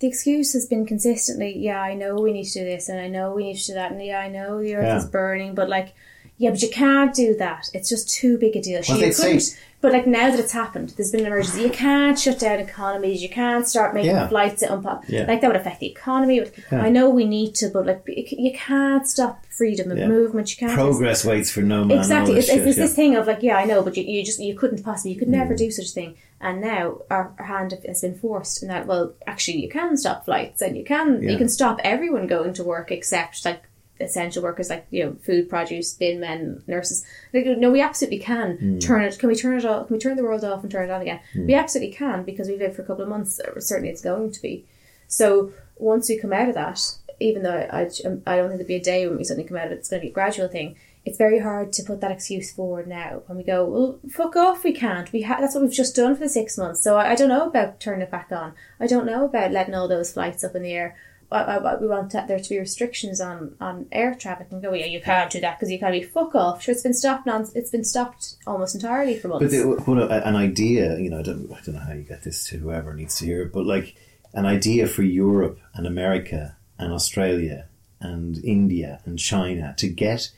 [0.00, 3.08] the excuse has been consistently, yeah, I know we need to do this, and I
[3.08, 4.96] know we need to do that, and yeah, I know the earth Yeah.
[4.98, 5.94] is burning, but like,
[6.38, 7.68] yeah, but you can't do that.
[7.74, 8.80] It's just too big a deal.
[8.88, 11.62] Well, you they'd say- But like now that it's happened, there's been an emergency.
[11.62, 13.22] You can't shut down economies.
[13.22, 14.26] You can't start making Yeah.
[14.28, 15.24] flights at unpo- Yeah.
[15.28, 16.42] Like that would affect the economy.
[16.72, 16.82] Yeah.
[16.82, 20.50] I know we need to, but like you can't stop freedom of movement.
[20.52, 21.98] You can't Progress waits for no man.
[21.98, 22.84] exactly it's, this it's, shit, it's yeah.
[22.84, 25.18] this thing of like yeah i know but you, you just you couldn't possibly you
[25.18, 25.58] could never Mm.
[25.58, 29.14] do such a thing and now our, our hand has been forced in that well
[29.26, 32.92] actually you can stop flights and you can you can stop everyone going to work
[32.92, 33.62] except like
[34.00, 38.56] essential workers like you know food produce bin men nurses like, no we absolutely can
[38.58, 38.80] Mm.
[38.80, 40.88] turn it can we turn it off can we turn the world off and turn
[40.88, 43.90] it on again we absolutely can because we've lived for a couple of months certainly
[43.90, 44.64] it's going to be
[45.08, 46.80] so once we come out of that,
[47.20, 49.56] even though I, I, I don't think there'll be a day when we suddenly come
[49.56, 50.76] out of it, it's going to be a gradual thing.
[51.04, 54.64] It's very hard to put that excuse forward now when we go, well, fuck off,
[54.64, 55.10] we can't.
[55.12, 56.82] We ha- that's what we've just done for the six months.
[56.82, 58.54] So I, I don't know about turning it back on.
[58.80, 60.96] I don't know about letting all those flights up in the air.
[61.30, 65.00] We want to, there to be restrictions on, on air traffic and go, yeah, you
[65.00, 66.62] can't do that because you can't be fuck off.
[66.62, 67.26] Sure, it's been stopped.
[67.26, 69.44] Non- it's been stopped almost entirely for months.
[69.44, 72.02] But the, what a, an idea, you know, I don't, I don't know how you
[72.02, 73.94] get this to whoever needs to hear it, but like
[74.32, 77.66] an idea for Europe and America and Australia
[78.00, 80.30] and India and China to get,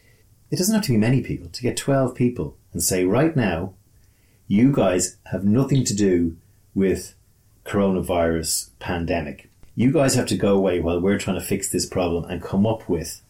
[0.50, 3.74] it doesn't have to be many people, to get 12 people and say, right now,
[4.46, 6.36] you guys have nothing to do
[6.74, 7.14] with
[7.64, 9.49] coronavirus pandemic.
[9.80, 12.66] You guys have to go away while we're trying to fix this problem and come
[12.66, 13.22] up with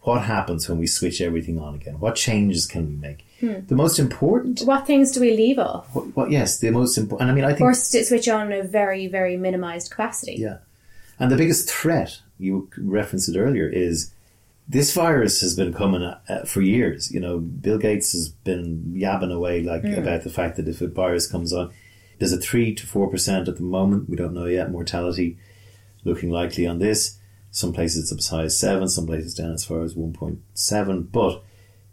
[0.00, 2.00] what happens when we switch everything on again?
[2.00, 3.26] What changes can we make?
[3.68, 5.94] The most important, What things do we leave off?
[5.94, 8.58] what, what yes, the most important, and I mean, I think Or switch on in
[8.58, 10.36] a very, very minimized capacity.
[10.36, 10.58] Yeah.
[11.18, 14.10] And the biggest threat, you referenced it earlier, is
[14.66, 17.12] this virus has been coming uh, for years.
[17.12, 20.86] You know, Bill Gates has been yabbing away like about the fact that if a
[20.86, 21.74] virus comes on,
[22.18, 25.36] there's a 3 to 4% at the moment, we don't know yet, mortality
[26.04, 27.18] looking likely on this.
[27.50, 31.12] Some places it's as high as 7, some places down as far as 1.7.
[31.12, 31.42] But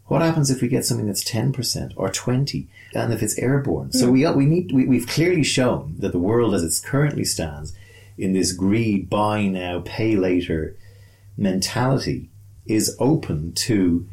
[0.05, 3.91] what happens if we get something that's 10% or 20 and if it's airborne?
[3.91, 4.13] So hmm.
[4.13, 7.73] we, we need, we, we've clearly shown that the world as it currently stands
[8.17, 10.75] in this greed, buy now, pay later
[11.37, 12.29] mentality
[12.65, 14.07] is open to,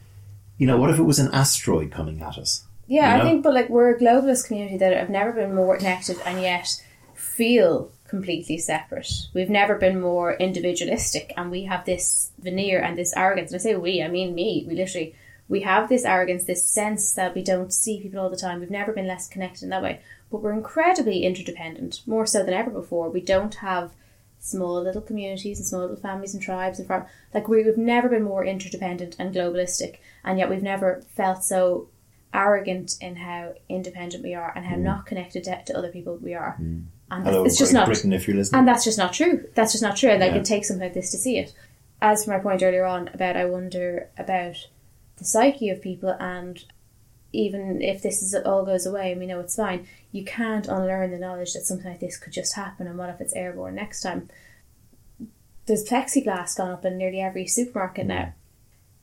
[0.57, 2.65] you know, what if it was an asteroid coming at us?
[2.87, 5.77] Yeah, You I think, but like we're a globalist community that have never been more
[5.77, 6.83] connected and yet
[7.15, 9.11] feel completely separate.
[9.35, 13.53] We've never been more individualistic, and we have this veneer and this arrogance.
[13.53, 14.65] And I say we, I mean me.
[14.67, 15.15] We literally
[15.49, 18.61] we have this arrogance, this sense that we don't see people all the time.
[18.61, 20.01] We've never been less connected in that way,
[20.31, 23.09] but we're incredibly interdependent, more so than ever before.
[23.09, 23.93] We don't have
[24.41, 27.07] small little communities and small little families and tribes and farm.
[27.33, 31.89] Like we, we've never been more interdependent and globalistic, and yet we've never felt so
[32.35, 34.83] arrogant in how independent we are and how mm.
[34.83, 36.57] not connected to, to other people we are.
[36.61, 36.85] Mm.
[37.11, 38.61] And Hello, it's just Great not, Britain, if you're listening.
[38.61, 39.49] and that's just not true.
[39.55, 40.11] That's just not true.
[40.11, 40.39] And like Yeah.
[40.39, 41.55] it takes something like this to see it.
[42.03, 44.69] As for my point earlier on about, I wonder about
[45.17, 46.63] the psyche of people, and
[47.33, 51.11] even if this is all goes away and we know it's fine, you can't unlearn
[51.11, 52.87] the knowledge that something like this could just happen.
[52.87, 54.29] And what if it's airborne next time?
[55.67, 58.09] There's plexiglass gone up in nearly every supermarket mm.
[58.09, 58.33] now.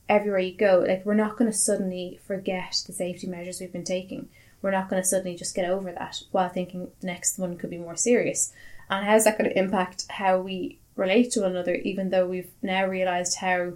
[0.08, 3.84] Everywhere you go, like we're not going to suddenly forget the safety measures we've been
[3.84, 4.28] taking.
[4.62, 7.70] We're not going to suddenly just get over that while thinking the next one could
[7.70, 8.52] be more serious.
[8.90, 12.50] And how's that going to impact how we relate to one another, even though we've
[12.62, 13.74] now realised how,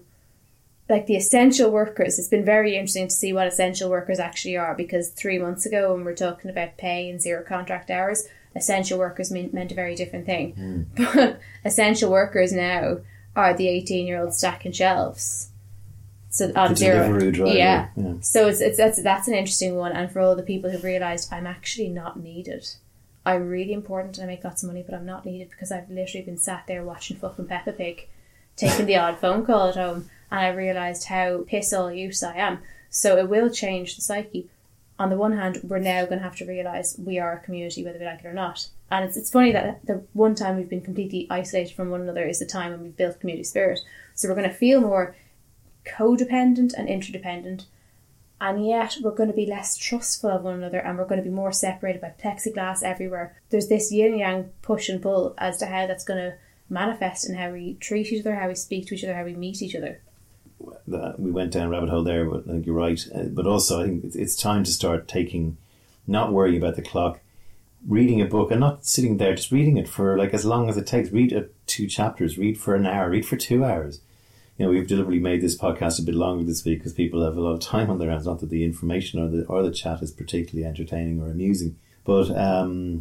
[0.89, 4.75] like, the essential workers, it's been very interesting to see what essential workers actually are
[4.75, 8.27] because three months ago, when we are talking about pay and zero contract hours,
[8.57, 10.87] essential workers mean, meant a very different thing.
[10.97, 11.41] But hmm.
[11.65, 12.99] essential workers now
[13.37, 15.50] are the 18 year olds stacking shelves.
[16.31, 17.31] So on The um, zero.
[17.31, 17.89] Driver, Yeah.
[17.97, 18.15] yeah.
[18.21, 21.33] So it's, it's that's that's an interesting one, and for all the people who've realised
[21.33, 22.67] I'm actually not needed.
[23.27, 25.91] I'm really important and I make lots of money, but I'm not needed because I've
[25.91, 28.09] literally been sat there watching fucking Peppa Pig,
[28.57, 32.37] taking the odd phone call at home, and I realised how piss all use I
[32.37, 32.61] am.
[32.89, 34.49] So it will change the psyche.
[34.99, 37.85] On the one hand, we're now going to have to realise we are a community,
[37.85, 38.69] whether we like it or not.
[38.91, 42.27] And it's, it's funny that the one time we've been completely isolated from one another
[42.27, 43.81] is the time when we've built community spirit.
[44.15, 45.15] So we're going to feel more
[45.99, 47.67] codependent and interdependent
[48.41, 51.29] and yet we're going to be less trustful of one another and we're going to
[51.29, 53.37] be more separated by plexiglass everywhere.
[53.51, 56.37] There's this yin yang push and pull as to how that's going to
[56.71, 59.35] manifest in how we treat each other, how we speak to each other, how we
[59.35, 60.01] meet each other.
[61.19, 63.01] we went down rabbit hole there, but I think you're right.
[63.15, 65.59] Uh, But also, I think it's- time to start taking,
[66.07, 67.21] not worrying about the clock,
[67.87, 70.77] reading a book and not sitting there just reading it for like as long as
[70.79, 71.11] it takes.
[71.11, 74.01] Read uh, two chapters, read for an hour, read for two hours.
[74.61, 77.35] You know, we've deliberately made this podcast a bit longer this week because people have
[77.35, 78.27] a lot of time on their hands.
[78.27, 82.31] Not that the information or the or the chat is particularly entertaining or amusing, but
[82.37, 83.01] um,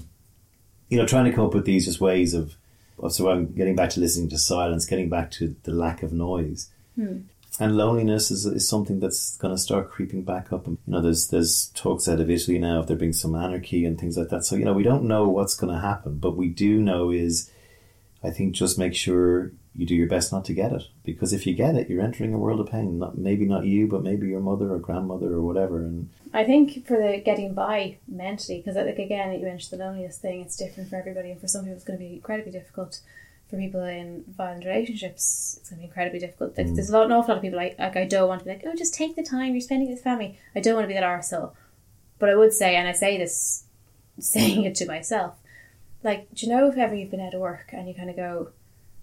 [0.88, 2.56] you know, trying to cope with these just ways of
[2.98, 6.70] of surviving, getting back to listening to silence, getting back to the lack of noise
[7.60, 10.66] and loneliness is, is something that's going to start creeping back up.
[10.66, 13.84] And, you know, there's there's talks out of Italy now of there being some anarchy
[13.84, 14.46] and things like that.
[14.46, 17.52] So you know, we don't know what's going to happen, but we do know is,
[18.24, 21.46] I think, just make sure you do your best not to get it, because if
[21.46, 23.00] you get it, you're entering a world of pain.
[23.00, 25.80] Not maybe not you, but maybe your mother or grandmother or whatever.
[25.80, 30.18] And I think for the getting by mentally, because like again, you mentioned the loneliness
[30.18, 33.00] thing, it's different for everybody, and for some people, it's going to be incredibly difficult.
[33.50, 36.56] For people in violent relationships, it's going to be incredibly difficult.
[36.56, 36.94] Like, There's mm.
[36.94, 38.64] a lot, an awful lot of people like, like I don't want to be like,
[38.68, 40.38] oh, just take the time you're spending with family.
[40.56, 41.54] I don't want to be that arsehole.
[42.20, 43.64] But I would say, and I say this,
[44.20, 45.34] saying it to myself,
[46.04, 48.16] like, do you know if ever you've been out of work and you kind of
[48.16, 48.50] go,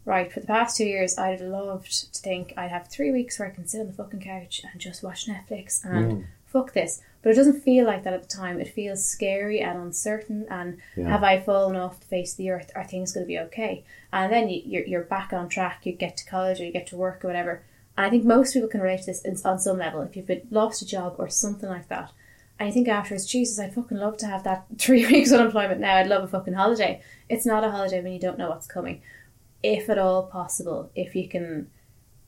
[0.06, 3.38] right, for the past two years, I'd have loved to think I'd have three weeks
[3.38, 6.24] where I can sit on the fucking couch and just watch Netflix and mm.
[6.46, 7.02] fuck this.
[7.22, 8.60] But it doesn't feel like that at the time.
[8.60, 10.46] It feels scary and uncertain.
[10.48, 11.08] And Yeah.
[11.08, 12.70] have I fallen off the face of the earth?
[12.76, 13.84] Are things going to be okay?
[14.12, 15.84] And then you, you're, you're back on track.
[15.84, 17.62] You get to college or you get to work or whatever.
[17.98, 20.02] And I think most people can relate to this in- on some level.
[20.02, 22.12] If you've been, lost a job or something like that,
[22.58, 25.96] and you think afterwards, Jesus, I'd fucking love to have that three weeks unemployment now.
[25.96, 27.02] I'd love a fucking holiday.
[27.28, 29.02] It's not a holiday when you don't know what's coming.
[29.66, 31.70] If at all possible, if you can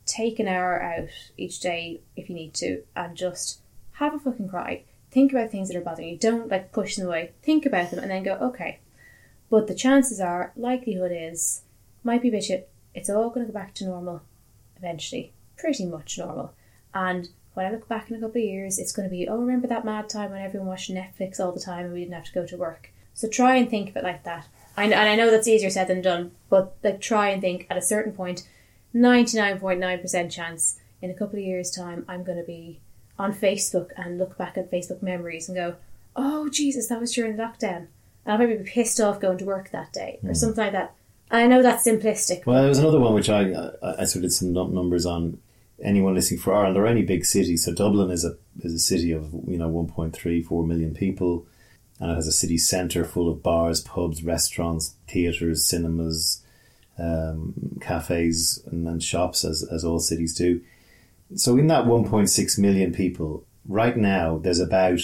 [0.09, 3.61] take an hour out each day if you need to and just
[3.93, 4.83] have a fucking cry.
[5.11, 6.17] Think about things that are bothering you.
[6.17, 7.33] Don't like push them away.
[7.43, 8.81] Think about them and then go, okay.
[9.51, 11.63] But the chances are, likelihood is,
[12.03, 12.69] might be a bit.
[12.95, 14.23] It's all going to go back to normal
[14.77, 15.33] eventually.
[15.57, 16.55] Pretty much normal.
[16.95, 19.39] And when I look back in a couple of years, it's going to be, oh,
[19.39, 22.25] remember that mad time when everyone watched Netflix all the time and we didn't have
[22.25, 22.93] to go to work.
[23.15, 24.47] So try and think of it like that.
[24.79, 27.77] I, and I know that's easier said than done, but like try and think at
[27.77, 28.47] a certain point,
[28.95, 32.81] 99.9% chance in a couple of years' time, I'm going to be
[33.19, 35.77] on Facebook and look back at Facebook memories and go,
[36.17, 37.89] oh, Jesus, that was during lockdown.
[38.25, 40.35] And I'll probably be pissed off going to work that day or hmm.
[40.35, 40.95] something like that.
[41.31, 42.47] I know that's simplistic.
[42.47, 43.53] Well, there was another one which I
[43.83, 45.41] I, I sort of did some numbers on.
[45.81, 47.57] Anyone listening for Ireland or any big city.
[47.57, 51.47] So Dublin is a is a city of you know 1.3 4 million people,
[52.01, 56.43] and it has a city centre full of bars, pubs, restaurants, theatres, cinemas,
[56.99, 60.61] um, cafes, and, and shops, as as all cities do.
[61.35, 65.01] So in that 1.6 million people, right now there's about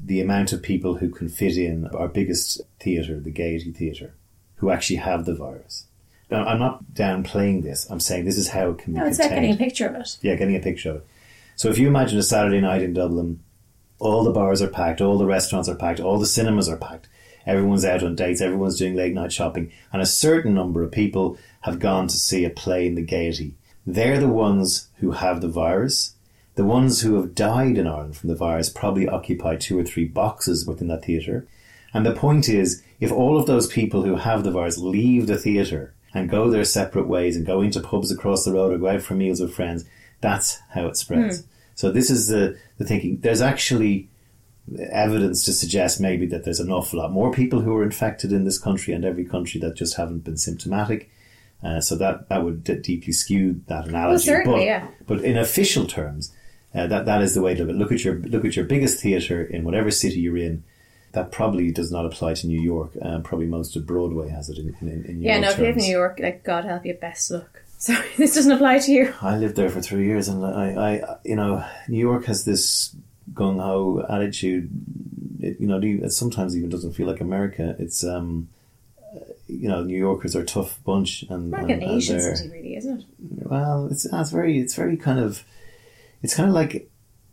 [0.00, 4.14] the amount of people who can fit in our biggest theatre, the Gaiety Theatre,
[4.56, 5.86] who actually have the virus.
[6.30, 7.88] Now, I'm not downplaying this.
[7.90, 9.52] I'm saying this is how it can be No, it's about contained.
[9.58, 10.16] getting a picture of it.
[10.22, 11.06] Yeah, getting a picture of it.
[11.54, 13.40] So if you imagine a Saturday night in Dublin,
[13.98, 17.08] all the bars are packed, all the restaurants are packed, all the cinemas are packed.
[17.46, 21.38] Everyone's out on dates, everyone's doing late night shopping, and a certain number of people
[21.62, 23.54] have gone to see a play in the Gaiety.
[23.86, 26.14] They're the ones who have the virus.
[26.56, 30.06] The ones who have died in Ireland from the virus probably occupy two or three
[30.06, 31.46] boxes within that theatre.
[31.94, 35.38] And the point is, if all of those people who have the virus leave the
[35.38, 38.88] theatre and go their separate ways and go into pubs across the road or go
[38.88, 39.84] out for meals with friends,
[40.20, 41.40] that's how it spreads.
[41.40, 41.46] Hmm.
[41.76, 43.20] So this is the, the thinking.
[43.20, 44.08] There's actually
[44.90, 48.44] evidence to suggest maybe that there's an awful lot more people who are infected in
[48.44, 51.08] this country and every country that just haven't been symptomatic.
[51.62, 54.24] Uh, so that, that would d- deeply skew that analogy.
[54.24, 54.88] certainly, but, yeah.
[55.06, 56.32] but in official terms,
[56.74, 57.70] uh, that that is the way to look.
[57.70, 57.78] at it.
[57.78, 60.64] Look at your look at your biggest theatre in whatever city you're in.
[61.12, 62.92] That probably does not apply to New York.
[63.00, 65.50] Um, probably most of Broadway has it in, in, in New Yeah, York Yeah, no,
[65.50, 65.82] if you live in.
[65.82, 67.62] New York, like, God help you, best luck.
[67.78, 69.14] Sorry, this doesn't apply to you.
[69.20, 72.94] I lived there for three years, and I, I you know, New York has this
[73.32, 74.70] gung ho attitude.
[75.40, 77.76] It, you know, it sometimes even doesn't feel like America.
[77.78, 78.48] It's um,
[79.48, 83.00] you know, New Yorkers are a tough bunch, and, Like an Asian city, really, isn't
[83.00, 83.06] it?
[83.18, 85.44] Well, it's it's very it's very kind of
[86.22, 86.90] it's kind of like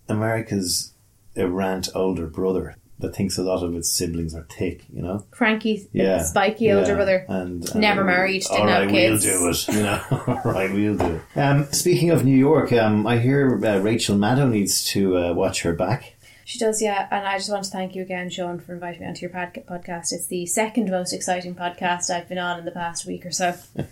[0.07, 0.91] America's
[1.35, 4.83] errant older brother that thinks a lot of its siblings are thick.
[4.91, 6.77] You know, Cranky, yeah, spiky yeah.
[6.77, 7.25] older brother.
[7.29, 9.25] and, and Never married, didn't all have right, kids.
[9.25, 9.67] We'll do it.
[9.67, 11.39] You know, all right, we'll do it.
[11.39, 15.61] Um, speaking of New York, um, I hear uh, Rachel Maddow needs to uh, watch
[15.61, 16.15] her back.
[16.45, 17.07] She does, yeah.
[17.09, 19.63] And I just want to thank you again, Sean, for inviting me onto your pod-
[19.69, 20.11] podcast.
[20.11, 23.55] It's the second most exciting podcast I've been on in the past week or so.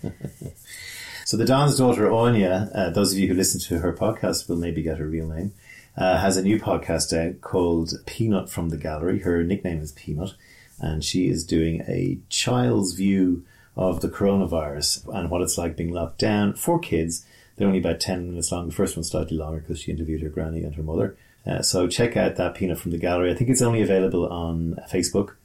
[1.32, 4.58] So the Don's daughter Anya, uh, those of you who listen to her podcast will
[4.58, 5.54] maybe get her real name,
[5.98, 9.20] uh, has a new podcast out called Peanut from the Gallery.
[9.20, 10.34] Her nickname is Peanut,
[10.80, 15.94] and she is doing a child's view of the coronavirus and what it's like being
[15.94, 17.26] locked down for kids.
[17.56, 18.68] They're only about 10 minutes long.
[18.68, 21.18] The first one's slightly longer because she interviewed her granny and her mother.
[21.46, 23.32] Uh, so check out that Peanut from the Gallery.
[23.32, 25.36] I think it's only available on Facebook.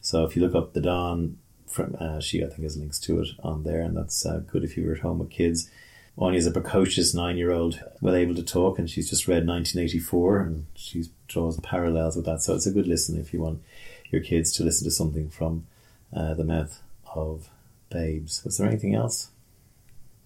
[0.00, 3.20] So if you look up the Don, from uh, she I think has links to
[3.20, 5.70] it on there, and that's uh, good if you were at home with kids.
[6.18, 11.04] Anya's a precocious nine-year-old, well able to talk, and she's just read 1984, and she
[11.26, 12.42] draws parallels with that.
[12.42, 13.62] So it's a good listen if you want
[14.10, 15.66] your kids to listen to something from
[16.14, 16.82] uh, the mouth
[17.14, 17.48] of
[17.88, 18.44] babes.
[18.44, 19.30] Was there anything else?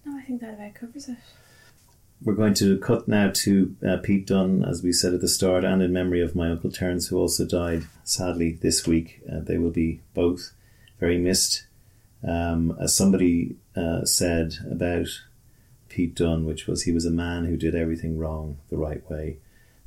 [0.05, 1.17] No, I think that about covers it.
[2.21, 5.63] We're going to cut now to uh, Pete Dunne, as we said at the start,
[5.63, 9.21] and in memory of my uncle Terence, who also died sadly this week.
[9.31, 10.51] Uh, they will be both
[10.99, 11.65] very missed.
[12.27, 15.07] Um, as somebody uh, said about
[15.97, 19.39] Pete Dunne, which was he was a man who did everything wrong the right way,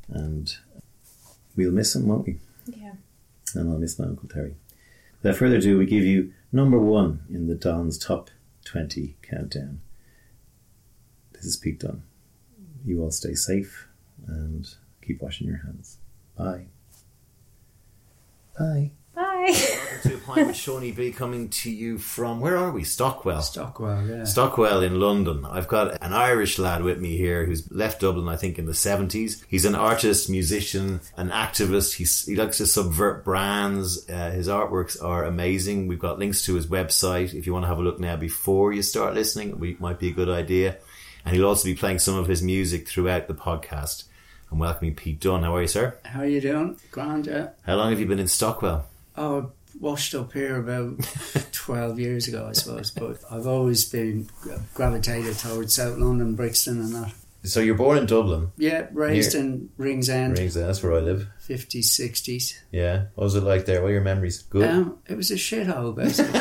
[0.09, 0.57] and
[1.55, 2.41] we'll miss him, won't we?
[2.67, 2.95] Yeah.
[3.55, 4.57] And I'll miss my uncle Terry.
[5.23, 8.29] Without further ado, we give you number one in the Don's top
[8.65, 9.83] twenty countdown.
[11.33, 12.03] This is Pete Dunne.
[12.85, 13.87] You all stay safe
[14.27, 14.67] and
[15.07, 15.99] keep washing your hands.
[16.37, 16.65] Bye.
[18.59, 18.91] Bye.
[19.15, 19.53] Bye.
[20.03, 22.85] to a point with Seaniebee coming to you from where are we?
[22.85, 23.43] Stockwell.
[23.43, 24.25] Stockwell, yeah.
[24.25, 25.45] Stockwell in London.
[25.45, 28.73] I've got an Irish lad with me here who's left Dublin, I think, in the
[28.73, 29.43] 70s.
[29.49, 31.95] He's an artist, musician, an activist.
[31.95, 34.09] He's, he likes to subvert brands.
[34.09, 35.89] Uh, his artworks are amazing.
[35.89, 37.35] We've got links to his website.
[37.35, 40.09] If you want to have a look now before you start listening, we might be
[40.09, 40.77] a good idea.
[41.25, 44.05] And he'll also be playing some of his music throughout the podcast.
[44.53, 45.43] I'm welcoming Pete Dunne.
[45.45, 45.97] How are you, sir?
[46.05, 46.77] How are you doing?
[46.91, 47.51] Grand, yeah.
[47.63, 48.87] How long have you been in Stockwell?
[49.21, 49.47] Oh, I
[49.79, 50.99] washed up here about
[51.53, 54.31] 12 years ago, I suppose, but I've always been
[54.73, 57.13] gravitated towards South London, Brixton and that.
[57.43, 58.51] So you're born in Dublin.
[58.57, 59.43] Yeah, raised Here.
[59.43, 61.29] in Ringsend, Rings, that's where I live.
[61.47, 62.61] 50s, 60s.
[62.73, 63.05] Yeah.
[63.15, 63.83] What was it like there?
[63.83, 64.41] What are your memories?
[64.43, 64.67] Good.
[64.67, 66.41] Um, it was a shithole, basically.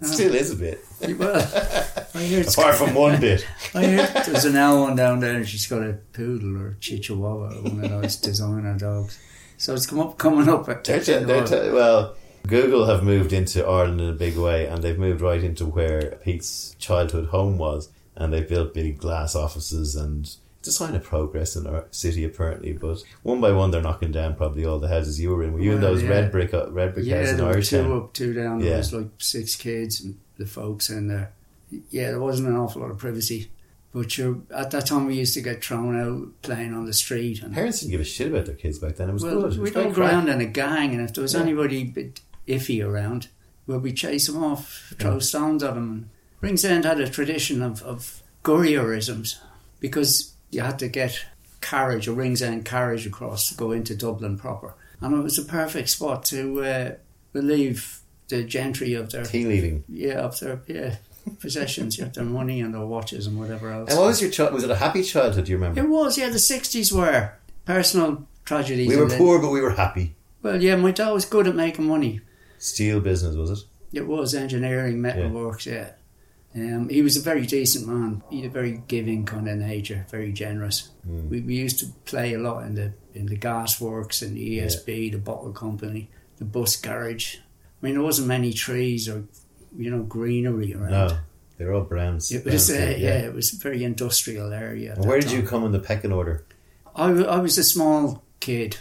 [0.02, 0.82] Still is a bit.
[1.18, 1.36] well,
[2.14, 3.46] I hear it's Apart from one bit.
[3.74, 7.56] I hear there's an L one down there and she's got a poodle or chihuahua
[7.56, 9.18] or one of those designer dogs.
[9.60, 14.08] So it's come up coming up They're they're well, Google have moved into Ireland in
[14.08, 18.48] a big way, and they've moved right into where Pete's childhood home was, and they've
[18.48, 22.72] built big glass offices, and it's a sign of progress in our city apparently.
[22.72, 25.52] But one by one, they're knocking down probably all the houses you were in.
[25.52, 26.08] Were you in those yeah.
[26.08, 28.60] red brick uh, red brick yeah, houses in Irish two up, two down.
[28.60, 28.68] Yeah.
[28.70, 31.32] There was like six kids and the folks in there.
[31.90, 33.50] Yeah, there wasn't an awful lot of privacy.
[33.92, 37.42] But you're, at that time, we used to get thrown out playing on the street.
[37.42, 39.10] And Parents didn't give a shit about their kids back then.
[39.10, 39.54] It was well, good.
[39.54, 41.40] It we'd all go around in a gang, and if there was Yeah.
[41.40, 43.28] anybody a bit iffy around,
[43.66, 45.18] well, we'd chase them off, throw Yeah.
[45.18, 46.10] stones at them.
[46.40, 49.36] Ringsend had a tradition of, of courierisms
[49.80, 51.24] because you had to get
[51.60, 54.74] carriage, a Ringsend carriage across to go into Dublin proper.
[55.00, 56.90] And it was a perfect spot to uh,
[57.32, 59.84] relieve the gentry of their Tea leaving.
[59.88, 60.96] yeah, of their yeah
[61.38, 63.90] possessions, yeah, their money and their watches and whatever else.
[63.90, 64.52] And what was your child?
[64.54, 65.44] Was it a happy childhood?
[65.44, 65.80] Do you remember?
[65.80, 66.28] It was, yeah.
[66.30, 67.32] The sixties were
[67.64, 68.88] personal tragedies.
[68.88, 70.14] We were then- poor, but we were happy.
[70.42, 72.20] Well, yeah, my dad was good at making money.
[72.58, 73.58] Steel business was it?
[73.92, 75.90] It was engineering, metalworks, yeah.
[76.54, 78.22] Um, he was a very decent man.
[78.28, 80.88] He had a very giving kind of nature, very generous.
[81.04, 81.28] Hmm.
[81.28, 84.58] We, we used to play a lot in the in the gas works and the
[84.58, 87.36] ESB, the bottle company, the bus garage.
[87.36, 89.24] I mean, there wasn't many trees or
[89.76, 90.90] you know greenery around.
[90.90, 91.18] No,
[91.58, 92.30] they were all browns.
[92.32, 93.18] It was, uh, brown yeah.
[93.18, 94.94] it was a very industrial area.
[94.98, 95.40] where did time.
[95.40, 96.44] you come in the pecking order?
[96.94, 98.78] I, I was a small kid.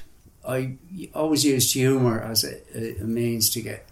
[0.48, 0.78] I
[1.14, 3.86] always used humour as a, a, means to get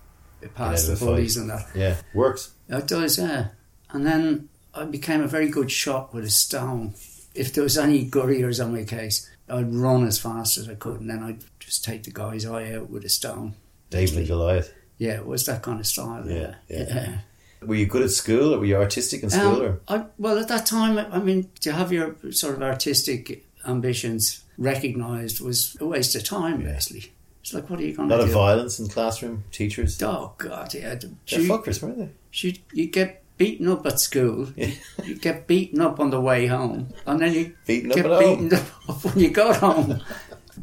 [0.55, 1.67] past out the bullies and that.
[1.75, 2.53] Yeah, works.
[2.69, 3.49] It does, yeah.
[3.91, 6.93] And then I became a very good shot with a stone.
[7.35, 11.01] If there was any gurriers on my case, I'd run as fast as I could,
[11.01, 13.55] and then I'd just take the guy's eye out with a stone.
[13.89, 14.73] David and Goliath.
[14.97, 16.27] Yeah, it was that kind of style.
[16.29, 17.17] Yeah, Yeah, yeah.
[17.61, 19.61] Were you good at school, or were you artistic in school?
[19.63, 23.45] or Um, I, well, at that time, I mean, to have your sort of artistic
[23.67, 26.73] ambitions recognised was a waste of time, Yeah.
[26.73, 27.11] basically.
[27.41, 28.19] It's like, what are you going to do?
[28.19, 30.01] a lot of violence in classroom, teachers.
[30.03, 30.95] Oh, God, yeah.
[30.95, 32.09] the- They're you- fuckers, weren't they?
[32.33, 34.71] you you get beaten up at school, Yeah.
[35.03, 38.19] you get beaten up on the way home, and then you Beaten up get home.
[38.49, 40.01] beaten up when you got home.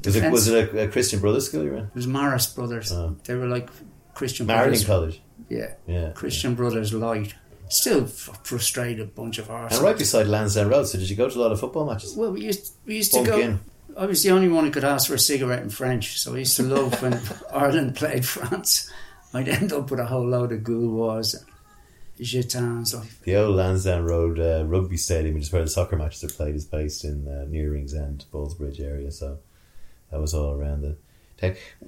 [0.04, 1.84] Was it, was it a, a Christian Brothers school you were in?
[1.84, 2.92] It was Marist Brothers.
[2.92, 3.16] Oh.
[3.24, 3.68] They were like
[4.14, 4.84] Christian Brothers.
[4.84, 5.20] College.
[5.48, 6.10] Yeah, Yeah.
[6.10, 7.34] Christian Brothers light.
[7.68, 9.74] Still f- frustrated bunch of arse.
[9.74, 12.14] And right beside Lansdowne Road, so did you go to a lot of football matches?
[12.14, 13.38] Well, we used we used to go.
[13.38, 13.60] in.
[13.96, 16.38] I was the only one who could ask for a cigarette in French, so I
[16.38, 17.20] used to love when
[17.52, 18.90] Ireland played France.
[19.32, 21.42] I'd end up with a whole load of Gauloises
[22.18, 22.94] and Gitanes.
[22.94, 26.28] Like, The old Lansdowne Road uh, rugby stadium, which is where the soccer matches are
[26.34, 29.10] played, is based in uh, near Ringsend, Ballsbridge area.
[29.10, 29.38] So
[30.10, 30.96] that was all around the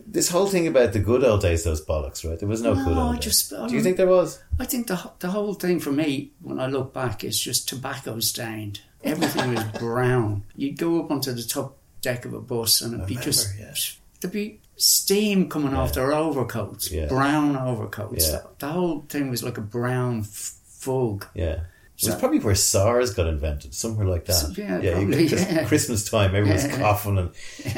[0.06, 2.38] This whole thing about the good old days, those bollocks, right?
[2.38, 3.24] There was no, No, good old I days.
[3.24, 4.38] just- I Do you think there was?
[4.58, 8.20] I think the the whole thing for me, when I look back, is just tobacco
[8.20, 8.80] stained.
[9.04, 10.44] Everything was brown.
[10.56, 13.58] You'd go up onto the top deck of a bus, and it'd be remember, just
[13.58, 13.74] yeah.
[14.20, 17.06] there'd be steam coming off their overcoats, Yeah.
[17.06, 18.26] brown overcoats.
[18.28, 18.40] Yeah.
[18.58, 21.26] The, the whole thing was like a brown f- fog.
[21.34, 21.60] Yeah.
[21.98, 24.34] It was So- probably where SARS got invented, somewhere like that.
[24.34, 25.64] So- yeah, you probably, 'cause yeah.
[25.64, 26.76] Christmas time, everyone's Yeah.
[26.78, 27.30] coughing and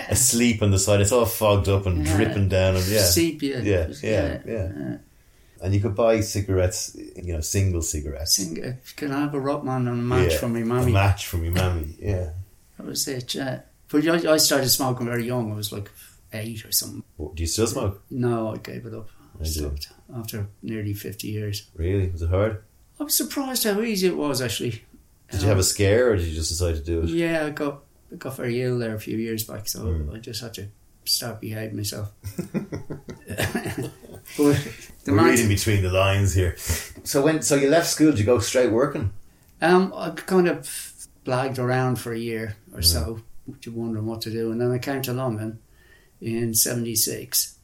[0.09, 1.01] asleep on the side.
[1.01, 2.17] It's all fogged up and Yeah.
[2.17, 3.61] dripping down, and yeah, Sepia.
[3.63, 4.97] Yeah, yeah, yeah.
[5.61, 8.35] And you could buy cigarettes, you know, single cigarettes.
[8.35, 10.93] Sing, can I have a Rotman and a match Yeah, for me A mammy?
[10.93, 11.97] match for me mammy.
[12.01, 12.31] Yeah.
[12.77, 13.35] That was it.
[13.35, 13.61] Yeah.
[13.89, 15.53] But I, I started smoking very young.
[15.53, 15.91] I was like
[16.33, 17.03] eight or something.
[17.17, 18.03] Well, Do you still smoke?
[18.11, 19.09] No, I gave it up.
[19.39, 19.51] I I do.
[19.51, 21.69] stopped after nearly fifty years.
[21.75, 22.09] Really?
[22.09, 22.63] Was it hard?
[23.01, 24.83] I was surprised how easy it was actually.
[25.31, 27.11] Did you have a scare, or did you just decide to do it?
[27.11, 27.83] Yeah, I got
[28.13, 30.15] I got very ill there a few years back, so Mm.
[30.15, 30.69] I just had to
[31.05, 32.13] start behaving myself.
[33.27, 34.57] but
[35.05, 36.57] the We're reading between the lines here.
[37.05, 39.13] So when so you left school, did you go straight working?
[39.61, 40.61] um, I kind of
[41.25, 42.85] blagged around for a year or Mm.
[42.85, 43.21] so,
[43.67, 45.59] wondering what to do, and then I came to London
[46.21, 47.57] in '76.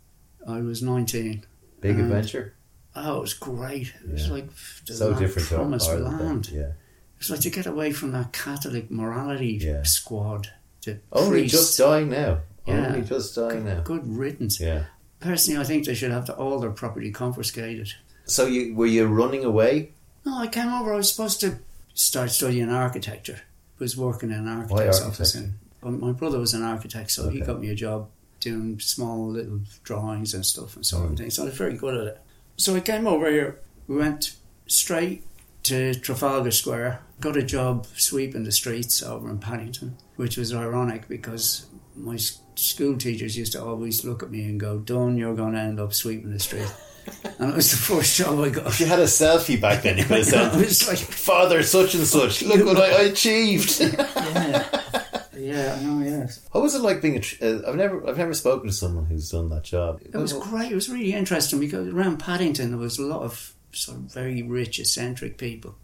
[0.47, 1.45] I was nineteen.
[1.81, 2.55] Big adventure.
[2.97, 3.93] Oh, it was great.
[4.05, 4.33] It was Yeah.
[4.35, 4.49] like
[4.87, 6.05] the So land- different to promised then.
[6.05, 6.49] land.
[6.53, 6.73] Yeah.
[7.19, 9.83] It's like to get away from that Catholic morality Yeah.
[9.83, 10.49] squad.
[10.85, 11.59] The Only priests.
[11.59, 12.41] just dying now.
[12.67, 12.89] Yeah.
[12.89, 13.81] Only just dying now.
[13.81, 14.61] Good riddance.
[14.61, 14.85] Yeah.
[15.21, 17.93] Personally, I think they should have the, all their property confiscated.
[18.27, 19.93] So you were you running away?
[20.27, 20.93] No, I came over.
[20.93, 21.59] I was supposed to
[21.95, 23.41] start studying architecture.
[23.81, 25.35] I was working in an architect's office.
[25.35, 28.09] And, my brother was an architect, so he got me a job
[28.41, 31.13] doing small little drawings and stuff and sort Mm.
[31.13, 31.35] of things.
[31.35, 32.21] So I was very good at it.
[32.57, 33.61] So I came over here.
[33.87, 34.37] We went
[34.67, 35.25] straight
[35.65, 37.01] to Trafalgar Square.
[37.21, 42.17] Got a job sweeping the streets over in Paddington, which was ironic because my
[42.55, 45.81] school teachers used to always look at me and go, "Don, you're going to end
[45.81, 46.73] up sweeping the street."
[47.39, 48.67] and it was the first job I got.
[48.67, 48.81] If got.
[48.81, 51.95] you had a selfie back then, you could have I said, was like, Father such
[51.95, 53.81] and such, look what I, I achieved.
[53.81, 55.04] yeah,
[55.45, 56.41] yeah, I know, yes.
[56.53, 57.21] what was it like being a.
[57.21, 60.01] Tr- uh, I've never I've never spoken to someone who's done that job.
[60.05, 60.73] It was great.
[60.73, 64.43] It was really interesting because around Paddington there was a lot of sort of very
[64.43, 65.75] rich, eccentric people,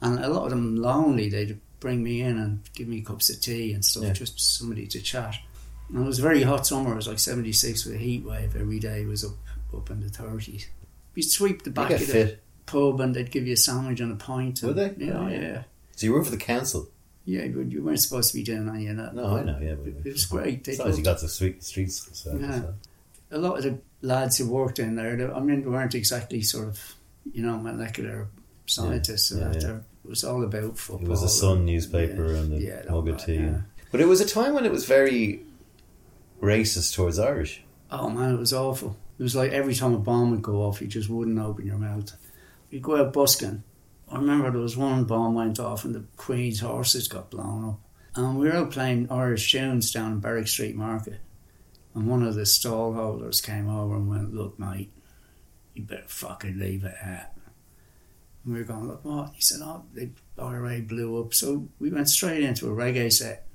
[0.00, 1.28] and a lot of them lonely.
[1.28, 4.12] They'd bring me in and give me cups of tea and stuff, Yeah.
[4.14, 5.34] just somebody to chat.
[5.90, 6.92] And it was a very hot summer.
[6.92, 8.56] It was like seventy six with a heat wave.
[8.56, 9.34] Every day was up
[9.76, 10.66] up in the thirties.
[11.14, 12.42] You'd sweep the back of the fit.
[12.66, 14.62] pub and they'd give you a sandwich and a pint.
[14.62, 14.94] Would they?
[14.98, 15.40] Yeah, Oh, yeah, yeah.
[15.40, 15.62] yeah.
[15.96, 16.88] So you work for the council?
[17.26, 19.14] But you weren't supposed to be doing any of that.
[19.14, 19.58] No, I know.
[19.60, 20.64] Yeah, but It was great.
[20.64, 22.08] They As long as you got the street streets.
[22.12, 22.60] So, Yeah.
[22.60, 22.74] so.
[23.30, 26.42] a lot of the lads who worked in there, they, I mean, they weren't exactly
[26.42, 26.94] sort of,
[27.32, 28.28] you know, molecular
[28.66, 29.76] scientists and Yeah, yeah.
[30.04, 31.06] It was all about football.
[31.06, 33.36] It was the Sun and- newspaper yeah, and the yeah, mug of tea.
[33.36, 33.60] yeah.
[33.90, 35.40] But it was a time when it was very
[36.42, 37.62] racist towards Irish.
[37.90, 38.96] Oh man, it was awful.
[39.18, 41.78] It was like every time a bomb would go off, you just wouldn't open your
[41.78, 42.12] mouth.
[42.70, 43.62] You go out busking.
[44.14, 47.80] I remember there was one bomb went off and the Queen's horses got blown up.
[48.14, 51.18] And we were out playing Irish tunes down in Berwick Street Market.
[51.94, 54.92] And one of the stall holders came over and went, Look, mate,
[55.74, 57.36] you better fucking leave it at.
[58.44, 59.32] And we were going, Look, what?
[59.34, 61.34] He said, Oh, the IRA blew up.
[61.34, 63.46] So we went straight into a reggae set.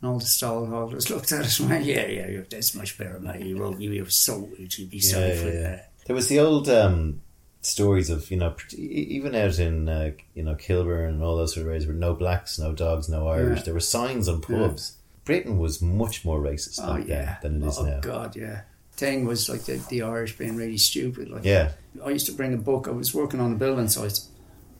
[0.00, 2.96] And all the stall holders looked at us and went, Yeah, yeah, you're this much
[2.98, 3.44] better, mate.
[3.44, 5.60] You wrote, you were so, you'd be sorry Yeah, for yeah, yeah.
[5.62, 5.92] that.
[6.06, 7.20] There was the old um,
[7.62, 11.62] stories of you know even out in uh, you know Kilburn and all those sort
[11.62, 13.60] of areas where no blacks, no dogs, no Irish.
[13.60, 13.64] Yeah.
[13.64, 14.98] There were signs on pubs.
[15.24, 17.96] Britain was much more racist Oh back yeah, then than it is oh now.
[17.98, 18.62] Oh God, yeah.
[18.94, 21.30] Thing was like the, the Irish being really stupid.
[21.30, 21.72] Like Yeah,
[22.04, 22.88] I used to bring a book.
[22.88, 24.20] I was working on a building site,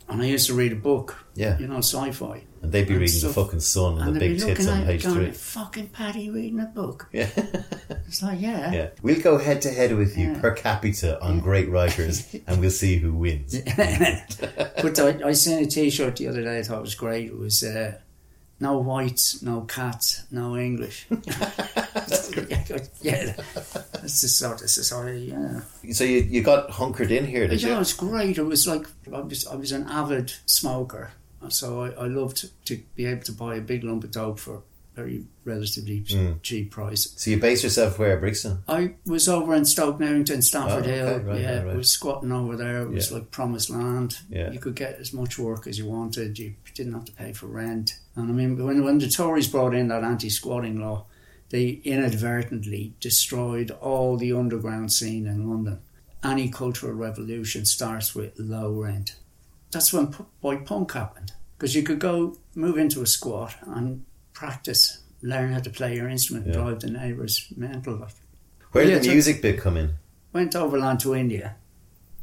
[0.08, 1.24] and I used to read a book.
[1.34, 1.58] yeah.
[1.58, 2.44] You know, sci-fi.
[2.62, 3.34] And they'd be And reading stuff.
[3.34, 5.30] the fucking Sun and, And the big tits on page going, three.
[5.32, 7.28] "Fucking Paddy reading a book." Yeah,
[8.06, 8.88] It's like, yeah, yeah.
[9.02, 10.40] We'll go head to head with you Yeah.
[10.40, 13.58] per capita on great writers, and we'll see who wins.
[13.76, 16.58] but I, I seen a T-shirt the other day.
[16.58, 17.26] I thought it was great.
[17.26, 17.98] It was uh,
[18.62, 21.06] no whites, no cats, no English.
[23.02, 23.34] yeah,
[23.92, 25.34] that's the sort of society.
[25.34, 25.62] Yeah.
[25.92, 28.38] So you, you got hunkered in here, did Yeah, it was great.
[28.38, 31.10] It was like I was I was an avid smoker,
[31.48, 34.62] so I, I loved to be able to buy a big lump of dope for
[34.94, 36.42] very relatively Mm.
[36.42, 37.12] cheap price.
[37.16, 38.58] So you based yourself where, Brixton?
[38.68, 41.18] I was over in Stoke Newington, Stamford Oh, okay, Hill.
[41.20, 41.76] right, yeah, right, right.
[41.76, 42.82] was squatting over there.
[42.82, 43.18] It was Yeah.
[43.18, 44.18] like promised land.
[44.28, 44.50] Yeah.
[44.52, 46.38] You could get as much work as you wanted.
[46.38, 47.98] You didn't have to pay for rent.
[48.16, 51.06] And I mean, when when the Tories brought in that anti-squatting law,
[51.48, 55.78] they inadvertently destroyed all the underground scene in London.
[56.22, 59.16] Any cultural revolution starts with low rent.
[59.70, 64.04] That's when boy punk happened because you could go move into a squat and
[64.46, 64.82] practice,
[65.22, 66.54] learn how to play your instrument, Yeah.
[66.58, 67.94] drive the neighbours mental.
[67.96, 68.14] Like
[68.72, 69.88] Where Yeah, did the music bit come in?
[70.32, 71.46] went overland to India,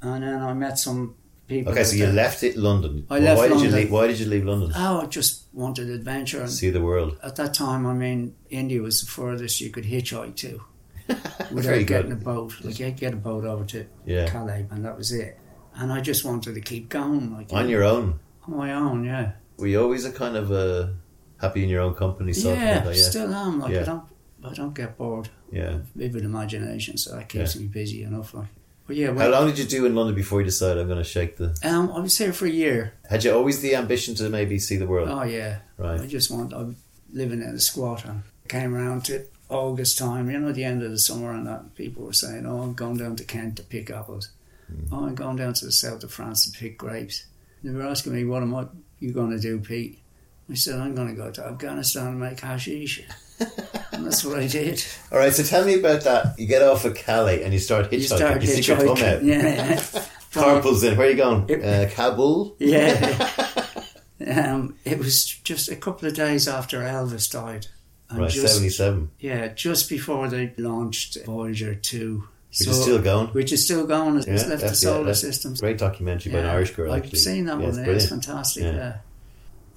[0.02, 1.02] and then I met some
[1.48, 1.72] people.
[1.72, 3.06] Okay, so you left it London.
[3.10, 3.80] I left why did you London.
[3.80, 3.92] leave?
[3.92, 4.72] Why did you leave London?
[4.76, 6.42] Oh, I just wanted adventure.
[6.42, 7.12] And See the world.
[7.24, 10.52] at that time, I mean, India was the furthest you could hitchhike to
[11.56, 12.52] without getting a boat.
[12.64, 15.38] Like, you'd get a boat over to Yeah, Calais, and that was it.
[15.76, 17.32] And I just wanted to keep going.
[17.36, 18.20] Like, on your own.
[18.48, 19.26] on my own, yeah.
[19.58, 20.96] Were you always a kind of a
[21.42, 22.94] happy in your own company sort Yeah, thing?
[22.96, 23.60] Yeah, still am.
[23.60, 23.82] Like, Yeah.
[23.82, 24.04] I don't,
[24.44, 25.30] I don't get bored.
[25.52, 25.80] yeah.
[25.96, 27.62] Vivid imagination, so that keeps Yeah.
[27.62, 28.34] me busy enough.
[28.34, 28.48] Like,
[28.88, 31.04] but yeah, How long did you do in London before you decided I'm going to
[31.04, 31.56] shake the?
[31.64, 32.94] um, I was here for a year.
[33.10, 35.10] Had you always the ambition to maybe see the world?
[35.10, 36.02] Oh yeah, Right.
[36.02, 36.54] I just want.
[36.54, 36.76] I'm
[37.14, 40.92] living in a squat and came around to August time, you know, the end of
[40.92, 43.90] the summer, and that people were saying, "Oh, I'm going down to Kent to pick
[43.92, 44.30] apples.
[44.92, 47.26] Oh, I'm going down to the south of France to pick grapes."
[47.64, 48.68] They were asking me, "What am I?
[49.00, 50.00] You going to do, Pete?"
[50.50, 53.04] I said, "I'm going to go to Afghanistan and make hashish."
[53.94, 54.84] and that's what I did.
[55.12, 55.32] All right.
[55.34, 56.38] So tell me about that.
[56.40, 57.94] You get off at Calais and you start hitchhiking.
[57.94, 58.98] You start you stick your thumb out.
[58.98, 59.24] hitchhiking.
[59.24, 60.04] Yeah.
[60.34, 60.98] Car pulls in.
[60.98, 61.46] Where are you going?
[61.50, 62.56] It- Uh, Kabul.
[62.60, 63.30] Yeah.
[64.28, 67.68] um, it was just a couple of days after Elvis died.
[68.10, 68.30] And Right.
[68.32, 69.12] just- Seventy-seven.
[69.20, 72.24] Yeah, just before they launched Voyager 2.
[72.58, 73.28] Which is still going.
[73.28, 74.18] Which is still going.
[74.18, 75.62] It's Yeah, left the yeah, solar that's- systems.
[75.62, 76.92] Great documentary by an Irish girl.
[76.92, 77.20] I've actually.
[77.20, 77.70] seen that Yeah, one.
[77.70, 78.64] it's Yeah, it's fantastic.
[78.64, 78.98] Yeah.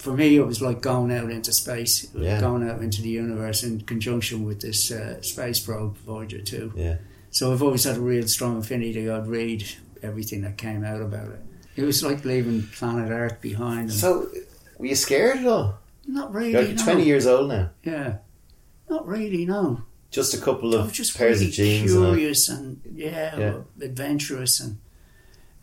[0.02, 2.40] For me, it was like going out into space, Yeah.
[2.40, 6.72] going out into the universe in conjunction with this uh, space probe, Voyager 2.
[6.74, 6.96] Yeah.
[7.30, 9.08] So I've always had a real strong affinity.
[9.08, 9.64] I'd read
[10.02, 11.40] everything that came out about it.
[11.76, 13.90] It was like leaving planet Earth behind.
[13.90, 14.28] And So,
[14.76, 15.78] were you scared at all?
[16.04, 16.50] not really.
[16.50, 16.82] You're no.
[16.84, 17.70] twenty years old now.
[17.84, 18.16] Yeah.
[18.90, 19.82] Not really, no.
[20.10, 22.48] Just a couple of just pairs really of jeans.
[22.48, 23.54] And and, yeah, Yeah.
[23.80, 24.78] adventurous and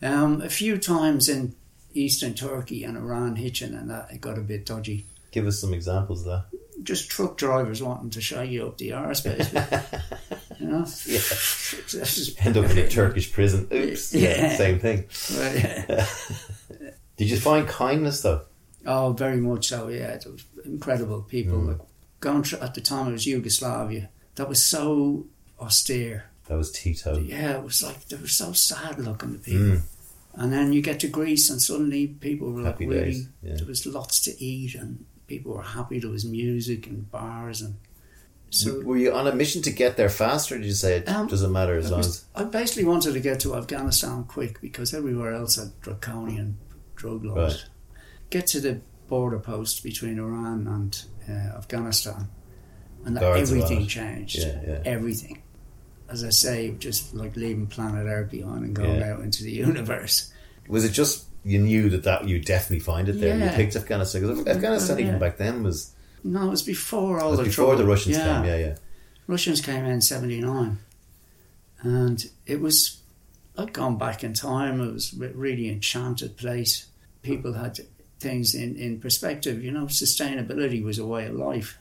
[0.02, 1.54] um, a few times in
[1.94, 5.06] eastern Turkey and Iran hitching and that it got a bit dodgy.
[5.30, 6.58] give us some examples of that.
[6.82, 9.60] Just truck drivers wanting to shag you up the basically.
[10.60, 10.86] You know?
[11.06, 11.20] Yeah.
[12.44, 13.66] End up in a Turkish prison.
[13.72, 14.14] Oops.
[14.14, 14.28] Yeah.
[14.28, 14.56] Yeah.
[14.56, 15.06] Same thing.
[17.16, 18.42] Did you find kindness though?
[18.86, 19.88] Oh, very much so.
[19.88, 21.58] Yeah, it was incredible people.
[21.58, 21.68] Mm.
[21.68, 21.78] Like
[22.20, 24.10] going through, at the time it was Yugoslavia.
[24.36, 25.26] That was so
[25.58, 26.26] austere.
[26.46, 27.18] That was Tito.
[27.18, 29.32] Yeah, it was like they were so sad looking.
[29.32, 29.60] The people.
[29.60, 29.82] Mm.
[30.34, 33.26] And then you get to Greece, and suddenly people were like really.
[33.42, 33.56] yeah.
[33.56, 35.98] There was lots to eat, and people were happy.
[35.98, 37.76] There was music and bars, and
[38.50, 40.54] so Were you on a mission to get there faster?
[40.56, 43.12] Or did you say it Um, doesn't matter as I, long as I basically wanted
[43.14, 46.58] to get to Afghanistan quick because everywhere else had draconian
[46.96, 47.36] drug laws.
[47.54, 47.64] Right.
[48.30, 52.28] Get to the border post between Iran and uh, Afghanistan,
[53.04, 54.38] and that everything changed.
[54.38, 54.82] Yeah, yeah.
[54.84, 55.42] Everything.
[56.10, 59.12] As I say, just like leaving planet Earth behind and going Yeah.
[59.14, 60.32] out into the universe.
[60.68, 63.34] was it just you knew that that you definitely find it there?
[63.36, 63.56] You Yeah.
[63.56, 65.06] picked Afghanistan because oh, Afghanistan Yeah.
[65.06, 65.92] even back then was,
[66.24, 67.78] No, it was before all was the before trouble.
[67.82, 68.36] the Russians yeah.
[68.36, 68.44] came.
[68.44, 68.76] Yeah, yeah.
[69.26, 70.78] Russians came in '79,
[71.82, 72.98] and it was
[73.58, 74.80] I'd gone back in time.
[74.80, 76.86] It was a really enchanted place.
[77.22, 77.80] People had
[78.18, 79.62] things in in perspective.
[79.62, 81.78] You know, sustainability was a way of life.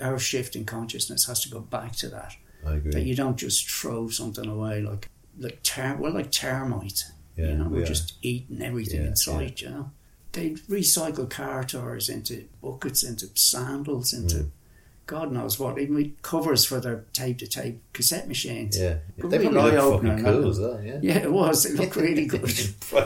[0.00, 2.36] Our shift in consciousness has to go back to that.
[2.66, 2.92] I agree.
[2.92, 7.10] That you don't just throw something away like like ter- well like termites.
[7.36, 7.86] yeah, you know, we're yeah.
[7.86, 9.60] just eating everything Yeah, in sight.
[9.62, 9.90] You know,
[10.32, 14.50] they recycle car tires into buckets, into sandals, into Mm.
[15.06, 15.78] God knows what.
[15.78, 18.78] Even with covers for their tape to tape cassette machines.
[18.78, 18.96] yeah.
[19.16, 20.50] They really probably look fucking cool man.
[20.50, 20.80] as well.
[20.84, 20.98] Yeah.
[21.00, 21.64] Yeah, it was.
[21.64, 22.42] It looked really good.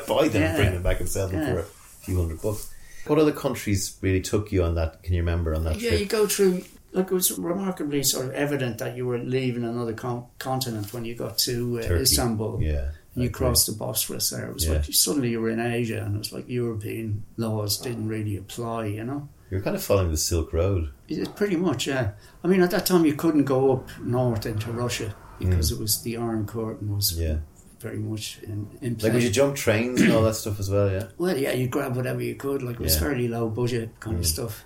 [0.08, 0.56] Buy them, Yeah.
[0.56, 1.64] bring them back, and sell them for a
[2.04, 2.68] few hundred bucks.
[3.06, 5.04] What other countries really took you on that?
[5.04, 6.00] Can you remember on that yeah, trip?
[6.00, 6.64] you go through.
[6.92, 11.04] Like it was remarkably sort of evident that you were leaving another con- continent when
[11.04, 12.60] you got to uh, Istanbul.
[12.62, 12.88] Yeah.
[13.14, 14.46] And you crossed the Bosphorus there.
[14.48, 14.72] It was Yeah.
[14.74, 18.86] like suddenly you were in Asia, and it was like European laws didn't really apply.
[18.86, 19.28] You know.
[19.50, 20.90] You're kind of following the Silk Road.
[21.08, 22.12] It's pretty much, yeah.
[22.42, 26.00] I mean, at that time, you couldn't go up north into Russia because it was
[26.02, 27.20] the Iron Curtain was Mm.
[27.20, 27.36] Yeah.
[27.80, 30.90] very much in, in Like, would you jump trains and all that stuff as well?
[30.90, 31.08] Yeah.
[31.18, 32.62] well, yeah, you grab whatever you could.
[32.62, 33.00] Like it was Yeah.
[33.00, 34.26] fairly low budget kind of Mm.
[34.26, 34.64] stuff.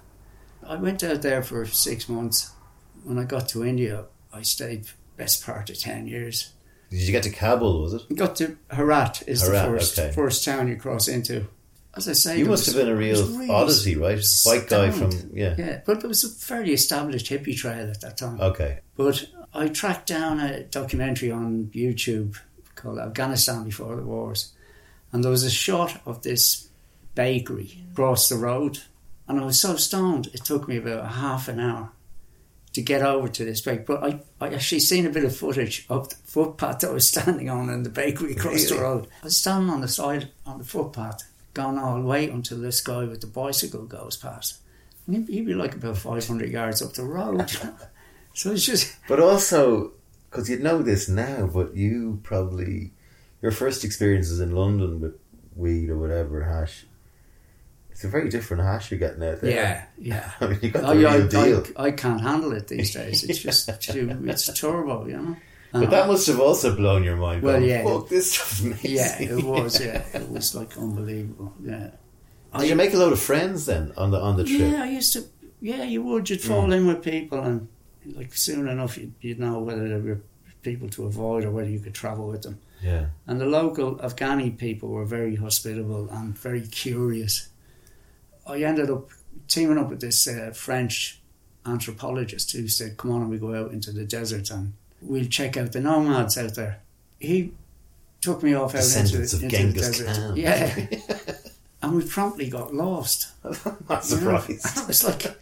[0.69, 2.51] I went out there for six months.
[3.05, 4.87] When I got to India, I stayed
[5.17, 6.53] best part of ten years.
[6.91, 7.83] Did you get to Kabul?
[7.83, 8.03] Was it?
[8.11, 10.13] I got to Herat is Herat, the first okay.
[10.13, 11.47] first town you cross into.
[11.97, 14.23] As I say, You must was- have been a real really oddity, right?
[14.45, 15.55] White guy from yeah.
[15.57, 18.41] Yeah, but it was a fairly established hippie trail at that time.
[18.41, 18.81] Okay.
[18.97, 22.37] But I tracked down a documentary on YouTube
[22.75, 24.53] called Afghanistan Before the Wars.
[25.11, 26.69] And there was a shot of this
[27.15, 28.81] bakery across the road.
[29.29, 31.91] And I was so stoned, it took me about a half an hour
[32.75, 33.85] to get over to this bakery.
[33.85, 37.09] But I, I actually seen a bit of footage of the footpath that I was
[37.09, 39.09] standing on in the bakery across the road.
[39.23, 41.23] I was standing on the side on the footpath,
[41.55, 44.59] going, I'll wait until this guy with the bicycle goes past.
[45.07, 47.51] And he'd, be like about 500 yards up the road.
[48.35, 49.93] so it's just, But also,
[50.31, 52.93] because you'd know this now, but you probably
[53.41, 55.19] your first experiences in London with
[55.55, 56.85] weed or whatever hash.
[57.97, 59.51] It's a very different hash you're getting out there.
[59.51, 60.31] yeah, yeah.
[60.39, 61.65] I mean, you got the I, real I, deal.
[61.79, 63.25] I, I can't handle it these days.
[63.25, 65.37] It's just too, it's turbo, you know.
[65.73, 67.43] but that must have also blown your mind.
[67.43, 67.85] Well, going, yeah.
[67.85, 68.91] Fuck, this stuff's amazing.
[68.91, 69.83] yeah, it was.
[69.83, 71.55] Yeah, it was like unbelievable.
[71.63, 71.93] Yeah.
[72.59, 74.61] Did you make a load of friends then on the on the trip?
[74.61, 75.25] Yeah, I used to.
[75.63, 76.29] Yeah, you would.
[76.29, 76.49] You'd hmm.
[76.49, 77.67] fall in with people, and
[78.05, 80.21] like soon enough, you'd, you'd know whether there were
[80.61, 82.59] people to avoid or whether you could travel with them.
[82.83, 83.07] Yeah.
[83.27, 87.49] And the local Afghani people were very hospitable and very curious.
[88.47, 89.11] I ended up
[89.49, 91.21] teaming up with this uh, French
[91.65, 95.57] anthropologist who said, "Come on, and we go out into the desert and we'll check
[95.57, 96.81] out the nomads out there."
[97.19, 97.53] He
[98.21, 100.07] took me off out into, the, of into the desert.
[100.07, 100.37] Khan.
[100.37, 100.87] Yeah,
[101.83, 103.29] and we promptly got lost.
[103.89, 104.43] Not You know?
[104.49, 105.37] It was like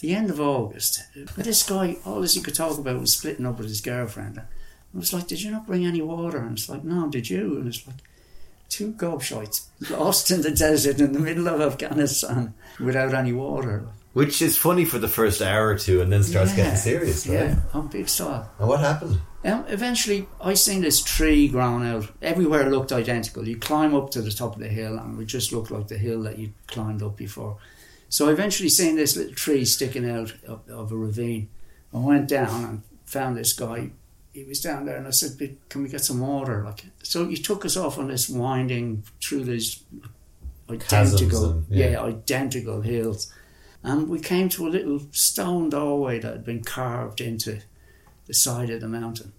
[0.00, 1.02] the end of August.
[1.14, 4.38] But this guy, all this he could talk about was splitting up with his girlfriend.
[4.38, 6.38] I was like, Did you not bring any water?
[6.38, 7.56] And it's like, No, did you?
[7.58, 7.96] And it's like,
[8.68, 13.86] Two gobshites lost in the desert in the middle of Afghanistan without any water.
[14.12, 16.56] Which is funny for the first hour or two, and then starts Yeah.
[16.56, 17.34] getting serious, right?
[17.34, 18.50] Yeah, on big style.
[18.58, 19.20] And what happened?
[19.44, 22.10] Um, eventually, I seen this tree growing out.
[22.20, 23.46] Everywhere looked identical.
[23.46, 25.98] You climb up to the top of the hill, and it just looked like the
[25.98, 27.56] hill that you climbed up before.
[28.08, 31.48] So I eventually seen this little tree sticking out of, of a ravine.
[31.94, 33.90] I went down and found this guy.
[34.38, 37.26] He was down there, and I said, "But "Can we get some water?" Like, so
[37.28, 39.82] he took us off on this winding through these
[40.70, 41.90] identical, and- yeah.
[41.90, 43.32] yeah, identical hills,
[43.82, 47.60] and we came to a little stone doorway that had been carved into
[48.26, 49.32] the side of the mountain.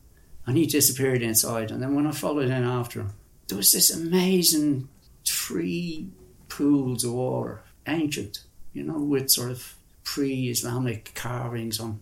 [0.46, 1.70] And he disappeared inside.
[1.70, 3.14] And then when I followed in after him,
[3.48, 4.90] there was this amazing
[5.24, 6.10] three
[6.48, 8.44] pools of water, ancient,
[8.74, 12.00] you know, with sort of pre Islamic carvings on.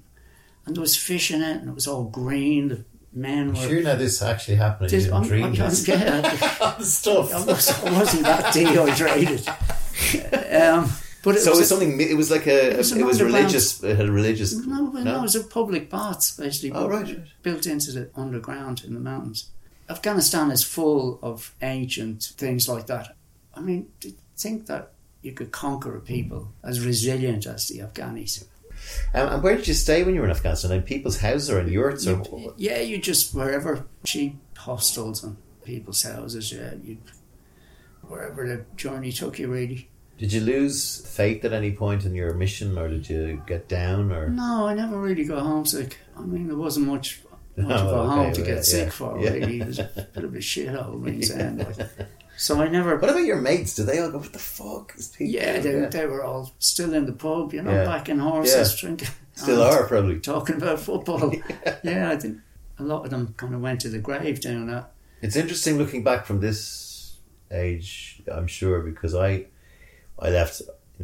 [0.65, 2.69] And there was fish in it, and it was all green.
[2.69, 3.56] The men were.
[3.68, 4.92] Sure, now this actually happened.
[4.92, 5.88] You This- didn't I'm- dream I'm- this.
[5.88, 7.34] yeah, stuff.
[7.34, 9.48] I, was, I wasn't that dehydrated.
[10.62, 10.90] Um,
[11.24, 12.00] but it so it was was a- something.
[12.00, 12.72] It was like a.
[12.72, 13.84] It was was, religious.
[13.84, 14.54] It had a religious.
[14.66, 16.72] No, well, no, it was a public baths basically.
[16.72, 17.20] Oh, right, right.
[17.44, 19.50] Built into the underground in the mountains.
[19.90, 23.16] Afghanistan is full of ancient things like that.
[23.54, 28.44] I mean, to think that you could conquer a people as resilient as the Afghanis.
[29.14, 30.72] Um, and where did you stay when you were in Afghanistan?
[30.72, 32.53] In people's houses or in yurts or?
[32.57, 36.51] Yeah, you just wherever cheap hostels and people's houses.
[36.51, 36.97] Yeah, you
[38.03, 39.89] wherever the journey took you, really.
[40.18, 44.11] Did you lose faith at any point in your mission, or did you get down,
[44.11, 44.30] or?
[44.30, 45.99] No, I never really got homesick.
[46.18, 47.22] I mean, there wasn't much
[47.57, 49.19] much Oh, of a okay, home to yeah, get sick yeah, for.
[49.19, 49.30] yeah.
[49.31, 51.03] Really, it was a bit of a shithole.
[51.03, 51.59] Ringsend.
[51.59, 51.88] Like.
[52.38, 52.95] So I never.
[52.97, 53.73] What about your mates?
[53.76, 54.19] Did they all go?
[54.19, 55.34] What the fuck is people?
[55.34, 57.85] Yeah, they, they were all still in the pub, you know, Yeah.
[57.85, 58.80] backing horses, Yeah.
[58.88, 59.09] drinking.
[59.34, 60.19] Still are probably.
[60.19, 61.34] Talking about football.
[61.84, 62.38] yeah, I think
[62.80, 64.91] a lot of them kind of went to the grave doing that.
[65.22, 67.15] It's interesting looking back from this
[67.51, 68.22] age.
[68.31, 69.45] I'm sure because I,
[70.19, 70.61] I left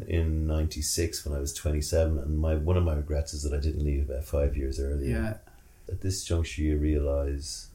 [0.07, 3.59] in '96 when I was 27, and my one of my regrets is that I
[3.59, 5.09] didn't leave about five years earlier.
[5.17, 5.37] Yeah.
[5.93, 7.67] At this juncture, you realize.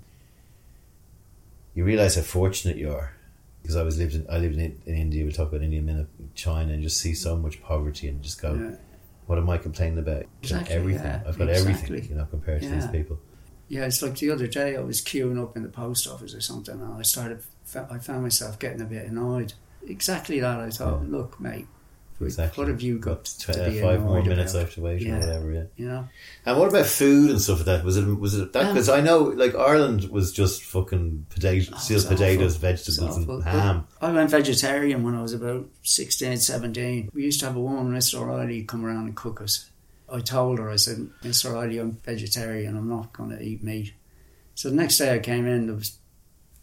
[1.75, 3.13] You realize how fortunate you are,
[3.69, 5.25] because I was lived in I lived in, in India.
[5.25, 8.41] We'll talk about India in minute, China, and just see so much poverty and just
[8.41, 8.55] go.
[8.55, 8.77] Yeah.
[9.27, 10.25] What am I complaining about?
[10.43, 11.05] Exactly, everything.
[11.05, 11.75] yeah, I've got exactly.
[11.75, 13.19] everything, you know, compared to these people.
[13.69, 16.41] Yeah, it's like the other day I was queuing up in the post office or
[16.41, 17.43] something, and I started,
[17.91, 19.53] I found myself getting a bit annoyed.
[19.87, 20.61] Exactly that.
[20.61, 21.67] I thought, look, mate,
[22.21, 22.61] Exactly.
[22.61, 24.67] what have you got to uh, be five more minutes I about?
[24.67, 25.17] have to wait Yeah.
[25.17, 25.53] or whatever.
[25.77, 25.87] Yeah.
[25.87, 26.09] Know,
[26.47, 27.85] And what about food and stuff like that?
[27.85, 28.63] Was it was it that?
[28.67, 32.69] Um, Because I know, like Ireland was just fucking potato, Oh, sealed potatoes, awful.
[32.69, 33.87] vegetables, and ham.
[34.01, 37.11] I went vegetarian when I was about 16, 17.
[37.15, 39.71] We used to have a woman, Miss O'Reilly, come around and cook us.
[40.11, 43.93] I told her, I said, Miss O'Reilly, I'm vegetarian, I'm not going to eat meat.
[44.55, 45.99] So the next day I came in, there was,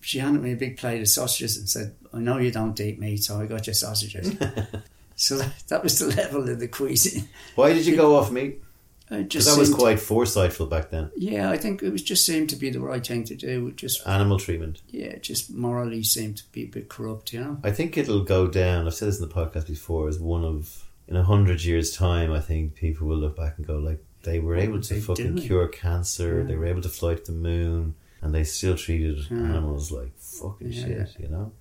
[0.01, 2.99] she handed me a big plate of sausages and said, I know you don't eat
[2.99, 4.35] meat, so I got you sausages.
[5.15, 7.27] so that, that was the level of the cuisine.
[7.55, 8.61] Why did you go off meat?
[9.07, 11.11] Because that was quite foresightful back then.
[11.15, 13.71] Yeah, I think it was just seemed to be the right thing to do.
[13.73, 14.81] Just, Animal treatment.
[14.89, 17.59] yeah, just morally seemed to be a bit corrupt, you know?
[17.63, 18.87] I think it'll go down.
[18.87, 20.07] I've said this in the podcast before.
[20.09, 23.67] As one of in a hundred years' time, I think people will look back and
[23.67, 26.39] go like they were able to they fucking cure cancer.
[26.39, 26.47] Yeah.
[26.47, 27.93] They were able to fly to the moon,
[28.23, 29.37] and they still treated Yeah.
[29.37, 30.83] animals like fucking Yeah.
[31.05, 31.15] shit.
[31.19, 31.51] You know.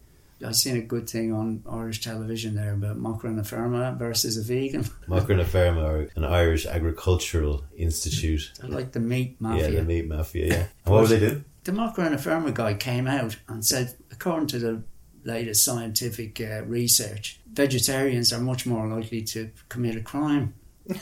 [0.45, 4.43] I seen a good thing on Irish television there about Macra na Feirme versus a
[4.43, 4.85] vegan.
[5.07, 8.53] Macarena Ferma are an Irish agricultural institute.
[8.61, 9.71] They're like the meat mafia.
[9.71, 10.47] Yeah, the meat mafia.
[10.47, 10.67] Yeah.
[10.85, 11.45] What would they do?
[11.65, 14.83] the Macra na Feirme guy came out and said, according to the
[15.25, 20.55] latest scientific uh, research, vegetarians are much more likely to commit a crime.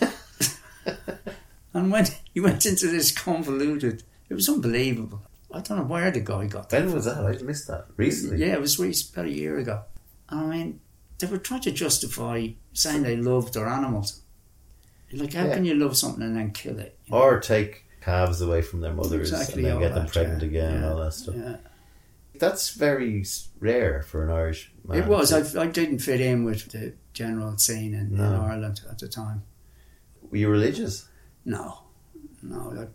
[1.75, 5.23] and when he went into this convoluted, it was unbelievable.
[5.53, 6.85] I don't know where the guy got that.
[6.85, 7.19] When was that?
[7.19, 8.39] I missed that recently.
[8.39, 9.83] Yeah, it was recent, about a year ago.
[10.29, 10.81] And I mean,
[11.19, 14.23] they were trying to justify saying they loved their animals.
[15.13, 15.55] Like, how Yeah.
[15.55, 16.99] can you love something and then kill it?
[17.05, 17.19] you know?
[17.23, 20.49] Or take calves away from their mothers Exactly and then get them that, pregnant yeah.
[20.49, 21.35] again and all that stuff.
[21.37, 21.57] Yeah.
[22.39, 23.25] That's very
[23.61, 24.99] rare for an Irish man.
[24.99, 25.29] It was.
[25.29, 29.07] to- I, I didn't fit in with the general scene in, in Ireland at the
[29.07, 29.43] time.
[30.31, 31.09] Were you religious?
[31.45, 31.83] No,
[32.43, 32.89] no.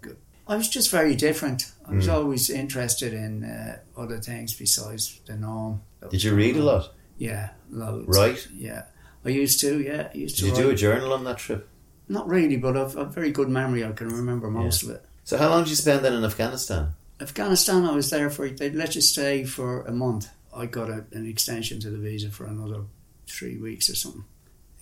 [0.47, 1.71] I was just very different.
[1.89, 2.13] I was Mm.
[2.13, 5.81] always interested in uh, other things besides the norm.
[6.11, 6.93] Did you read a lot?
[7.17, 8.07] Yeah, loads.
[8.07, 8.47] Right.
[8.53, 8.83] Yeah,
[9.25, 9.81] I used to.
[9.81, 10.47] Yeah, I used Did to.
[10.49, 11.67] you do a journal on that trip?
[12.09, 13.83] Not really, but I've, I've very good memory.
[13.85, 15.03] I can remember most of it.
[15.23, 16.93] So how long did you spend then in Afghanistan?
[17.19, 20.29] Afghanistan, I was there for, they'd let you stay for a month.
[20.55, 22.81] I got a, an extension to the visa for another
[23.27, 24.23] three weeks or something.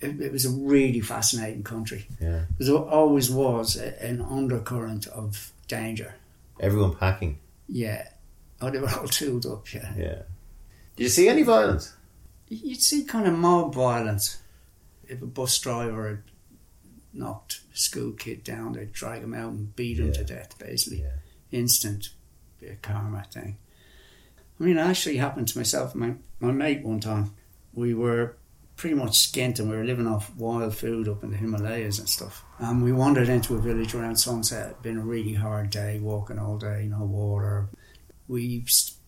[0.00, 2.06] It, it was a really fascinating country.
[2.20, 2.42] Yeah.
[2.58, 6.14] There always was a, an undercurrent of danger.
[6.60, 7.38] Everyone packing.
[7.68, 8.08] Yeah.
[8.60, 9.92] Oh, they were all tooled up, yeah.
[9.96, 10.22] Yeah.
[10.96, 11.94] Did you see any violence?
[12.48, 14.40] You'd see kind of mob violence.
[15.08, 16.22] If a bus driver had
[17.12, 20.12] knocked a school kid down, they'd drag him out and beat him Yeah.
[20.12, 21.02] to death, basically.
[21.02, 21.10] Yeah.
[21.52, 22.08] instant
[22.82, 23.56] karma thing.
[24.58, 26.14] I mean, it actually happened to myself and my,
[26.48, 27.32] my mate one time.
[27.72, 28.36] We were
[28.76, 32.08] pretty much skint and we were living off wild food up in the Himalayas and
[32.08, 32.44] stuff.
[32.58, 34.70] And we wandered into a village around sunset.
[34.70, 37.68] It'd been a really hard day, walking all day, no water.
[38.28, 38.64] We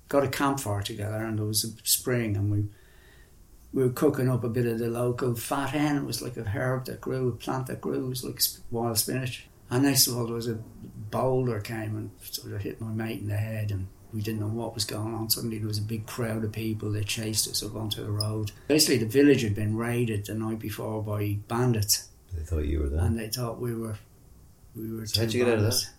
[0.08, 2.68] got a campfire together and there was a spring and we
[3.72, 5.98] we were cooking up a bit of the local fat hen.
[5.98, 8.06] It was like a herb that grew, a plant that grew.
[8.06, 8.40] It was like
[8.70, 9.46] wild spinach.
[9.70, 10.58] And next of all, there was a
[11.10, 14.48] boulder came and sort of hit my mate in the head, and we didn't know
[14.48, 15.28] what was going on.
[15.28, 18.52] Suddenly, there was a big crowd of people that chased us up onto the road.
[18.68, 22.88] Basically, the village had been raided the night before by bandits, They thought you were
[22.88, 23.00] there.
[23.00, 23.98] and they thought we were
[24.74, 25.06] we were.
[25.06, 25.90] So how'd you get out of bandits.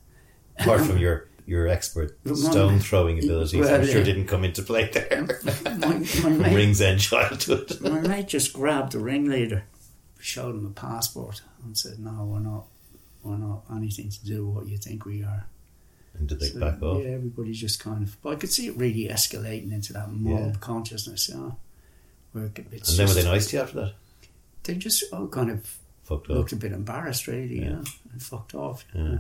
[0.60, 4.90] Apart from your your expert stone throwing abilities, well, I'm sure didn't come into play
[4.90, 5.28] there.
[5.66, 5.78] my,
[6.24, 7.78] my, mate, Ringsend childhood.
[7.82, 9.64] my mate just grabbed the ringleader,
[10.20, 12.66] showed him a passport, and said, "No, we're not.
[13.24, 15.46] We're not anything to do with what you think we are."
[16.20, 17.02] And did they So, back off?
[17.04, 18.22] Yeah, everybody just kind of.
[18.22, 20.60] But I could see it really escalating into that mob Yeah.
[20.60, 21.58] consciousness, you know.
[22.34, 23.94] Where it- And then were they nice to you after that?
[24.64, 27.64] they just all kind of Fucked looked a bit embarrassed, really, Yeah.
[27.64, 28.86] you know, and fucked off.
[28.94, 29.04] Yeah.
[29.04, 29.18] Yeah.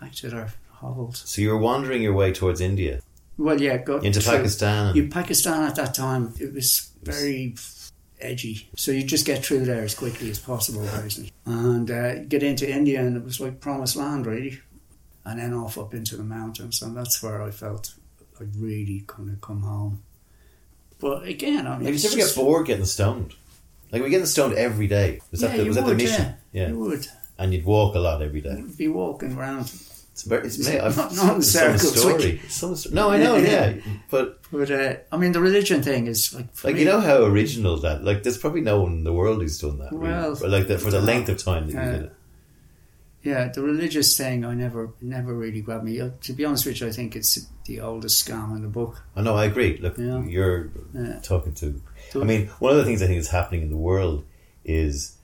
[0.00, 1.22] Back to their hovels.
[1.26, 3.00] So you were wandering your way towards India,
[3.38, 4.94] Well, yeah, got into through- Pakistan.
[4.94, 7.54] You Pakistan at that time, it was very
[8.20, 8.68] edgy.
[8.76, 12.70] So you just get through there as quickly as possible, basically, and uh, get into
[12.70, 14.58] India, and it was like promised land, really.
[15.28, 17.94] And then off up into the mountains, and that's where I felt
[18.40, 20.02] I really kind of come home.
[21.00, 23.34] But again, I mean, like, you ever get bored getting stoned?
[23.90, 25.20] Like, we getting stoned every day.
[25.32, 26.34] Was that yeah, the, you was that would, the mission?
[26.52, 27.06] Yeah, you would.
[27.38, 28.54] And you'd walk a lot every day.
[28.56, 29.62] You'd be walking around.
[30.12, 32.40] It's very, it's, mate, I've not- not some story.
[32.48, 33.74] Some sto- no, I know, yeah.
[34.10, 37.24] But, But uh, I mean, the religion thing is like, like, me- you know how
[37.24, 39.92] original that, like, there's probably no one in the world who's done that.
[39.92, 40.04] really.
[40.04, 42.15] Well, For, like, the, for the length of time that you uh, did it.
[43.26, 46.00] Yeah, the religious thing I never never really grabbed me.
[46.00, 47.32] Uh, To be honest with you, I think it's
[47.64, 49.02] the oldest scam in the book.
[49.16, 49.78] I know, I agree.
[49.78, 50.22] Look, Yeah.
[50.24, 51.18] you're Yeah.
[51.22, 51.66] talking to.
[52.14, 54.24] I mean, one of the things I think is happening in the world
[54.64, 55.16] is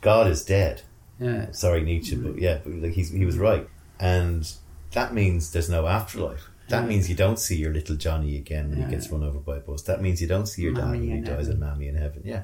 [0.00, 0.82] God is dead.
[1.20, 3.68] Yeah, Sorry, Nietzsche, but yeah, but like he's, he was right,
[4.00, 4.50] and
[4.92, 6.44] that means there's no afterlife.
[6.68, 6.88] That Yeah.
[6.88, 9.60] means you don't see your little Johnny again when he gets run over by a
[9.60, 9.82] bus.
[9.82, 11.52] That means you don't see your dad when he in dies heaven.
[11.52, 12.22] at Mammy in heaven.
[12.24, 12.42] Yeah,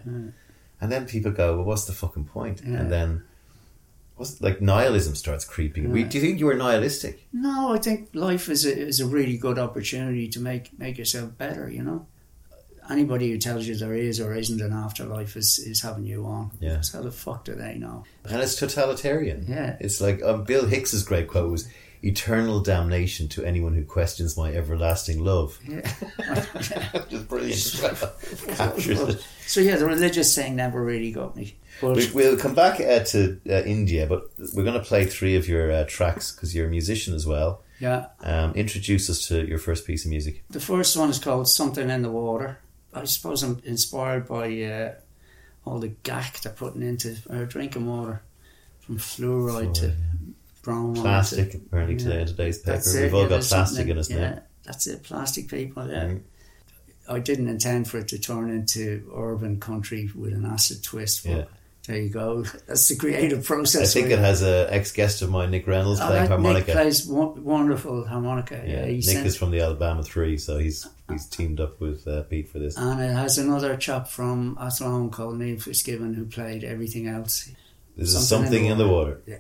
[0.81, 3.23] and then people go, "Well, what's the fucking point?" And then,
[4.17, 5.91] what's like nihilism starts creeping.
[5.91, 7.27] We, do you think you were nihilistic?
[7.33, 11.37] No, I think life is a, is a really good opportunity to make make yourself
[11.37, 11.71] better.
[11.71, 12.07] You know,
[12.91, 16.51] anybody who tells you there is or isn't an afterlife is, is having you on.
[16.61, 16.81] Yeah.
[16.81, 18.05] So how the fuck do they know?
[18.25, 19.47] And it's totalitarian.
[19.49, 19.77] Yeah.
[19.81, 21.69] It's like um, Bill Hicks's great quote was
[22.05, 25.59] eternal damnation to anyone who questions my everlasting love.
[25.67, 25.81] Yeah.
[27.09, 27.81] Just brilliant.
[28.57, 29.27] Captures it.
[29.47, 31.57] so yeah, the religious thing never really got me.
[31.83, 35.49] We, we'll come back uh, to uh, India, but we're going to play three of
[35.49, 37.63] your uh, tracks because you're a musician as well.
[37.81, 40.45] yeah, Um, introduce us to your first piece of music.
[40.51, 42.59] the first one is called "Something in the Water."
[42.95, 44.93] I suppose I'm inspired by uh,
[45.65, 48.23] all the gack they're putting into our drinking water,
[48.81, 49.95] from fluoride to
[50.63, 50.97] bromide.
[50.97, 52.73] to- Plastic, apparently, today in today's paper.
[52.77, 54.39] That's We've all yeah, got plastic in us yeah, now.
[54.65, 55.89] That's it, plastic people.
[55.89, 56.05] Yeah.
[56.05, 56.21] Mm.
[57.09, 61.25] I didn't intend for it to turn into urban country with an acid twist.
[61.25, 61.45] But Yeah.
[61.87, 62.43] There you go.
[62.69, 63.91] That's the creative process.
[63.97, 66.67] I think it has a ex guest of mine, Nick Reynolds, Oh, playing harmonica.
[66.67, 68.63] Nick plays wo- wonderful harmonica.
[68.65, 72.07] yeah, Yeah, Nick sent, is from the Alabama Three, so he's he's teamed up with
[72.07, 72.77] uh, Pete for this.
[72.77, 77.51] and it has another chap from Athlone called Neil Fitzgibbon who played everything else.
[77.97, 79.21] This is Something something in the water.
[79.27, 79.39] Yeah.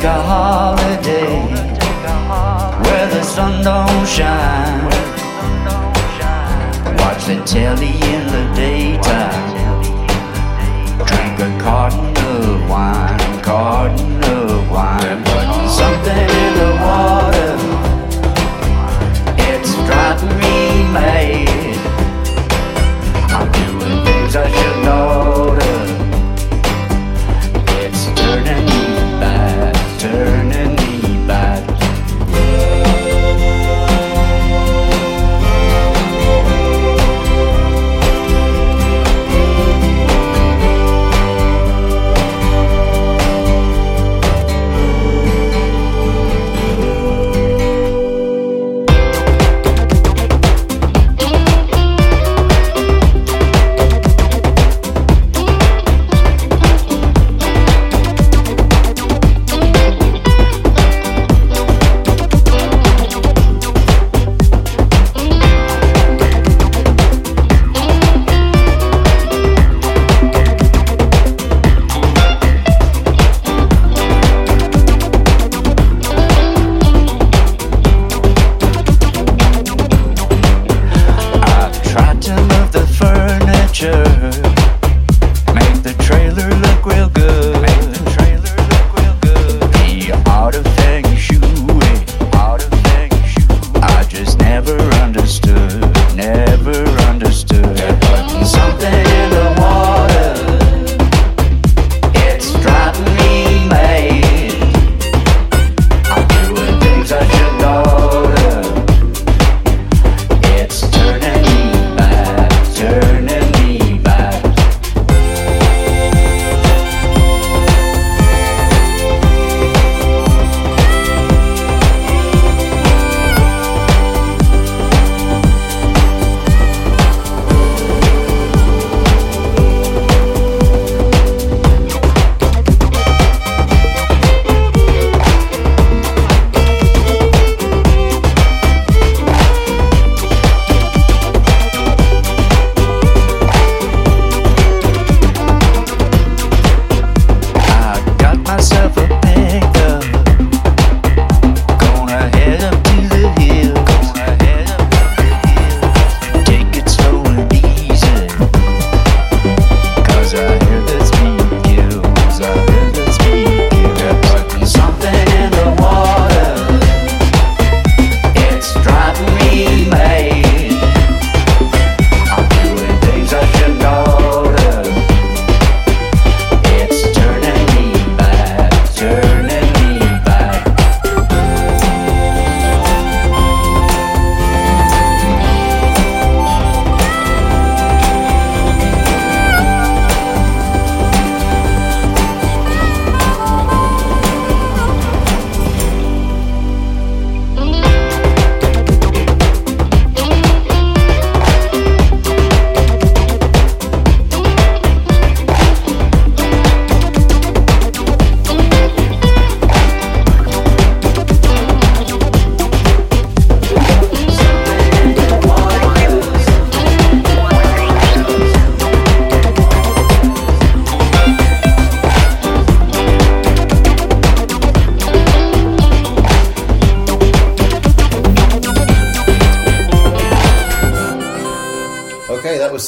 [0.00, 1.36] Take a holiday
[2.84, 4.84] where the sun don't shine.
[6.96, 9.82] Watch the telly in the daytime.
[11.06, 14.09] Drink a carton of wine, carton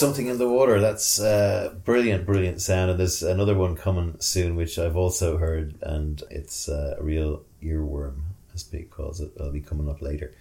[0.02, 0.80] something in the water.
[0.80, 2.90] That's uh, brilliant, brilliant sound.
[2.90, 7.44] And there's another one coming soon, which I've also heard, and it's uh, a real
[7.62, 8.16] earworm,
[8.54, 9.36] as Pete calls it.
[9.36, 10.32] That'll be coming up later.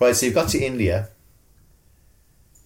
[0.00, 1.10] Right, so you've got to India.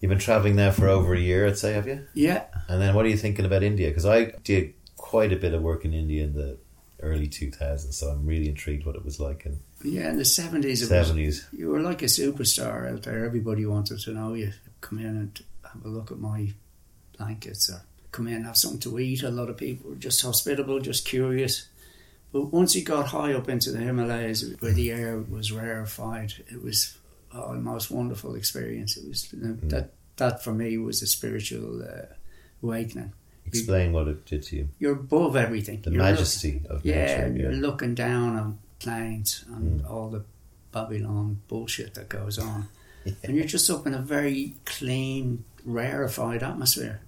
[0.01, 2.07] You've been traveling there for over a year, I'd say, have you?
[2.15, 3.89] Yeah, And then what are you thinking about India?
[3.89, 6.59] Because I did quite a bit of work in India in the
[7.01, 10.09] early 2000s, so I'm really intrigued what it was like in yeah.
[10.09, 11.45] In the seventies, 70s.
[11.53, 13.25] you were like a superstar out there.
[13.25, 14.53] Everybody wanted to know you.
[14.81, 15.43] Come in and
[15.75, 16.53] have a look at my
[17.19, 17.83] blankets, or
[18.13, 19.23] come in and have something to eat.
[19.23, 21.69] A lot of people were just hospitable, just curious.
[22.33, 26.63] But once you got high up into the Himalayas, where the air was rarefied, it
[26.63, 26.97] was
[27.33, 28.97] oh, the most wonderful experience.
[28.97, 32.07] It was that that for me was a spiritual uh,
[32.63, 33.13] awakening.
[33.47, 34.69] Explain what it did to you.
[34.79, 35.83] You're above everything.
[35.83, 37.43] The You're majesty of yeah, nature.
[37.43, 39.91] you're looking down on planes and Mm.
[39.91, 40.25] all the
[40.73, 42.69] Babylon bullshit that goes on.
[43.23, 47.01] And you're just up in a very clean, rarefied atmosphere.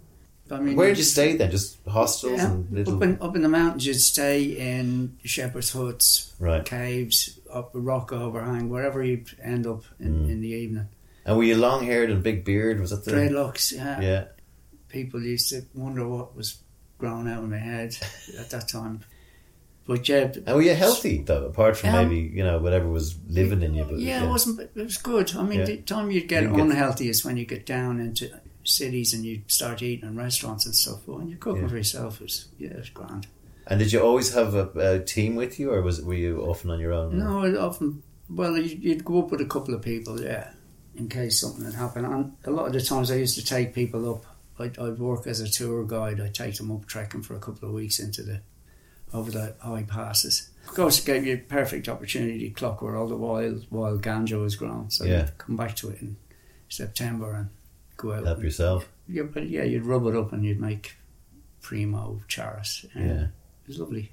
[0.50, 1.50] I mean, Where did you stay then?
[1.50, 2.96] Just hostels Yeah, and little.
[2.96, 6.64] up in up in the mountains, you'd stay in shepherds' huts, Right.
[6.64, 10.30] caves, up a rock overhang, wherever you'd end up in, Mm.
[10.30, 10.86] in the evening.
[11.24, 12.78] And were you long haired and big beard?
[12.80, 13.10] Was that the.
[13.10, 14.00] Dreadlocks, yeah.
[14.00, 14.24] Yeah.
[14.88, 16.58] People used to wonder what was
[16.98, 17.96] growing out of my head
[18.38, 19.00] at that time.
[19.88, 21.46] But yeah, And were you healthy though?
[21.46, 22.02] Apart from Yeah.
[22.04, 24.60] maybe you know whatever was living in you, but yeah, it wasn't.
[24.60, 25.34] It was good.
[25.34, 25.64] I mean, Yeah.
[25.66, 28.30] the time you get You get- unhealthy is when you get down into
[28.66, 31.00] cities and you start eating in restaurants and stuff.
[31.06, 31.68] But when you're cooking Yeah.
[31.68, 33.26] for yourself, it's yeah, it's grand.
[33.68, 36.70] And did you always have a, a team with you, or was were you often
[36.70, 37.18] on your own?
[37.18, 38.02] No, it often.
[38.28, 40.50] Well, you- you'd go up with a couple of people, yeah,
[40.96, 42.06] in case something had happened.
[42.06, 44.24] And a lot of the times, I used to take people up.
[44.58, 46.20] I'd, I'd work as a tour guide.
[46.20, 48.40] I'd take them up trekking for a couple of weeks into the
[49.12, 50.48] over the high passes.
[50.68, 54.02] Of course, it gave you a perfect opportunity to clock where all the wild wild
[54.02, 54.90] ganja was grown.
[54.90, 55.28] So Yeah.
[55.38, 56.16] come back to it in
[56.68, 57.48] September and
[57.96, 58.24] go out.
[58.24, 58.88] Help and- yourself.
[59.08, 60.96] Yeah, but yeah, you'd rub it up and you'd make
[61.62, 62.84] primo charas.
[62.94, 63.24] Yeah.
[63.24, 64.10] it was lovely.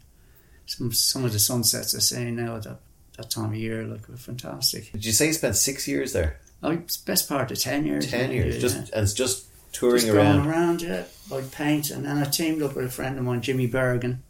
[0.66, 2.80] Some some of the sunsets I say now at that,
[3.18, 4.92] that time of year like were fantastic.
[4.92, 6.40] Did you say you spent six years there?
[6.62, 8.10] Oh, best part of ten years.
[8.10, 10.48] Ten years, yeah, just and it's just touring Just around.
[10.48, 11.04] around, yeah.
[11.34, 14.22] I'd paint, and then I teamed up with a friend of mine, Jimmy Bergen,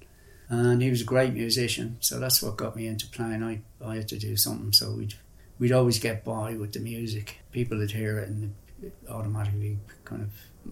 [0.49, 1.97] and he was a great musician.
[1.99, 3.43] So that's what got me into playing.
[3.43, 5.13] I, I had to do something, so we'd
[5.59, 7.37] we'd always get by with the music.
[7.51, 8.55] People would hear it, and
[9.09, 10.29] automatically kind of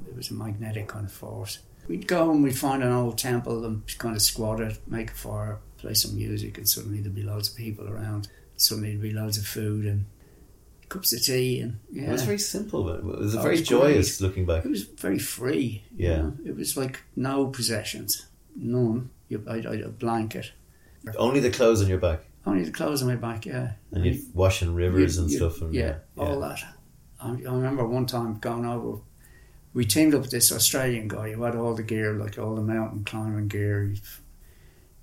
[0.07, 1.59] it was a magnetic kind of force.
[1.87, 5.13] We'd go and we'd find an old temple and kind of squat it, make a
[5.15, 8.27] fire, play some music, and suddenly there'd be loads of people around.
[8.55, 10.05] Suddenly there'd be loads of food and
[10.89, 13.59] cups of tea, and yeah, It was very simple, but it was Oh, very it
[13.61, 14.63] was joyous looking back.
[14.65, 15.83] it was very free.
[15.95, 16.17] you Yeah.
[16.17, 16.37] know.
[16.45, 19.09] It was like no possessions, none.
[19.29, 20.51] You, I, I, a blanket,
[21.17, 23.45] Only the clothes on your back, only the clothes on my back.
[23.45, 25.61] Yeah, and you'd wash in rivers You- and you- stuff.
[25.61, 26.59] And, yeah, all that.
[27.21, 29.01] I, I remember one time going over.
[29.73, 32.61] We teamed up with this Australian guy who had all the gear, like all the
[32.61, 33.93] mountain climbing gear.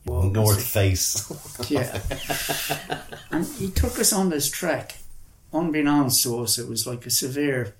[0.04, 1.30] Walked North Face.
[1.70, 2.00] Yeah.
[3.30, 4.96] and he took us on this trek.
[5.52, 7.74] Unbeknownst to us, it was like a severe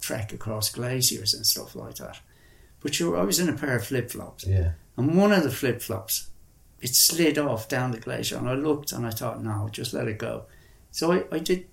[0.00, 2.20] trek across glaciers and stuff like that.
[2.80, 4.72] But you were, I was in a pair of flip flops, yeah.
[4.96, 6.28] and one of the flip flops,
[6.80, 10.06] it slid off down the glacier, and I looked and I thought, no, just let
[10.08, 10.44] it go.
[10.90, 11.66] So I, I did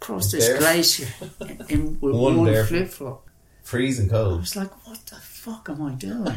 [0.00, 1.08] cross this Bare- glacier
[1.68, 3.26] in, with One one, flip flop.
[3.62, 4.34] Freezing cold.
[4.38, 6.34] I was like, what the fuck am I doing?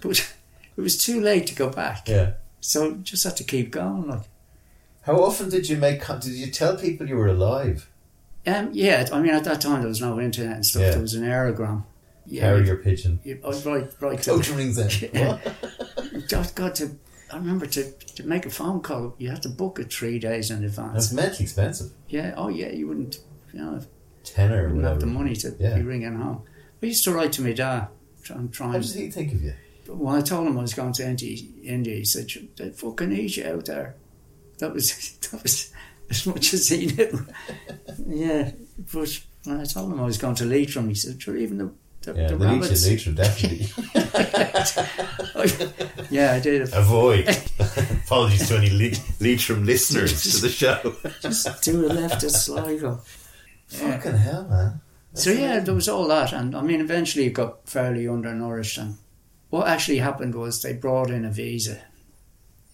[0.00, 0.32] but
[0.76, 2.32] it was too late to go back, Yeah.
[2.60, 4.08] so just had to keep going.
[4.08, 4.22] Like.
[5.02, 6.06] How often did you make?
[6.06, 7.88] Did you tell people you were alive?
[8.46, 10.82] Um, yeah, I mean, at that time there was no internet and stuff.
[10.82, 10.90] Yeah.
[10.92, 11.84] There was an aerogram.
[12.26, 13.18] Yeah, Carrier pigeon.
[13.24, 15.10] you, I'd write, write Coach rings in.
[15.26, 16.28] What?
[16.28, 16.90] God, God, to,
[17.32, 20.50] I remember to, to make a phone call, you had to book it three days
[20.50, 20.92] in advance.
[20.94, 21.92] That's mentally expensive.
[22.08, 23.18] Yeah, oh yeah, you wouldn't,
[23.52, 23.80] you know,
[24.24, 25.76] Tenner or wouldn't have the money to Yeah.
[25.76, 26.42] be ringing home.
[26.82, 27.88] I used to write to my dad,
[28.22, 28.80] try- and How trying.
[28.80, 29.54] does he think of you?
[29.86, 33.34] When I told him I was going to India, India he said, "They fucking need
[33.36, 33.96] you out there."
[34.58, 35.72] That was that was
[36.08, 37.26] as much as he knew.
[38.06, 38.52] yeah,
[38.92, 41.72] but when I told him I was going to Leitrim, he said, "Sure, even the
[42.02, 43.68] the, Yeah, the the leech rabbits." in Leitrim, definitely.
[46.10, 46.62] yeah, I did.
[46.72, 47.28] Avoid.
[48.04, 50.94] Apologies to any Le- from listeners to the show.
[51.20, 53.00] Just do a leftist Sligo.
[53.70, 53.96] Yeah.
[53.98, 54.80] Fucking hell, man.
[55.14, 58.78] So yeah, there was all that, and I mean, eventually it got fairly undernourished.
[58.78, 58.96] And
[59.50, 61.80] what actually happened was they brought in a visa.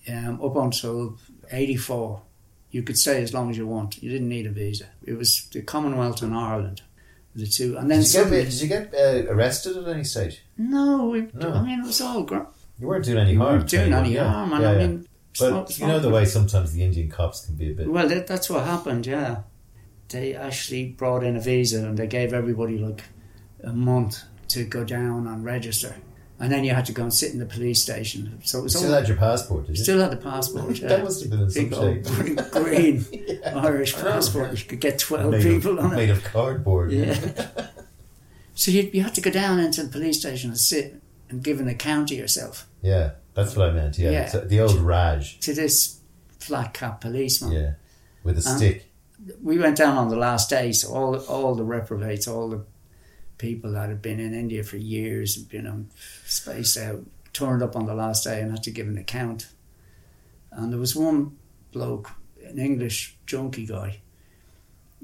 [0.08, 1.18] Um, up until
[1.50, 2.22] '84,
[2.70, 4.02] you could stay as long as you want.
[4.02, 4.86] You didn't need a visa.
[5.02, 6.82] It was the Commonwealth and Ireland,
[7.36, 7.76] the two.
[7.76, 10.42] And then Did you get, did you get uh, arrested at any stage?
[10.56, 11.52] no, we, No.
[11.52, 12.40] I mean, it was all gr-
[12.78, 13.58] You weren't doing any harm.
[13.58, 14.28] weren't doing any yeah.
[14.32, 15.06] harm, and Yeah, I mean,
[15.38, 17.90] But you know the way sometimes the Indian cops can be a bit.
[17.90, 19.06] Well, that, that's what happened.
[19.06, 19.42] Yeah,
[20.08, 23.04] they actually brought in a visa and they gave everybody like
[23.62, 25.94] a month to go down and register.
[26.38, 28.40] And then you had to go and sit in the police station.
[28.44, 29.82] So it was still all, had your passport, did you?
[29.84, 30.68] still had the passport.
[30.76, 31.02] That yeah.
[31.02, 32.50] must have been in some Big old shape.
[32.52, 33.06] green
[33.46, 34.50] Irish passport.
[34.58, 35.96] You could get 12 made people of, on it.
[35.96, 36.92] made of cardboard.
[36.92, 37.14] Yeah.
[38.54, 41.00] so you, you had to go down into the police station and sit
[41.30, 43.98] and give an account of yourself Yeah, that's what I meant.
[43.98, 44.40] Yeah, Yeah.
[44.44, 45.40] The old Raj.
[45.40, 46.00] to this
[46.38, 47.52] flat cap policeman.
[47.52, 47.70] Yeah,
[48.22, 48.92] with a Um, stick.
[49.42, 52.60] We went down on the last day, so all all the reprobates, all the
[53.38, 55.90] people that had been in India for years, been on
[56.24, 59.48] spaced out, turned up on the last day and had to give an account.
[60.50, 61.36] And there was one
[61.72, 62.10] bloke,
[62.44, 64.00] an English junkie guy,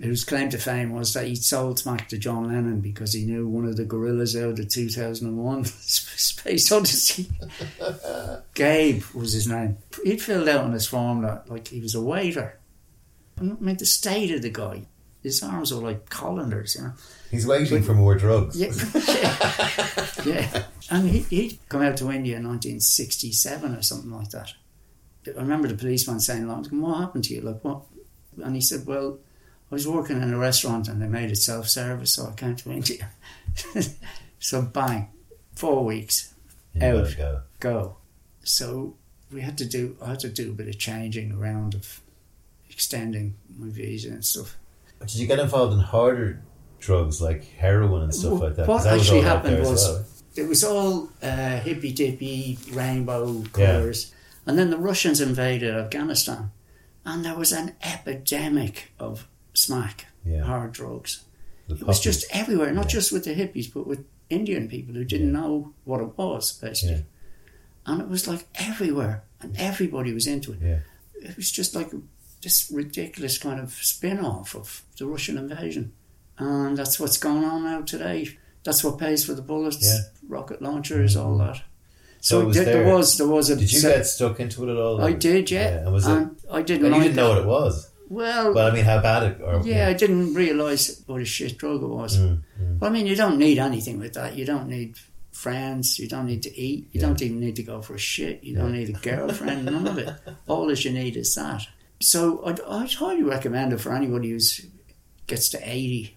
[0.01, 3.47] whose claim to fame was that he sold smack to John Lennon because he knew
[3.47, 7.29] one of the gorillas out of 2001 Space Odyssey.
[8.55, 9.77] Gabe was his name.
[10.03, 12.59] He'd filled out on his form that like he was a waiter.
[13.39, 14.87] I mean, the state of the guy.
[15.23, 16.93] His arms were like colanders, you know.
[17.33, 18.61] He's waiting for more drugs.
[18.61, 18.73] Yeah,
[19.09, 20.25] yeah.
[20.27, 20.65] yeah.
[20.91, 24.53] And he, he'd come out to India in 1967 or something like that.
[25.27, 27.41] I remember the policeman saying, like, what happened to you?
[27.41, 27.85] Like, what?
[28.45, 29.19] And he said, well,
[29.71, 32.71] I was working in a restaurant and they made it self-service, so I came to
[32.71, 33.09] India.
[34.39, 35.09] so bang,
[35.55, 36.35] four weeks,
[36.75, 37.15] You Out.
[37.17, 37.41] go.
[37.61, 37.97] go.
[38.45, 38.97] So
[39.33, 42.01] we had to do, I had to do a bit of changing around of
[42.69, 44.59] extending my visa and stuff.
[45.01, 46.43] Did you get involved in harder
[46.83, 48.67] drugs like heroin and stuff like that?
[48.69, 50.05] what was actually all happened was- well.
[50.37, 53.49] it was all uh, hippy dippy rainbow Yeah.
[53.67, 54.13] colours.
[54.47, 56.51] And then the Russians invaded Afghanistan,
[57.05, 60.43] and there was an epidemic of smack, Yeah.
[60.45, 61.23] hard drugs.
[61.69, 62.99] The It was just everywhere, not Yeah.
[62.99, 65.41] just with the hippies, but with Indian people who didn't Yeah.
[65.41, 66.97] know what it was, basically.
[66.97, 67.03] Yeah.
[67.87, 70.59] And it was like everywhere, and everybody was into it.
[70.63, 70.81] Yeah.
[71.29, 71.91] It was just like
[72.43, 75.93] this ridiculous kind of spin off of the Russian invasion.
[76.39, 78.29] And that's what's going on now today.
[78.65, 79.93] That's what pays for the bullets, Yeah.
[80.25, 80.33] Mm-hmm.
[80.33, 81.63] rocket launchers, all that.
[82.21, 84.71] So was there, there was there was a Did you se- get stuck into it
[84.73, 85.01] at all?
[85.03, 85.79] I did, yeah.
[85.79, 86.29] And was it?
[86.51, 87.91] I didn't Well, you didn't know what it was.
[88.09, 89.41] Well, Well, I mean, how bad it?
[89.43, 92.19] Or, yeah, I didn't realise what a shit drug it was.
[92.19, 92.43] Mm,
[92.79, 94.37] But I mean, you don't need anything with that.
[94.37, 94.97] You don't need
[95.33, 95.99] friends.
[95.99, 96.89] You don't need to eat.
[96.93, 97.07] You Yeah.
[97.09, 98.45] don't even need to go for a shit.
[98.45, 99.65] You don't need a girlfriend.
[99.75, 100.11] none of it.
[100.47, 101.67] All that you need is that.
[102.01, 104.65] So I'd, I'd highly recommend it for anybody who's
[105.27, 106.17] gets to eighty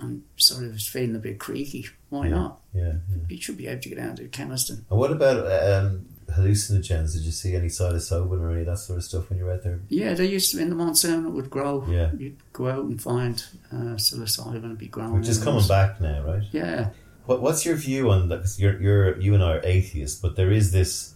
[0.00, 1.86] and sort of is feeling a bit creaky.
[2.10, 2.60] Why not?
[2.72, 2.94] Yeah.
[3.10, 3.16] yeah.
[3.28, 5.38] You should be able to get out to chemist and what about
[5.72, 7.12] um, hallucinogens?
[7.14, 9.52] Did you see any psilocybin or any of that sort of stuff when you were
[9.52, 9.80] out there?
[9.88, 11.84] yeah, they used to in the monsoon it would grow.
[11.88, 12.10] Yeah.
[12.16, 15.14] you'd go out and find uh, psilocybin and be growing.
[15.14, 15.68] Which is coming those.
[15.68, 16.42] back now, right?
[16.52, 16.90] Yeah,
[17.26, 18.36] What, what's your view on that?
[18.38, 21.14] Because you're, you're, you and I are atheists, but there is this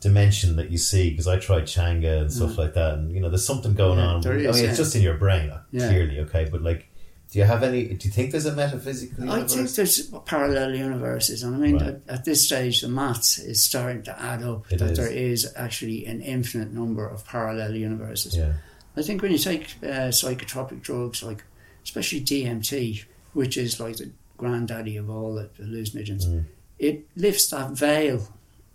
[0.00, 3.28] dimension that you see because I tried Changa and stuff like that, and you know,
[3.28, 4.02] there's something going Mm.
[4.02, 4.20] Yeah, on.
[4.20, 4.68] there I mean, yeah.
[4.68, 5.88] it's just in your brain, uh, Yeah.
[5.88, 6.48] clearly, okay.
[6.50, 6.87] But like,
[7.30, 7.84] do you have any?
[7.88, 11.88] Do you think there's a metaphysical I think there's parallel universes, and I mean, Right.
[11.88, 14.98] at, at this stage, the maths is starting to add up It that is.
[14.98, 18.36] there is actually an infinite number of parallel universes.
[18.36, 18.54] yeah,
[18.96, 21.44] I think when you take uh, psychotropic drugs, like
[21.84, 26.44] especially DMT, which is like the granddaddy of all the hallucinogens, Mm.
[26.78, 28.26] it lifts that veil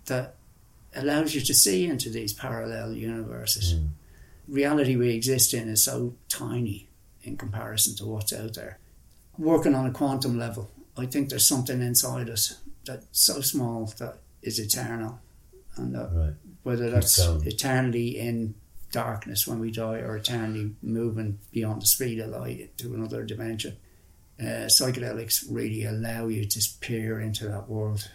[0.05, 0.35] that
[0.95, 3.73] allows you to see into these parallel universes.
[3.73, 3.87] Mm.
[4.47, 6.87] Reality we exist in is so tiny
[7.23, 8.79] in comparison to what's out there.
[9.37, 14.17] Working on a quantum level, I think there's something inside us that's so small that
[14.41, 15.19] is eternal,
[15.75, 16.33] and that right.
[16.63, 18.53] whether that's eternally in
[18.91, 23.75] darkness when we die or eternally moving beyond the speed of light to another dimension.
[24.39, 28.09] Uh, psychedelics really allow you to peer into that world.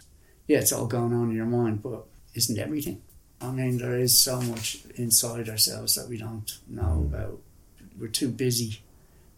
[0.47, 3.01] Yeah, it's all going on in your mind, but isn't everything?
[3.41, 7.07] I mean, there is so much inside ourselves that we don't know Mm.
[7.07, 7.41] about.
[7.97, 8.81] We're too busy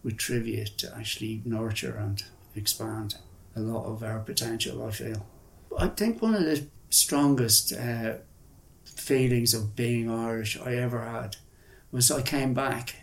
[0.03, 2.23] with trivia to actually nurture and
[2.55, 3.15] expand
[3.55, 5.25] a lot of our potential, I feel.
[5.77, 8.15] I think one of the strongest uh,
[8.85, 11.37] feelings of being Irish I ever had
[11.91, 12.95] was I came back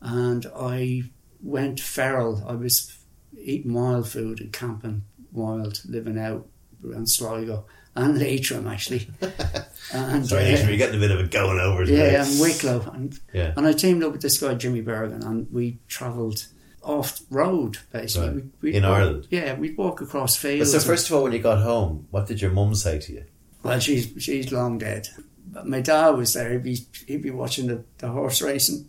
[0.00, 1.04] and I
[1.42, 2.44] went feral.
[2.46, 2.96] I was
[3.38, 5.02] eating wild food and camping
[5.32, 6.46] wild, living out
[6.84, 9.08] around Sligo and Leitrim actually.
[9.92, 11.84] and, Sorry, uh, you're getting a bit of a going over.
[11.84, 12.90] yeah, and Wicklow.
[12.94, 13.52] And, Yeah.
[13.56, 16.46] and I teamed up with this guy, Jimmy Bergen, and we travelled
[16.82, 18.26] off road basically.
[18.28, 18.36] Right.
[18.36, 19.28] We, we'd In walk- Ireland?
[19.30, 20.72] Yeah, we'd walk across But fields.
[20.72, 23.24] so first of all, when you got home, what did your mum say to you?
[23.62, 25.08] Well, she's she's long dead.
[25.46, 26.50] But my dad was there.
[26.52, 28.88] He'd be he'd be watching the, the horse racing,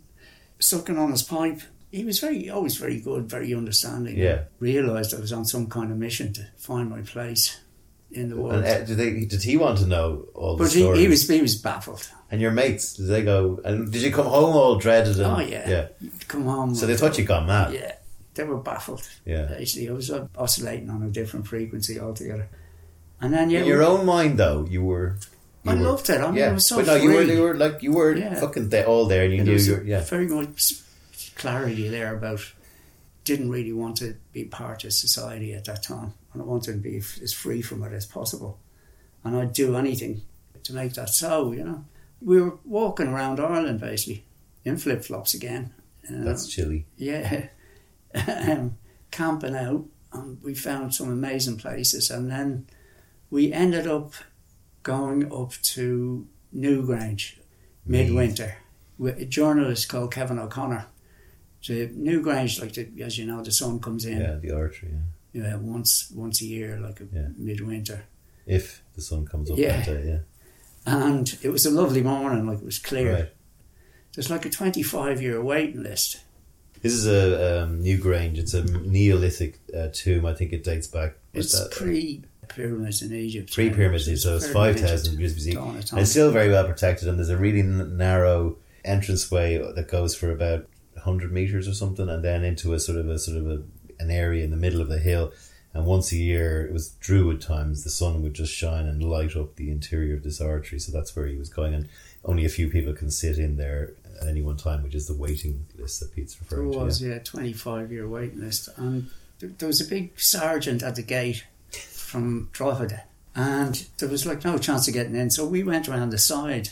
[0.58, 1.60] sucking on his pipe.
[1.92, 4.16] He was very always very good, very understanding.
[4.16, 4.44] Yeah.
[4.58, 7.60] Realised I was on some kind of mission to find my place
[8.14, 8.54] in the world.
[8.56, 9.24] And uh, did they?
[9.24, 11.00] Did he want to know all the but he, stories?
[11.00, 12.08] he was he was baffled.
[12.30, 13.60] And your mates, did they go?
[13.64, 15.16] And did you come home all dreaded?
[15.18, 15.68] And, oh yeah.
[15.68, 15.88] yeah.
[16.00, 16.74] You'd come home.
[16.74, 17.72] So they thought you gone mad.
[17.74, 17.92] Yeah.
[18.34, 19.08] they were baffled.
[19.24, 19.44] Yeah.
[19.46, 22.48] Basically, I was oscillating on a different frequency altogether.
[23.20, 25.16] And then yeah, In your own mind, though, you were.
[25.64, 26.20] You I were, loved it.
[26.20, 27.22] I mean, yeah, it was so but no, you were.
[27.22, 28.34] You were like you were Yeah.
[28.34, 29.74] fucking there, all there, and you And knew you.
[29.76, 30.74] were Yeah, very much
[31.36, 32.40] clarity there about
[33.24, 36.78] didn't really want to be part of society at that time, and I wanted to
[36.78, 38.58] be f- as free from it as possible,
[39.24, 40.20] and I'd do anything
[40.64, 41.52] to make that so.
[41.52, 41.84] You know,
[42.20, 44.24] we were walking around Ireland basically
[44.64, 45.72] in flip flops again.
[46.10, 46.24] know.
[46.24, 46.84] that's chilly.
[46.96, 47.46] yeah,
[48.28, 48.76] um,
[49.10, 52.66] camping out, and we found some amazing places, and then
[53.30, 54.12] we ended up
[54.82, 57.38] going up to Newgrange
[57.86, 58.56] midwinter
[58.98, 60.86] with a journalist called Kevin O'Connor.
[61.60, 64.90] So Newgrange, like the, as you know, the sun comes in Yeah, the artery.
[64.92, 64.98] Yeah.
[65.34, 67.28] Yeah, once once a year, like a Yeah.
[67.36, 68.04] midwinter,
[68.46, 69.76] If the sun comes up Yeah.
[69.78, 70.18] that day, yeah.
[70.86, 73.12] and it was a lovely morning, like it was clear.
[73.12, 73.28] Right.
[74.14, 76.20] There's like a 25 year waiting list.
[76.82, 78.36] This is a um, Newgrange.
[78.38, 80.24] It's a Neolithic uh, tomb.
[80.26, 81.16] I think it dates back.
[81.32, 81.70] It's that?
[81.72, 83.52] pre pyramids in Egypt.
[83.54, 85.56] Pre pyramids, so it's five thousand years BC.
[85.90, 90.14] And it's still very well protected, and there's a really n- narrow entranceway that goes
[90.14, 90.68] for about
[91.02, 93.62] hundred meters or something, and then into a sort of a sort of a,
[94.04, 95.32] an area in the middle of the hill.
[95.72, 97.82] And once a year, it was Druid times.
[97.82, 100.78] The sun would just shine and light up the interior of this artery.
[100.78, 101.88] So that's where he was going, and
[102.24, 105.14] only a few people can sit in there at any one time, which is the
[105.16, 106.78] waiting list that Pete's There referring to.
[106.78, 107.14] was, yeah.
[107.14, 108.68] yeah, 25 year waiting list.
[108.76, 109.10] And
[109.40, 113.02] there was a big sergeant at the gate from Drogheda.
[113.34, 115.30] And there was like no chance of getting in.
[115.30, 116.68] So we went around the side,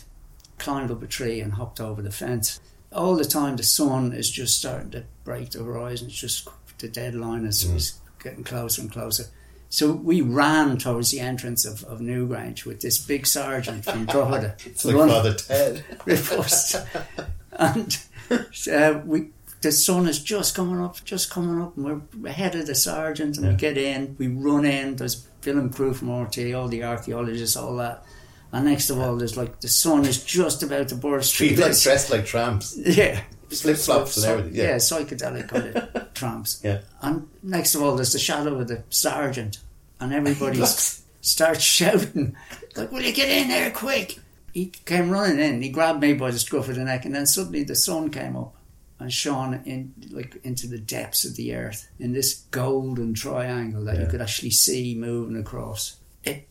[0.58, 2.60] climbed up a tree, and hopped over the fence.
[2.92, 6.06] All the time, the sun is just starting to break the horizon.
[6.06, 6.48] It's just
[6.82, 7.76] the deadline is, Mm.
[7.76, 9.24] is getting closer and closer.
[9.70, 14.56] So we ran towards the entrance of, of Newgrange with this big sergeant from Drogheda.
[14.66, 15.82] It's like Father Ted.
[17.52, 17.98] and
[18.30, 19.30] uh, we
[19.62, 21.86] the sun is just coming up, just coming up, and
[22.20, 23.52] we're ahead of the sergeant, and Yeah.
[23.52, 24.96] we get in, we run in.
[24.96, 28.04] There's film crew from RT, all the archaeologists, all that.
[28.52, 31.48] And next of all, there's like the sun is just about to burst through.
[31.48, 32.76] People like dressed like tramps.
[32.84, 34.76] yeah, Flip-flops and everything, yeah.
[34.76, 36.60] psychedelic kind of tramps.
[36.62, 36.80] Yeah.
[37.00, 39.58] And next of all, there's the shadow of the sergeant,
[40.00, 40.62] and everybody
[41.20, 42.36] starts shouting,
[42.76, 44.18] like, "Will you get in there quick?"
[44.52, 45.62] He came running in.
[45.62, 48.36] He grabbed me by the scruff of the neck, and then suddenly the sun came
[48.36, 48.54] up
[48.98, 53.98] and shone in like into the depths of the earth in this golden triangle that
[53.98, 55.96] you could actually see moving across.
[56.22, 56.48] It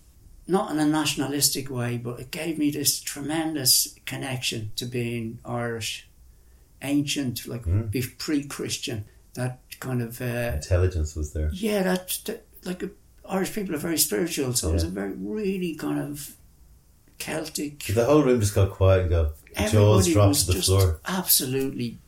[0.47, 6.07] not in a nationalistic way, but it gave me this tremendous connection to being Irish,
[6.81, 8.17] ancient, like Mm.
[8.17, 9.05] pre-Christian.
[9.35, 11.49] That kind of uh, Intelligence was there.
[11.53, 12.83] yeah, that, that like
[13.29, 16.35] Irish people are very spiritual, so it was a very really kind of
[17.17, 17.83] Celtic.
[17.85, 19.31] The whole room just got quiet and go.
[19.55, 20.99] Jaws Everybody dropped to the just floor.
[21.05, 21.99] absolutely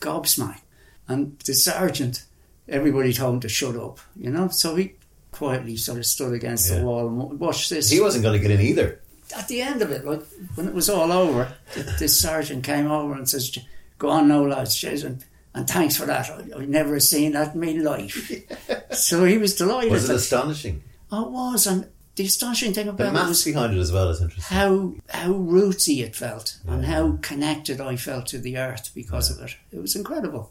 [0.00, 0.60] gobsmacked,
[1.08, 2.24] and the sergeant,
[2.68, 4.48] everybody told him to shut up, you know.
[4.48, 4.94] So he
[5.32, 6.78] quietly sort of stood against Yeah.
[6.78, 7.90] the wall and wa- watched this.
[7.90, 9.00] He wasn't going to get in either.
[9.36, 10.22] At the end of it, like
[10.56, 11.52] when it was all over,
[11.98, 13.56] this sergeant came over and says,
[13.98, 15.24] "Go on, no lads, cheers, and,
[15.68, 16.28] thanks for that.
[16.28, 18.32] I, I've never seen that in my life."
[18.90, 19.92] so he was delighted.
[19.92, 20.82] Was it astonishing?
[21.12, 21.86] oh, it was, and
[22.16, 24.56] the astonishing thing The about it maths was behind it as well is interesting.
[24.56, 29.40] how how rootsy it felt and how connected I felt to the earth because of
[29.44, 29.54] it.
[29.70, 30.50] It was incredible.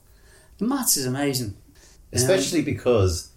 [0.57, 1.55] The maths is amazing.
[2.13, 3.29] Especially um, because,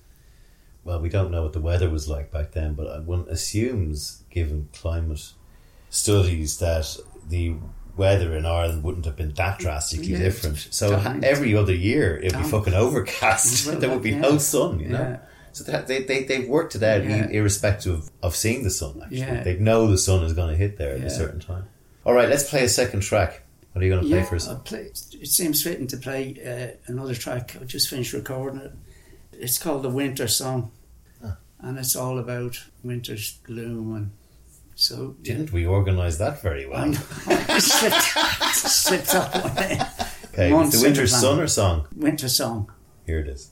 [0.84, 4.68] well, we don't know what the weather was like back then, but one assumes, given
[4.72, 5.32] climate
[5.90, 6.96] studies, that
[7.28, 7.54] the
[7.96, 10.68] weather in Ireland wouldn't have been that drastically Yeah, different.
[10.70, 13.66] So every other year it'd be fucking overcast.
[13.66, 14.20] Well, there would be yeah.
[14.20, 14.98] no sun, you know.
[14.98, 15.18] Yeah.
[15.52, 19.42] So that, they, they, they've worked it out irrespective of, of seeing the sun, actually.
[19.44, 21.68] They know the sun is going to hit there at a certain time.
[22.04, 23.42] All right, let's play a second track.
[23.72, 24.48] What are you going to play for us?
[24.64, 27.56] Play, it seems fitting to play uh, another track.
[27.60, 28.72] I just finished recording it.
[29.42, 30.70] It's called the Winter Song,
[31.24, 31.36] Ah.
[31.58, 34.10] and it's all about winter's gloom and
[34.76, 35.16] so.
[35.20, 36.78] Didn't we organise that very well?
[36.84, 37.00] I know.
[37.26, 39.80] I slipped, slipped that one in.
[40.32, 41.88] Okay, it's the winter the sun or song?
[41.96, 42.70] Winter Song.
[43.04, 43.50] Here it is.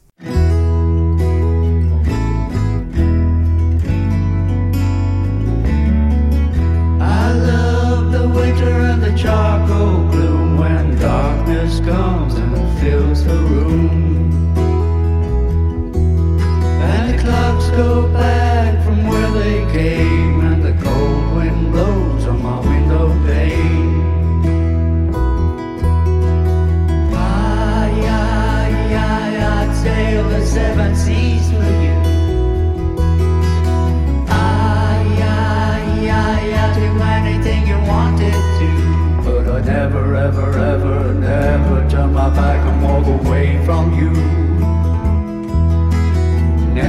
[7.03, 14.10] I love the winter and the charcoal gloom when darkness comes and fills the room.
[17.81, 18.40] Go back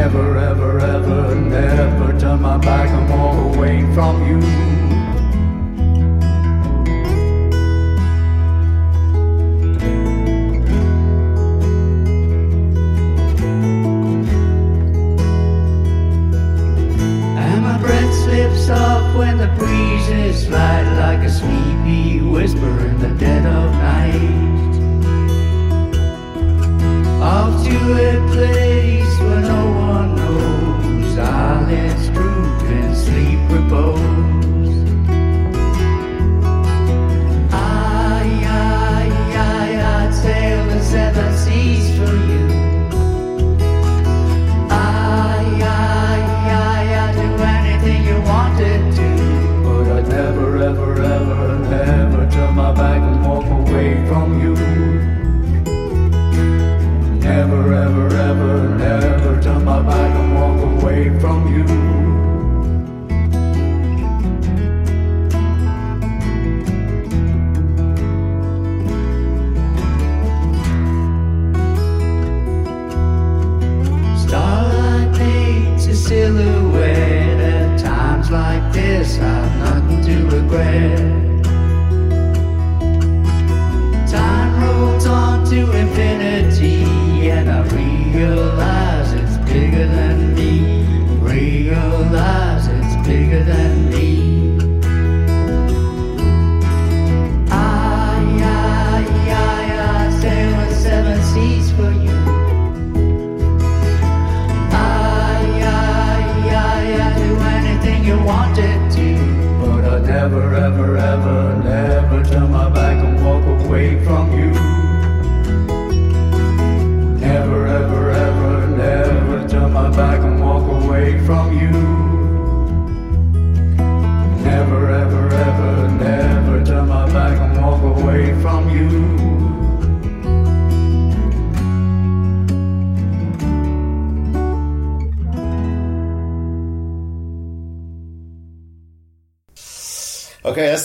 [0.01, 4.90] never, ever, ever, never turn my back and walk away from you.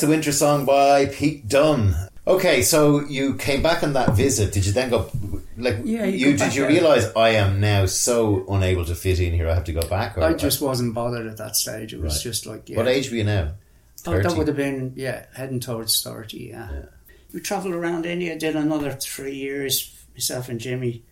[0.06, 1.96] The winter song by Pete Dunne.
[2.28, 4.52] Okay, so you came back on that visit.
[4.52, 5.10] Did you then go
[5.56, 9.32] like Yeah, you you, did you realize I am now so unable to fit in
[9.32, 11.92] here I have to go back or I just wasn't bothered at that stage.
[11.92, 12.22] It was Right.
[12.22, 12.76] just like, yeah.
[12.76, 13.54] What age were you now?
[14.06, 16.68] Oh, that would have been, yeah, heading towards 30, yeah.
[17.34, 21.02] We travelled around India, did another three years, myself and Jimmy.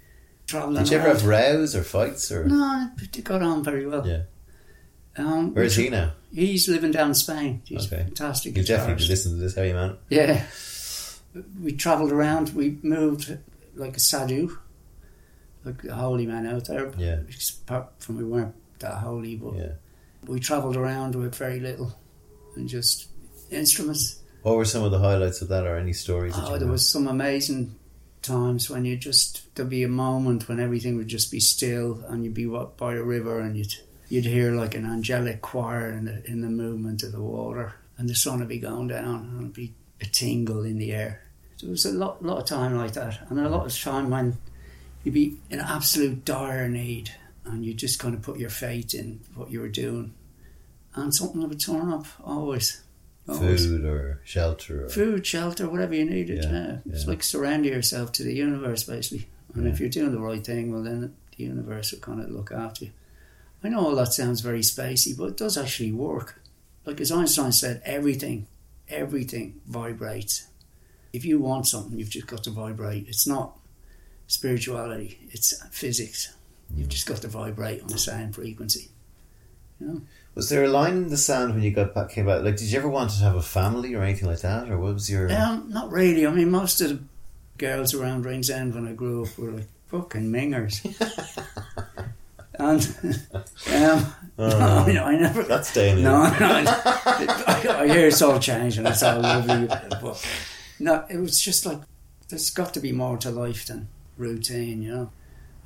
[0.47, 1.17] Travelling Did you ever around.
[1.17, 4.07] have rows or fights or No, it got on very well.
[4.07, 4.23] Yeah.
[5.17, 6.13] Um, Where is he now?
[6.33, 7.63] He's living down in Spain.
[7.65, 8.03] He's Okay.
[8.03, 8.57] fantastic.
[8.57, 9.97] You definitely should listen to this, heavy man.
[10.09, 10.45] Yeah.
[11.61, 12.55] We travelled around.
[12.55, 13.39] We moved
[13.77, 14.57] like a sadhu,
[15.65, 16.93] like a holy man out there.
[16.99, 17.21] Yeah.
[17.67, 19.73] Apart from we weren't that holy, but Yeah.
[20.27, 21.97] we travelled around with very little
[22.57, 23.07] and just
[23.51, 24.19] instruments.
[24.43, 26.73] What were some of the highlights of that or any stories Oh, there know?
[26.73, 27.77] was some amazing
[28.23, 32.25] times when you just there'd be a moment when everything would just be still and
[32.25, 33.75] you'd be by a river and you'd
[34.15, 38.09] you'd hear like an angelic choir in the in the movement of the water and
[38.09, 41.21] the sun would be going down and it'd be a tingle in the air.
[41.61, 44.37] There was a lot lot of time like that and a lot of time when
[45.03, 47.11] you'd be in absolute dire need
[47.45, 50.15] and you just kind of put your faith in what you were doing
[50.95, 52.83] and something would turn up always.
[53.29, 56.45] always food or shelter or food, shelter, whatever you needed.
[56.45, 57.11] Yeah, Yeah, it's yeah.
[57.11, 59.27] like surrender yourself to the universe, basically.
[59.55, 59.73] And Yeah.
[59.73, 61.01] if you're doing the right thing, well, then
[61.37, 62.91] the universe will kind of look after you.
[63.65, 66.41] I know all that sounds very spacey, but it does actually work.
[66.85, 68.47] Like as Einstein said, everything,
[68.91, 70.49] everything vibrates.
[71.15, 73.09] If you want something, you've just got to vibrate.
[73.09, 73.57] It's not
[74.27, 76.35] spirituality; it's physics.
[76.77, 78.91] You've just got to vibrate on the same frequency.
[80.35, 82.43] Was there a line in the sand when you got back came back?
[82.43, 84.69] Like did you ever want to have a family or anything like that?
[84.71, 86.27] Or what was your Um, not really.
[86.27, 87.01] I mean, most of the
[87.57, 90.85] girls around Ringsend when I grew up were like fucking mingers.
[92.59, 92.83] and
[93.73, 94.07] um,
[94.37, 94.87] Oh.
[94.93, 95.45] no, I never.
[95.45, 96.05] That's staying in.
[96.05, 98.85] No, no, I, I hear it's all changing.
[98.85, 100.27] It's all lovely, but
[100.81, 101.79] no, it was just like
[102.29, 103.87] there's got to be more to life than
[104.19, 104.83] routine.
[104.83, 105.11] You know,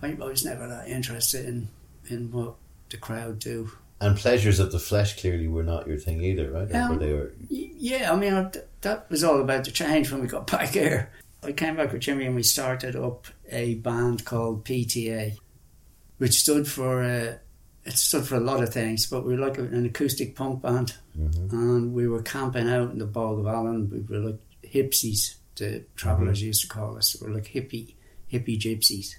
[0.02, 1.68] I, I was never that interested in
[2.08, 2.56] in what
[2.90, 3.70] the crowd do.
[4.00, 6.72] And pleasures of the flesh clearly were not your thing either, right?
[6.74, 8.50] Um, were they were Yeah, I mean, I-
[8.82, 11.10] that was all about to change when we got back here.
[11.42, 15.38] I came back with Jimmy and we started up a band called PTA,
[16.18, 17.36] which stood for uh,
[17.84, 20.94] it stood for a lot of things, but we were like an acoustic punk band,
[21.18, 21.52] Mhm.
[21.52, 23.88] and we were camping out in the Bog of Allen.
[23.90, 27.16] We were like hipsies, the travellers used to call us.
[27.20, 27.94] We were like hippie
[28.32, 29.14] hippie gypsies,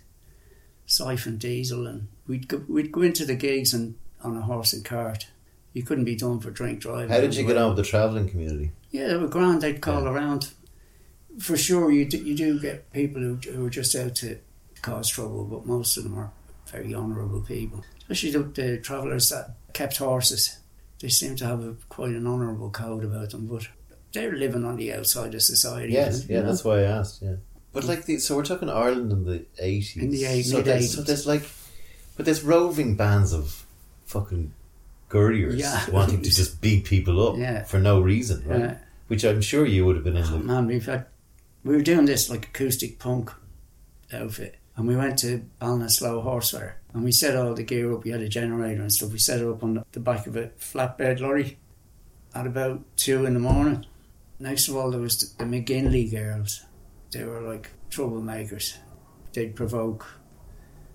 [0.86, 4.84] siphon diesel, and we'd go, we'd go into the gigs and on a horse and
[4.86, 5.28] cart
[5.72, 7.10] You couldn't be done for drink driving.
[7.10, 8.72] How did you get on with the travelling community?
[8.90, 9.62] Yeah, they were grand.
[9.62, 10.10] They'd call Yeah.
[10.10, 10.50] around.
[11.38, 14.40] For sure, you do, you do get people who, who are just out to
[14.82, 16.32] cause trouble, but most of them are
[16.72, 17.84] very honourable people.
[18.02, 20.58] Especially the, the travellers that kept horses.
[21.00, 23.68] They seem to have a, quite an honourable code about them, but
[24.14, 25.94] they're living on the outside of society.
[25.94, 26.48] Yes, you yeah, know?
[26.48, 27.22] that's why I asked.
[27.22, 27.36] Yeah,
[27.72, 29.96] but like, the, so we're talking Ireland in the eighties.
[29.96, 30.96] In the eight- so there's, mid-eighties.
[30.96, 31.44] so there's like,
[32.18, 33.66] but there's roving bands of
[34.06, 34.52] fucking
[35.08, 35.90] gurriers Yeah.
[35.92, 37.64] wanting to just beat people up Yeah.
[37.64, 38.60] for no reason, right?
[38.60, 38.78] Yeah.
[39.08, 40.44] Which I'm sure you would have been in Oh, the.
[40.44, 41.06] man, we've had
[41.64, 43.32] we were doing this like acoustic punk
[44.12, 48.04] outfit, and we went to Ballinasloe Horse Fair, and we set all the gear up.
[48.06, 49.12] We had a generator and stuff.
[49.12, 51.58] We set it up on the, back of a flatbed lorry
[52.34, 53.86] at about two in the morning.
[54.40, 56.64] Next of all, there was the, the McGinley girls.
[57.12, 58.78] They were like troublemakers.
[59.34, 60.08] They'd provoke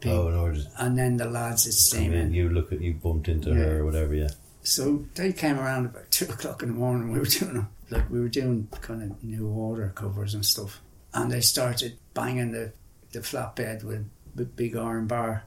[0.00, 2.32] people, Oh, order and then the lads steam mean, in.
[2.34, 3.56] you look at you bumped into Yeah.
[3.56, 4.14] her or whatever.
[4.14, 4.30] Yeah,
[4.62, 7.12] So they came around about two o'clock in the morning.
[7.12, 10.80] We were doing like we were doing kind of new order covers and stuff,
[11.12, 12.72] and they started banging the
[13.14, 15.44] the flatbed with with big iron bar,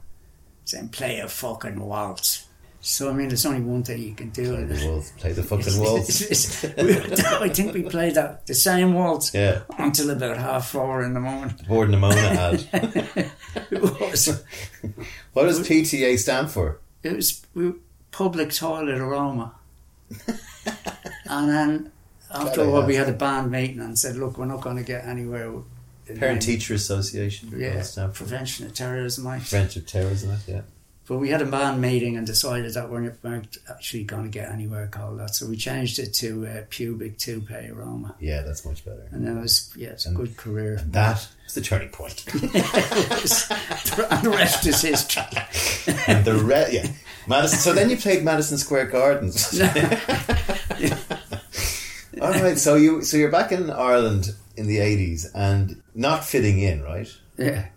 [0.64, 2.46] saying "Play a fucking waltz."
[2.80, 4.54] So I mean, there's only one thing you can do.
[4.54, 6.64] play the waltz, play the fucking waltz.
[7.44, 11.20] I think we played that the same waltz Yeah, until about half four in the
[11.20, 11.54] morning.
[11.68, 12.64] Had.
[13.70, 14.44] It was
[15.32, 16.78] What does PTA stand for?
[17.02, 17.44] it was
[18.10, 19.54] public toilet aroma.
[21.26, 21.92] and then
[22.30, 24.82] after a while, we had a band meeting and said, "Look, we're not going to
[24.84, 25.52] get anywhere."
[26.16, 27.52] Parent Teacher Association.
[27.56, 28.24] Yeah, does it stand for?
[28.24, 29.24] prevention of terrorism.
[29.24, 29.42] Like.
[29.42, 30.36] French of terrorism.
[30.46, 30.62] Yeah.
[31.06, 34.50] But we had a band meeting and decided that we weren't actually going to get
[34.50, 38.84] anywhere called that, so we changed it to uh, pubic toupee aroma, Yeah, that's much
[38.84, 39.08] better.
[39.10, 40.82] and that was yeah, it's a And- good career.
[40.88, 42.26] That was the turning point.
[42.34, 42.42] and
[44.22, 45.22] the rest is history.
[46.06, 46.88] and the re- yeah,
[47.26, 47.58] Madison.
[47.58, 49.58] So then you played Madison Square Gardens.
[52.20, 56.58] All right, so you so you're back in Ireland in the eighties and not fitting
[56.60, 57.08] in, right?
[57.38, 57.68] yeah,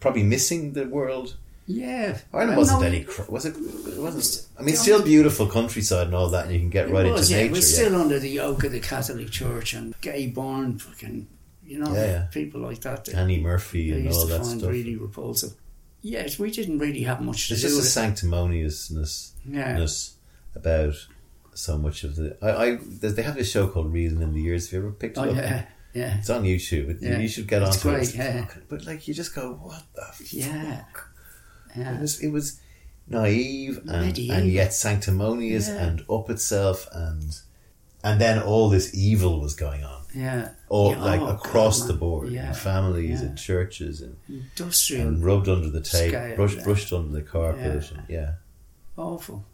[0.00, 1.36] Probably missing the world.
[1.66, 2.18] yeah.
[2.32, 3.02] Ireland Well, wasn't no, any.
[3.04, 3.56] Cr- was it?
[3.56, 4.46] It wasn't.
[4.58, 7.32] I mean, still beautiful countryside and all that, and you can get right was, into
[7.32, 7.52] yeah, nature.
[7.52, 7.76] it was yeah.
[7.86, 11.26] still under the yoke of the Catholic Church and Gay Byrne fucking,
[11.64, 12.22] you know, Yeah, yeah.
[12.30, 13.08] people like that.
[13.14, 14.70] Annie Murphy and used all to that find stuff.
[14.70, 15.52] really repulsive.
[16.02, 19.84] Yes, we didn't really have much to There's just a sanctimoniousness Yeah,
[20.54, 20.94] about
[21.54, 22.36] so much of the.
[22.42, 24.66] I, I they have this show called Reeling in the Years.
[24.66, 25.36] Have you ever picked it oh up?
[25.36, 25.64] yeah,
[25.96, 26.98] yeah, It's on YouTube.
[27.00, 27.18] Yeah.
[27.18, 28.14] You should get It's onto great, it.
[28.16, 28.46] yeah.
[28.68, 31.06] But like, you just go, what the fuck?
[31.76, 32.60] yeah, It was, it was
[33.08, 35.84] naive and, and yet sanctimonious Yeah.
[35.86, 37.38] and up itself and
[38.02, 40.50] and then all this evil was going on yeah.
[40.68, 43.28] all Yeah, like oh, across God, the board Yeah, in families yeah.
[43.28, 47.82] and churches and, Industrial, and rubbed under the tape Scale, brushed, brushed under the carpet
[47.92, 47.98] Yeah.
[47.98, 48.32] and yeah
[48.96, 49.44] awful.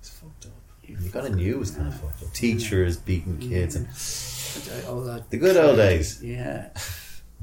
[0.00, 0.52] it's fucked up
[1.00, 3.86] you got a knew it was kind of fucked up teachers beating kids and
[4.88, 6.22] All that The good old days.
[6.22, 6.68] Yeah,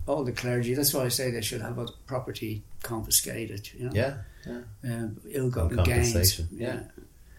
[0.07, 0.73] all the clergy.
[0.75, 3.69] That's why I say they should have a property confiscated.
[3.73, 4.13] You know, yeah
[4.83, 5.87] um, ill-gotten gains.
[6.13, 6.79] compensation, yeah.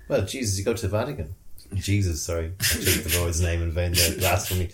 [0.08, 1.34] well Jesus you go to the Vatican
[1.74, 4.68] Jesus sorry I took the Lord's name in vain there blasphemy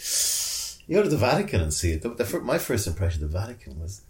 [0.87, 3.39] you go to the Vatican and see it the, the, my first impression of the
[3.39, 4.03] Vatican was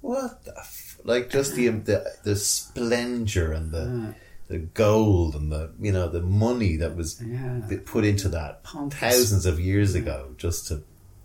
[0.00, 0.98] what the f-?
[1.04, 4.12] like just the the, the splendor and the Uh,
[4.52, 8.98] the gold and the you know the money that was yeah, put into that Pompous.
[9.00, 10.82] thousands of years ago just to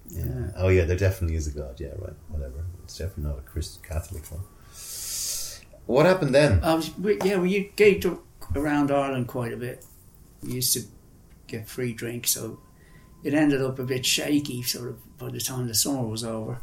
[0.07, 0.23] yeah.
[0.23, 0.51] Yeah.
[0.55, 3.83] oh yeah there definitely is a God yeah right whatever it's definitely not a Christian
[3.83, 4.43] Catholic one
[5.87, 6.91] what happened then I was,
[7.23, 9.85] yeah, we gigged a- around Ireland quite a bit.
[10.43, 10.81] We used to
[11.47, 12.59] get free drinks, so
[13.23, 16.61] it ended up a bit shaky sort of by the time the summer was over.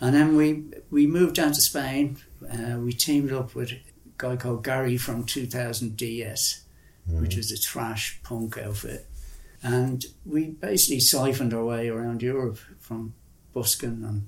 [0.00, 2.16] And then we we moved down to Spain.
[2.50, 3.72] Uh, we teamed up with
[4.22, 6.62] guy called Gary from 2000 DS,
[7.08, 9.06] which was a thrash punk outfit.
[9.64, 13.14] And we basically siphoned our way around Europe from
[13.52, 14.26] busking and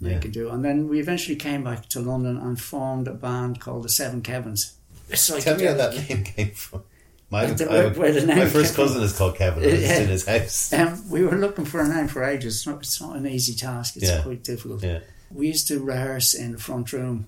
[0.00, 0.18] Yeah.
[0.20, 0.48] do.
[0.50, 4.22] And then we eventually came back to London and formed a band called the Seven
[4.22, 4.74] Kevins.
[5.10, 6.82] Tell me how that name came from.
[7.30, 9.64] My, the- I have- where the name my first came cousin is called Kevin.
[9.64, 9.98] It's Yeah.
[10.00, 10.72] in his house.
[10.72, 12.56] Um, we were looking for a name for ages.
[12.56, 13.96] It's not, it's not an easy task.
[13.96, 14.22] It's Yeah.
[14.22, 14.82] quite difficult.
[14.82, 15.00] Yeah.
[15.30, 17.26] We used to rehearse in the front room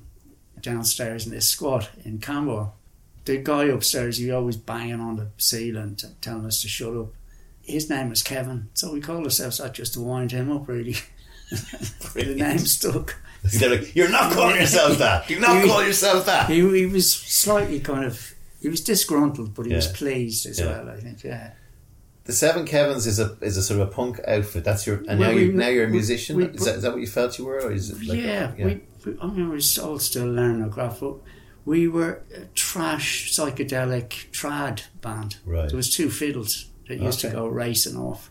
[0.65, 2.75] downstairs in this squat in Camberwell.
[3.27, 6.97] The guy upstairs, he was always banging on the ceiling, t- telling us to shut
[6.97, 7.13] up.
[7.63, 10.97] His name was Kevin, so we called ourselves that just to wind him up, really.
[12.15, 13.17] the name stuck.
[13.45, 15.27] They're like, You're not calling yourself that.
[15.29, 16.51] Do not You- call yourself that.
[16.51, 20.67] He, he was slightly kind of, he was disgruntled, but he was pleased as Yeah.
[20.67, 21.53] well, I think, yeah.
[22.25, 24.65] The Seven Kevins is a is a sort of a punk outfit.
[24.65, 26.37] That's your and Well, now we- you now you're a musician.
[26.37, 28.53] we- is, that, is that what you felt you were, or is it like yeah,
[28.57, 28.65] yeah.
[28.65, 28.81] We, we,
[29.21, 31.17] I mean, we're all still learning our craft, but
[31.67, 35.37] We were a trash psychedelic trad band.
[35.47, 35.69] Right.
[35.69, 38.31] There was two fiddles that used to go racing off,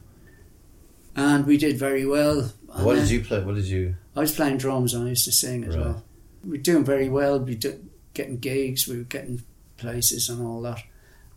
[1.16, 2.52] and we did very well.
[2.74, 3.44] And What did you play?
[3.44, 3.96] What did you?
[4.16, 5.86] I was playing drums and I used to sing as Right.
[5.86, 6.04] well.
[6.44, 7.40] We were doing very well.
[7.40, 7.76] We were
[8.14, 8.88] getting gigs.
[8.88, 9.42] We were getting
[9.78, 10.84] places and all that.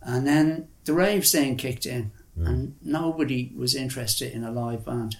[0.01, 2.47] And then the rave scene kicked in, Mm.
[2.47, 5.17] and nobody was interested in a live band.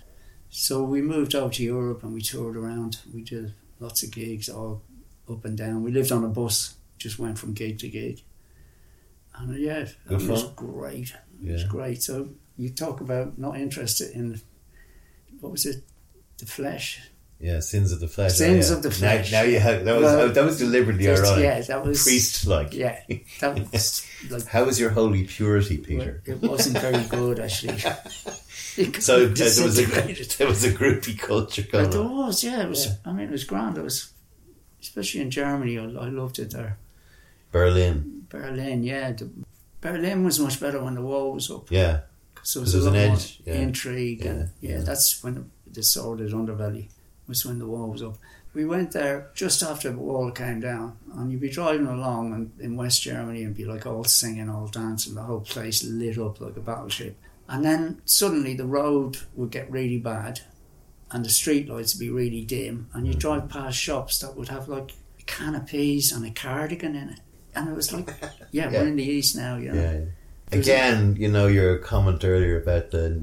[0.49, 2.99] So we moved over to Europe and we toured around.
[3.13, 4.83] We did lots of gigs, all
[5.29, 5.83] up and down.
[5.83, 8.21] We lived on a bus, just went from gig to gig.
[9.35, 10.53] And uh, yeah, Good it was fun.
[10.55, 11.13] great.
[11.43, 12.01] It was great.
[12.01, 14.41] So you talk about not interested in
[15.39, 15.83] what was it,
[16.39, 17.01] the flesh.
[17.39, 18.33] Yeah, sins of the flesh.
[18.33, 18.77] Sins oh, yeah.
[18.77, 19.31] of the flesh.
[19.31, 21.43] Now, now you have that was Well, oh, that was deliberately Just- ironic.
[21.43, 22.73] Yeah, that was Priest like.
[22.73, 22.99] Yeah,
[23.41, 26.23] that was like How was your holy purity, Peter?
[26.25, 27.77] It wasn't very good actually.
[28.77, 29.85] It So uh, there was a
[30.37, 32.63] there was a groupie culture going there was, yeah.
[32.63, 32.87] It was.
[33.05, 33.77] I mean, it was grand.
[33.77, 34.11] It was,
[34.81, 35.77] especially in Germany.
[35.79, 36.77] I, I loved it there.
[37.51, 38.25] Berlin.
[38.29, 39.11] Berlin, yeah.
[39.11, 39.29] The,
[39.81, 41.71] Berlin was much better when the wall was up.
[41.71, 42.01] Yeah.
[42.43, 43.53] So Because there was a an edge, yeah.
[43.55, 44.83] intrigue, and Yeah, yeah, yeah.
[44.83, 46.87] that's when the, the sordid underbelly
[47.27, 48.17] was when the wall was up.
[48.53, 52.51] We went there just after the wall came down, and you'd be driving along and
[52.59, 56.41] in West Germany and be like all singing, all dancing, the whole place lit up
[56.41, 57.17] like a battleship.
[57.49, 60.41] And then suddenly the road would get really bad,
[61.11, 63.19] and the street lights would be really dim, and you Mm.
[63.19, 67.09] drive past shops that would have like a can of peas and a cardigan in
[67.09, 67.19] it,
[67.55, 68.13] and it was like,
[68.51, 68.81] yeah, Yeah.
[68.81, 69.81] we're in the east now, you know.
[69.81, 70.57] Yeah.
[70.59, 73.21] Again, you know your comment earlier about the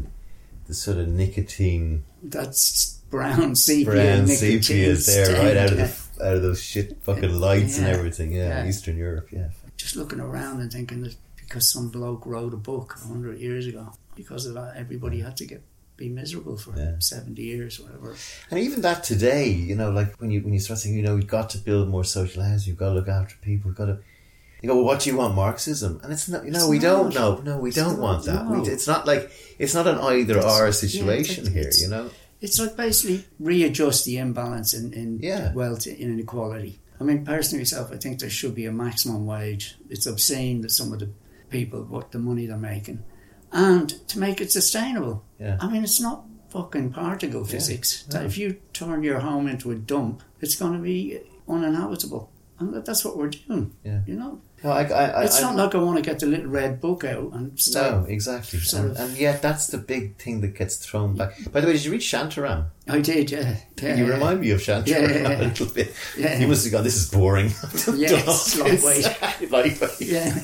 [0.66, 3.84] the sort of nicotine That's brown sepia.
[3.84, 7.76] brown sepia is there stain, right out of the out of those shit fucking lights
[7.78, 8.32] and everything.
[8.32, 8.68] Yeah, Yeah.
[8.68, 9.28] Eastern Europe.
[9.30, 9.48] Yeah.
[9.76, 13.92] Just looking around and thinking that because some bloke wrote a book hundred years ago,
[14.16, 15.62] because of that, everybody had to get
[15.96, 16.96] be miserable for Yeah.
[16.98, 18.14] seventy years, or whatever.
[18.50, 21.14] And even that today, you know, like when you when you start saying, you know,
[21.14, 23.86] we've got to build more social housing, you've got to look after people, we've got
[23.86, 23.98] to.
[24.62, 26.00] You go, well, what do you want, Marxism?
[26.02, 26.44] And it's not.
[26.46, 27.14] No, It's we don't.
[27.14, 27.44] not.
[27.44, 28.46] No, no, we don't not, want that.
[28.46, 28.62] no.
[28.62, 31.84] We, it's not like it's not an either It's- or yeah, situation it's- here.
[31.86, 32.10] You know.
[32.40, 35.52] It's like basically readjust the imbalance in, in Yeah.
[35.54, 36.80] wealth inequality.
[37.00, 39.76] I mean, personally, myself, I think there should be a maximum wage.
[39.90, 41.10] It's obscene that some of the
[41.50, 43.02] people what the money they're making,
[43.54, 45.24] and to make it sustainable.
[45.40, 45.56] Yeah.
[45.60, 48.04] I mean, it's not fucking particle physics.
[48.12, 48.20] No.
[48.22, 53.04] if you turn your home into a dump, it's going to be uninhabitable, and that's
[53.04, 53.74] what we're doing.
[53.84, 54.00] Yeah.
[54.06, 56.46] You know, No, I, I, it's I, not like I want to get the little
[56.46, 57.92] red book out and start.
[57.92, 58.60] No, exactly.
[58.78, 61.32] And, and yet, that's the big thing that gets thrown back.
[61.52, 62.66] By the way, did you read Shantaram?
[62.88, 63.56] I did, yeah.
[63.82, 64.12] yeah You yeah.
[64.14, 65.38] remind me of Shantaram Yeah, yeah, yeah.
[65.38, 65.94] a little bit.
[66.16, 66.38] Yeah.
[66.38, 67.50] You must have gone, this is boring.
[67.96, 69.50] Yes, lightweight.
[69.50, 70.00] lightweight.
[70.00, 70.38] Yeah.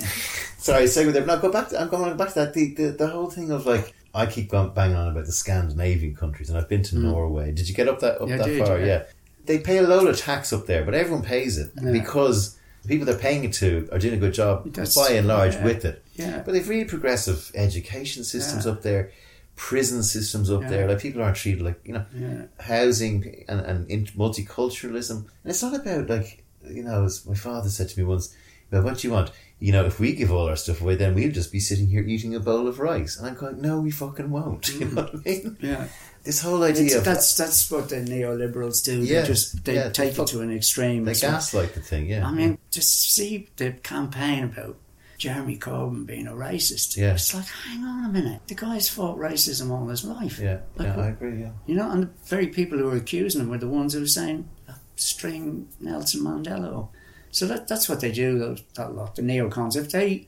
[0.60, 1.24] Sorry, segue there.
[1.24, 1.68] No, go back.
[1.70, 2.54] To, I'm going back to that.
[2.54, 6.14] The, the the whole thing of like I keep going banging on about the Scandinavian
[6.14, 7.52] countries, and I've been to Norway.
[7.52, 8.30] Did you get up that up Mm.
[8.30, 8.78] Yeah, that did, far?
[8.78, 8.84] yeah.
[8.86, 9.02] Yeah.
[9.46, 11.90] They pay a load of tax up there, but everyone pays it Yeah.
[11.92, 15.26] because the people they're paying it to are doing a good job That's- by and
[15.26, 16.02] large with it.
[16.14, 16.42] Yeah.
[16.44, 19.10] But they've really progressive education systems up there,
[19.56, 20.68] prison systems up Yeah.
[20.70, 20.88] there.
[20.88, 22.42] Like people aren't treated like you know Yeah.
[22.58, 25.16] housing and, and in- multiculturalism.
[25.16, 28.34] And it's not about like you know, as my father said to me once,
[28.70, 29.30] well, what do you want?
[29.60, 32.02] You know, if we give all our stuff away, then we'll just be sitting here
[32.02, 33.18] eating a bowl of rice.
[33.18, 34.68] And I'm going, no, we fucking won't.
[34.74, 35.22] You know what I mean?
[35.60, 35.62] Mm.
[35.62, 35.88] Yeah.
[36.24, 39.00] This whole idea of that's that's what the neoliberals do.
[39.02, 41.04] Yeah, They just they yeah, take fuck- it to an extreme.
[41.04, 42.26] they as gaslight the thing, yeah.
[42.26, 44.76] I mean, just see the campaign about
[45.18, 46.96] Jeremy Corbyn being a racist.
[46.96, 47.12] Yeah.
[47.14, 48.40] It's like, hang on a minute.
[48.48, 50.38] The guy's fought racism all his life.
[50.38, 51.40] yeah, Like, yeah, I agree.
[51.40, 54.00] Yeah, You know, and the very people who were accusing him were the ones who
[54.00, 54.48] were saying,
[54.96, 56.88] string Nelson Mandela.
[57.30, 59.76] So that, that's what they do, that lot, the neocons.
[59.76, 60.26] If they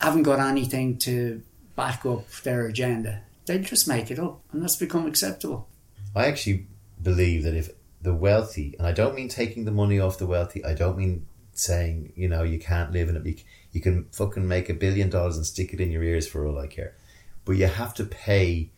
[0.00, 1.42] haven't got anything to
[1.74, 5.68] back up their agenda, they just make it up, and that's become acceptable.
[6.14, 6.66] I actually
[7.02, 7.70] believe that if
[8.02, 11.26] the wealthy, and I don't mean taking the money off the wealthy, I don't mean
[11.52, 13.26] saying you know you can't live in it.
[13.26, 13.36] You,
[13.72, 16.58] you can fucking make a billion dollars and stick it in your ears for all
[16.58, 16.94] I care,
[17.44, 18.70] but you have to pay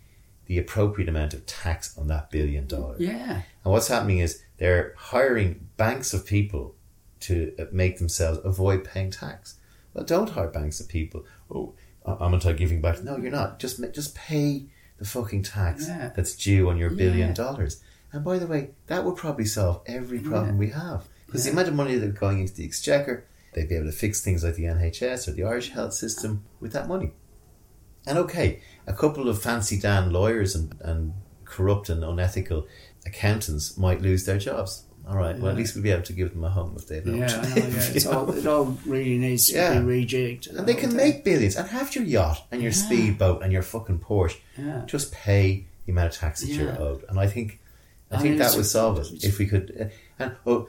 [0.47, 3.01] the appropriate amount of tax on that billion dollars.
[3.01, 3.43] Yeah.
[3.65, 6.75] And what's happening is they're hiring banks of people
[7.21, 9.57] to uh, make themselves avoid paying tax.
[9.95, 11.25] Well, don't hire banks of people.
[11.51, 11.75] Oh,
[12.05, 13.03] I'm anti giving back.
[13.03, 13.59] No, you're not.
[13.59, 14.67] Just just pay
[14.99, 16.11] the fucking tax Yeah.
[16.15, 17.35] that's due on your billion Yeah.
[17.35, 17.83] dollars.
[18.13, 21.69] And by the way, that would probably solve every problem we have because the amount
[21.69, 24.65] of money that's going into the exchequer, they'd be able to fix things like the
[24.65, 27.13] NHS or the Irish health system with that money.
[28.07, 31.13] And okay, a couple of fancy Dan lawyers and, and
[31.45, 32.67] corrupt and unethical
[33.05, 34.85] accountants might lose their jobs.
[35.09, 37.01] All right, well, at least we'll be able to give them a home if they
[37.01, 37.17] don't.
[37.17, 37.91] Yeah, I know, yeah.
[37.95, 39.81] It's all, it all really needs to Yeah.
[39.81, 40.55] be rejigged.
[40.55, 42.77] and they can make billions and have your yacht and your Yeah.
[42.85, 44.37] speedboat and your fucking Porsche.
[44.59, 44.83] Yeah.
[44.87, 46.79] Just pay the amount of tax that you're Yeah.
[46.79, 47.59] owed, and I think
[48.11, 49.67] I I think mean, that it's- would solve it if we could.
[49.81, 50.69] uh, And oh,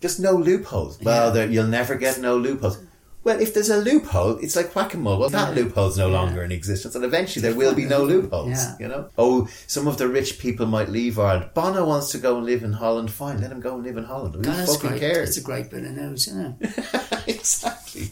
[0.00, 0.98] Just no loopholes.
[1.02, 2.78] Well, there, you'll never get no loopholes.
[3.22, 5.18] Well, if there's a loophole, it's like whack a mole.
[5.18, 6.20] Well, that loophole's no Yeah.
[6.20, 8.48] longer in existence, and eventually there will be no loopholes.
[8.48, 8.76] Yeah.
[8.80, 9.08] You know.
[9.18, 11.50] Oh, some of the rich people might leave Ireland.
[11.52, 13.10] Bono wants to go and live in Holland.
[13.10, 14.34] Fine, let him go and live in Holland.
[14.36, 15.00] Who that's fucking great.
[15.00, 15.28] cares?
[15.30, 16.72] It's a great bit of news, isn't it?
[17.26, 18.10] exactly.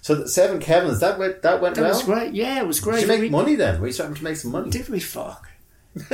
[0.00, 1.90] so the seven Kevins that went that went That well.
[1.94, 2.34] was great.
[2.34, 3.00] Yeah, it was great.
[3.00, 3.80] Did you make We- money then?
[3.80, 4.70] Were you starting to make some money?
[4.70, 5.48] Did we fuck?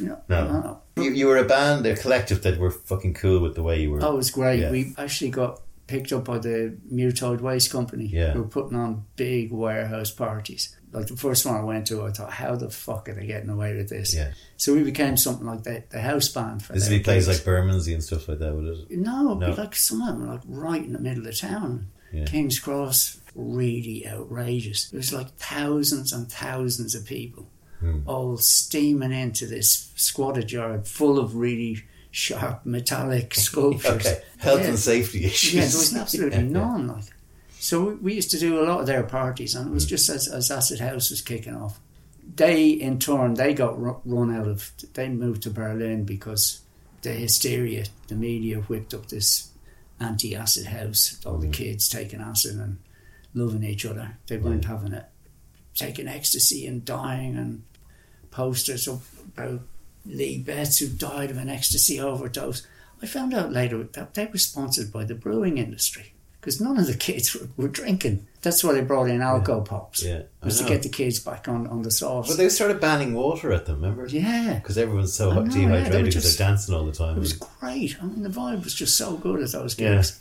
[0.00, 0.80] no, No.
[0.96, 3.90] You, you were a band, a collective that were fucking cool with the way you
[3.90, 3.98] were.
[4.02, 4.60] Oh, it was great.
[4.60, 4.70] Yeah.
[4.70, 8.06] We actually got picked up by the Mutoid Waste Company.
[8.06, 8.34] Yeah.
[8.34, 10.76] We were putting on big warehouse parties.
[10.92, 13.50] Like the first one I went to, I thought, how the fuck are they getting
[13.50, 14.14] away with this?
[14.14, 14.30] Yeah.
[14.56, 17.38] So we became something like the, the house band for This would be places gigs.
[17.40, 18.90] like Bermondsey and stuff like that, would it?
[18.98, 19.50] No, No.
[19.52, 21.88] like some of them, like right in the middle of town.
[22.12, 22.24] Yeah.
[22.24, 24.88] King's Cross, really outrageous.
[24.90, 27.48] There was like thousands and thousands of people
[27.80, 28.00] Hmm.
[28.06, 34.06] all steaming into this squatted yard full of really sharp metallic sculptures.
[34.06, 34.22] Okay.
[34.38, 34.68] Health Yeah.
[34.68, 35.54] and safety issues.
[35.54, 36.88] Yeah, there was absolutely Yeah, none.
[36.88, 37.04] Like,
[37.58, 39.90] so we, used to do a lot of their parties, and it was mm.
[39.90, 41.80] just as, as Acid House was kicking off.
[42.36, 44.70] They, in turn, they got run out of.
[44.94, 46.60] They moved to Berlin because
[47.02, 49.50] the hysteria, the media whipped up this
[49.98, 51.20] anti-acid house.
[51.26, 51.52] All the mm.
[51.52, 52.78] kids taking acid and
[53.34, 54.18] loving each other.
[54.26, 54.42] They mm.
[54.42, 55.06] weren't having it,
[55.74, 57.64] taking ecstasy and dying, and
[58.30, 59.00] posters up
[59.36, 59.62] about
[60.06, 62.66] Leah Betts who died of an ecstasy overdose.
[63.02, 66.86] I found out later that they were sponsored by the brewing industry because none of
[66.86, 68.26] the kids were, were drinking.
[68.42, 70.02] That's why they brought in alcohol pops.
[70.04, 72.28] Yeah, was to get the kids back on, on the sauce.
[72.28, 74.06] But they started banning water at them, remember?
[74.06, 77.16] yeah, Because everyone's so know, yeah, dehydrated were because they're dancing all the time.
[77.16, 77.96] it was great.
[78.02, 79.96] I mean, the vibe was just so good at those Yeah.
[79.96, 80.20] gigs.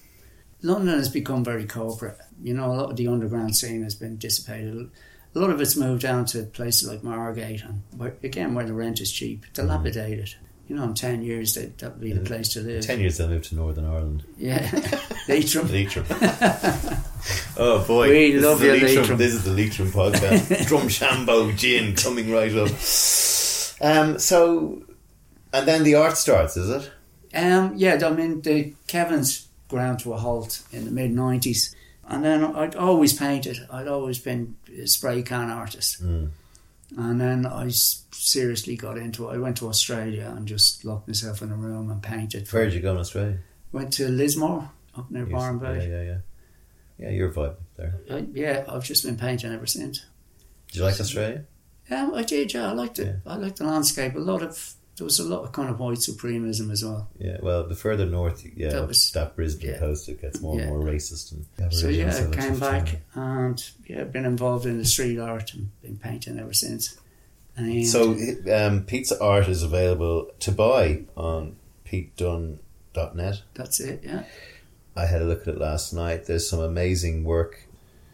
[0.64, 2.18] London has become very corporate.
[2.42, 4.90] You know, a lot of the underground scene has been dissipated.
[5.38, 8.74] A lot of it's moved down to places like Margate, and where, again, where the
[8.74, 10.34] rent is cheap, dilapidated.
[10.68, 12.84] You know, in 10 years, that would be the place to live.
[12.84, 14.24] Ten years they'll move to Northern Ireland.
[14.36, 14.68] Yeah.
[15.30, 15.72] Leitrim.
[15.72, 16.06] Leitrim.
[17.56, 18.96] oh boy, We this love is the you, Leitrim.
[18.96, 19.18] Leitrim.
[19.20, 20.48] This is the Leitrim podcast.
[20.68, 22.72] Drumshanbo gin coming right up.
[23.80, 24.82] Um, so,
[25.54, 26.92] and then the art starts, is it?
[27.36, 31.76] Um, yeah, I mean, the Kevin's ground to a halt in the mid 90s.
[32.10, 33.58] And then I'd always painted.
[33.70, 34.56] I'd always been
[34.86, 36.04] spray can artist.
[36.04, 36.30] Mm.
[36.96, 39.34] And then I seriously got into it.
[39.34, 42.52] I went to Australia and just locked myself in a room and painted.
[42.52, 43.40] Where did you go in Australia?
[43.72, 46.18] Went to Lismore up near Byron Yeah, yeah, yeah.
[46.98, 48.00] Yeah, your vibe there.
[48.10, 50.06] I, yeah, I've just been painting ever since.
[50.68, 51.44] Did you like Australia?
[51.90, 52.54] Yeah, I did.
[52.54, 53.08] Yeah, I liked it.
[53.08, 53.32] Yeah.
[53.32, 54.16] I liked the landscape.
[54.16, 57.08] A lot of there was a lot of kind of white supremism as well.
[57.20, 59.78] Yeah, well, the further north, yeah, That that, was- Brisbane yeah.
[59.80, 60.64] coast, it gets more Yeah.
[60.64, 61.32] and more racist.
[61.34, 63.02] And So yeah, I came back training.
[63.14, 66.98] and yeah, been involved in the street art and been painting ever since.
[67.56, 68.16] And So,
[68.54, 71.56] um, Pete's art is available to buy on
[71.86, 73.42] petedunne.net.
[73.54, 74.02] that's it.
[74.04, 74.24] Yeah,
[74.96, 76.26] I had a look at it last night.
[76.26, 77.64] There's some amazing work.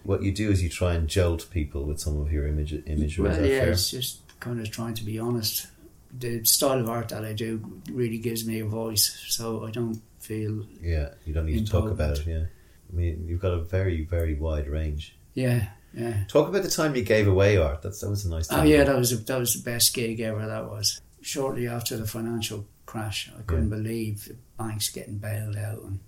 [0.04, 3.24] What you do is you try and jolt people with some of your image, imagery.
[3.30, 3.72] well, yeah, fair?
[3.72, 5.68] it's just kind of trying to be honest.
[6.18, 10.02] The style of art that I do really gives me a voice, so I don't
[10.20, 12.28] feel Yeah, you don't need to talk about it.
[12.28, 12.46] Yeah,
[12.92, 15.16] I mean, you've got a very, very wide range.
[15.34, 16.24] yeah, yeah.
[16.28, 17.82] Talk about the time you gave away art.
[17.82, 18.48] That's that was a nice.
[18.48, 18.60] Thing.
[18.60, 20.46] Oh yeah, that was a, that was the best gig ever.
[20.46, 23.32] That was shortly after the financial crash.
[23.38, 26.00] I couldn't believe the banks getting bailed out and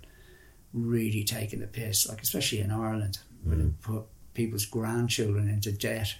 [0.73, 2.07] really taking the piss.
[2.07, 3.63] Like especially in Ireland, where mm.
[3.63, 6.15] they put people's grandchildren into debt.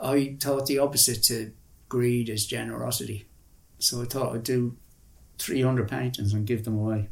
[0.00, 1.52] I thought the opposite to
[1.92, 3.26] greed is generosity.
[3.78, 4.74] So I thought I'd do
[5.38, 7.08] three hundred paintings and give them away.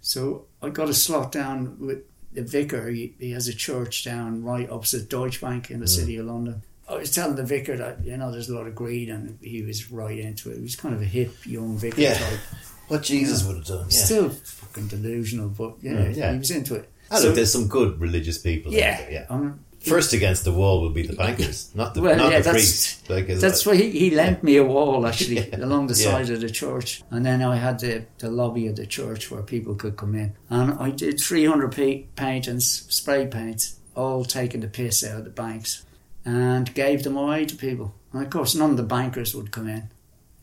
[0.00, 2.00] So I got a slot down with
[2.32, 2.88] the vicar.
[2.88, 6.62] He, he has a church down right opposite Deutsche Bank in the city of London.
[6.88, 9.62] I was telling the vicar that you know there's a lot of greed, and he
[9.62, 10.56] was right into it.
[10.56, 12.14] He was kind of a hip young vicar Yeah.
[12.18, 12.40] type,
[12.88, 13.86] What Jesus would have done.
[13.90, 14.04] Yeah.
[14.04, 16.32] still fucking delusional, but yeah, Mm, yeah.
[16.32, 16.88] he was into it.
[17.10, 18.72] Oh, So- look, there's some good religious people.
[18.72, 19.26] yeah, there, yeah.
[19.30, 22.44] um, First against the wall would be the bankers, not the Well, not yeah, the
[22.44, 23.40] that's- priest.
[23.40, 25.64] That's why he, he lent me a wall actually Yeah.
[25.64, 26.10] along the Yeah.
[26.10, 29.42] side of the church, and then I had the, the lobby of the church where
[29.42, 34.60] people could come in, and I did three hundred pa- paintings, spray paints, all taking
[34.62, 35.84] the piss out of the banks,
[36.24, 37.94] and gave them away to people.
[38.12, 39.90] And of course, none of the bankers would come in.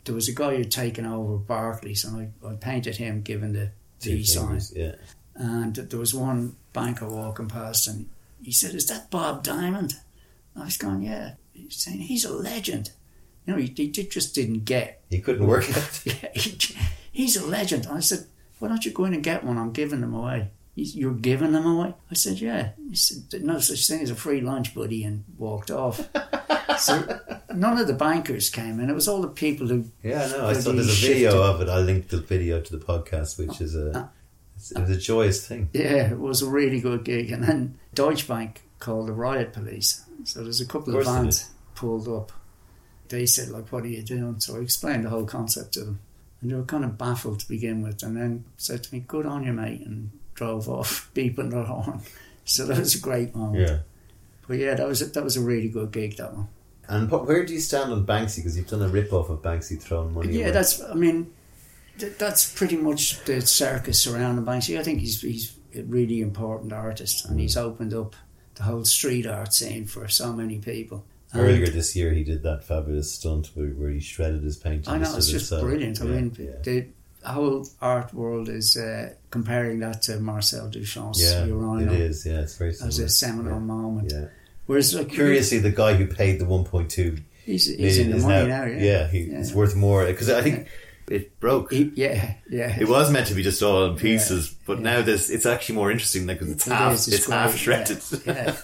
[0.05, 3.71] There was a guy who'd taken over Barclays, and I, I painted him, giving the
[4.01, 4.61] V sign.
[4.75, 4.95] Yeah.
[5.35, 8.09] And there was one banker walking past, and
[8.43, 9.95] he said, "Is that Bob Diamond?"
[10.55, 12.91] I was going, "Yeah." He's saying he's a legend.
[13.45, 15.01] You know, he, he did- just didn't get.
[15.09, 16.01] He couldn't work it.
[16.05, 16.57] Yeah, he,
[17.11, 17.87] he's a legend.
[17.89, 18.25] I said,
[18.59, 19.57] "Why don't you go in and get one?
[19.57, 21.93] I'm giving them away." "You- You're giving them away?
[22.09, 22.69] I said, Yeah.
[22.89, 26.07] He said, No such thing as a free lunch, buddy, and walked off.
[26.79, 27.19] so
[27.53, 28.89] none of the bankers came in.
[28.89, 29.85] It was all the people who.
[30.01, 31.13] Yeah, no, I saw there's a shifted.
[31.15, 31.69] video of it.
[31.69, 33.97] I'll link the video to the podcast, which oh, is a it's,
[34.69, 35.69] it was a joyous thing.
[35.73, 37.31] Yeah, it was a really good gig.
[37.31, 40.03] And then Deutsche Bank called the riot police.
[40.25, 42.31] So there's a couple of, Of vans pulled up.
[43.09, 44.39] They said, like, what are you doing?
[44.39, 45.99] So I explained the whole concept to them.
[46.41, 48.03] And they were kind of baffled to begin with.
[48.03, 49.85] And then said to me, good on you, mate.
[49.85, 52.01] And drove off, beeping their horn.
[52.45, 53.67] So that was a great moment.
[53.67, 53.77] Yeah.
[54.47, 56.47] But yeah, that was a, that was a really good gig, that one.
[56.87, 58.37] And where do you stand on Banksy?
[58.37, 60.33] Because you've done a rip off of Banksy throwing money.
[60.33, 60.51] Yeah, away.
[60.51, 60.83] that's.
[60.83, 61.31] I mean,
[62.01, 64.77] th- that's pretty much the circus surrounding Banksy.
[64.79, 68.15] I think he's he's a really important artist, and he's opened up
[68.55, 71.05] the whole street art scene for so many people.
[71.33, 74.93] And Earlier this year, he did that fabulous stunt where, where he shredded his painting.
[74.93, 75.61] I know it's just side.
[75.61, 76.01] brilliant.
[76.01, 76.51] I Yeah, mean, yeah.
[76.63, 76.87] the
[77.23, 82.25] whole art world is uh, comparing that to Marcel Duchamp's yeah, Urano it is.
[82.25, 82.89] Yeah, it's very similar.
[82.89, 84.11] as a seminal moment.
[84.11, 84.25] Yeah.
[84.65, 88.65] Whereas, like, Curiously, the guy who paid the 1.2 he's, he's in the money now,
[88.65, 88.71] now.
[88.71, 89.39] yeah, he, Yeah.
[89.39, 90.67] it's worth more because I think
[91.11, 91.73] it broke.
[91.73, 92.75] He- yeah, yeah.
[92.79, 94.83] It was meant to be just all in pieces, but yeah.
[94.83, 98.01] now this it's actually more interesting because it's It half is, it's, great, half shredded.
[98.25, 98.45] Yeah,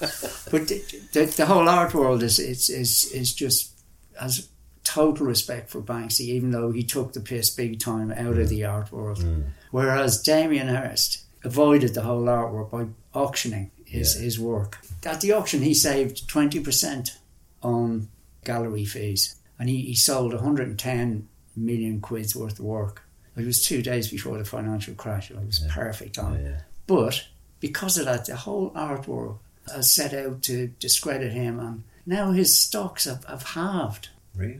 [0.52, 3.74] but the, the, the whole art world is is is is just
[4.20, 4.48] has
[4.84, 8.50] total respect for Banksy, even though he took the piss big time out of mm.
[8.50, 9.18] the art world.
[9.20, 9.50] Mm.
[9.72, 14.24] Whereas Damien Hirst avoided the whole art world by auctioning his Yeah.
[14.24, 14.80] his work.
[15.06, 17.18] At the auction, he saved twenty percent
[17.62, 18.08] on
[18.46, 23.04] gallery fees, and he, he sold one hundred and ten million quid's worth of work.
[23.36, 25.30] It was two days before the financial crash.
[25.30, 26.44] And it was perfect on.
[26.44, 26.62] yeah.
[26.88, 27.26] But
[27.60, 31.84] because of that, the whole art world has uh, set out to discredit him, and
[32.06, 34.60] now his stocks have, have halved Really,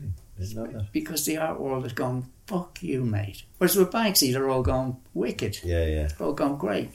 [0.92, 3.44] because the art world has gone, fuck you, mate.
[3.58, 5.60] Whereas with Banksy, they're all gone wicked.
[5.64, 6.08] Yeah, yeah.
[6.08, 6.90] They're all gone great.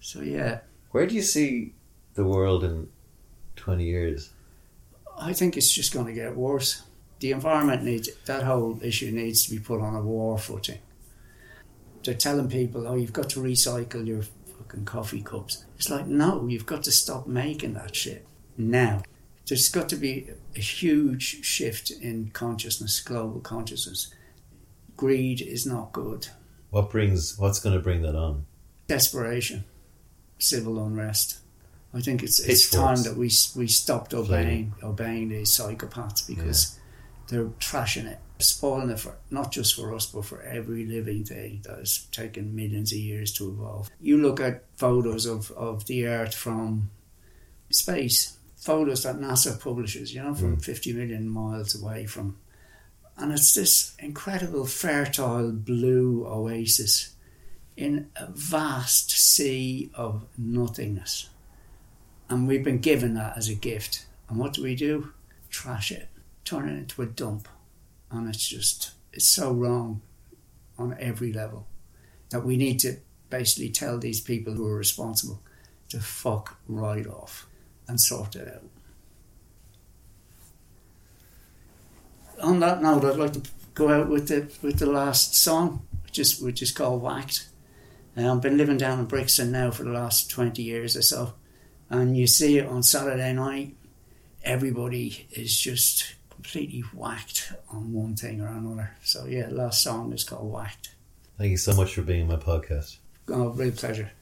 [0.00, 0.60] So, yeah,
[0.92, 1.74] Where do you see
[2.14, 2.88] the world in
[3.56, 4.30] twenty years?
[5.20, 6.82] I think it's just going to get worse.
[7.20, 10.78] The environment needs, that whole issue needs to be put on a war footing.
[12.04, 15.64] They're telling people, oh, you've got to recycle your fucking coffee cups.
[15.76, 18.26] It's like, no, you've got to stop making that shit
[18.56, 19.02] now.
[19.46, 24.14] There's got to be a huge shift in consciousness, global consciousness.
[24.96, 26.28] Greed is not good.
[26.70, 27.38] What brings?
[27.38, 28.44] What's going to bring that on?
[28.88, 29.64] Desperation,
[30.38, 31.38] civil unrest.
[31.94, 33.02] I think it's it's Pitchforks.
[33.02, 36.77] time that we we stopped obeying obeying these psychopaths because
[37.28, 41.60] they're trashing it, spoiling it for not just for us but for every living thing
[41.64, 43.90] that has taken millions of years to evolve.
[44.00, 46.90] You look at photos of, of the Earth from
[47.70, 50.64] space, photos that NASA publishes, you know, from mm.
[50.64, 52.38] 50 million miles away from,
[53.16, 57.14] and it's this incredible fertile blue oasis
[57.76, 61.28] in a vast sea of nothingness.
[62.28, 64.06] And we've been given that as a gift.
[64.28, 65.12] And what do we do?
[65.48, 66.08] Trash it,
[66.48, 67.48] turn it into a dump.
[68.10, 70.00] And it's just, it's so wrong
[70.78, 71.66] on every level
[72.30, 72.96] that we need to
[73.30, 75.42] basically tell these people who are responsible
[75.90, 77.46] to fuck right off
[77.86, 78.64] and sort it out.
[82.42, 83.42] On that note, I'd like to
[83.74, 87.48] go out with the with the last song, which is which is called Whacked.
[88.16, 91.34] Uh, I've been living down in Brixton now for the last 20 years or so.
[91.90, 93.76] And you see it on Saturday night,
[94.44, 98.92] everybody is just completely whacked on one thing or another.
[99.02, 100.94] So, yeah, last song is called Whacked.
[101.36, 102.98] Thank you so much for being on my podcast.
[103.28, 104.12] Oh, real pleasure.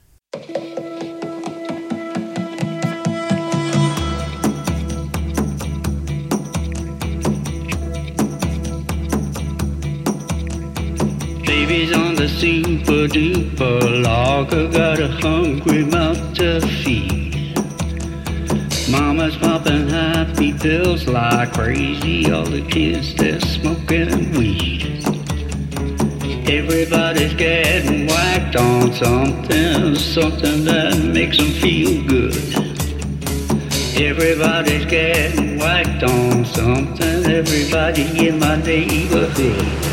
[11.45, 17.36] Baby's on the super duper logger, got a hungry mouth to feed.
[18.99, 25.05] Mama's popping happy pills like crazy, all the kids they're smoking weed.
[26.49, 32.37] Everybody's getting whacked on something, something that makes them feel good.
[34.01, 39.86] Everybody's getting whacked on something, everybody in my neighborhood.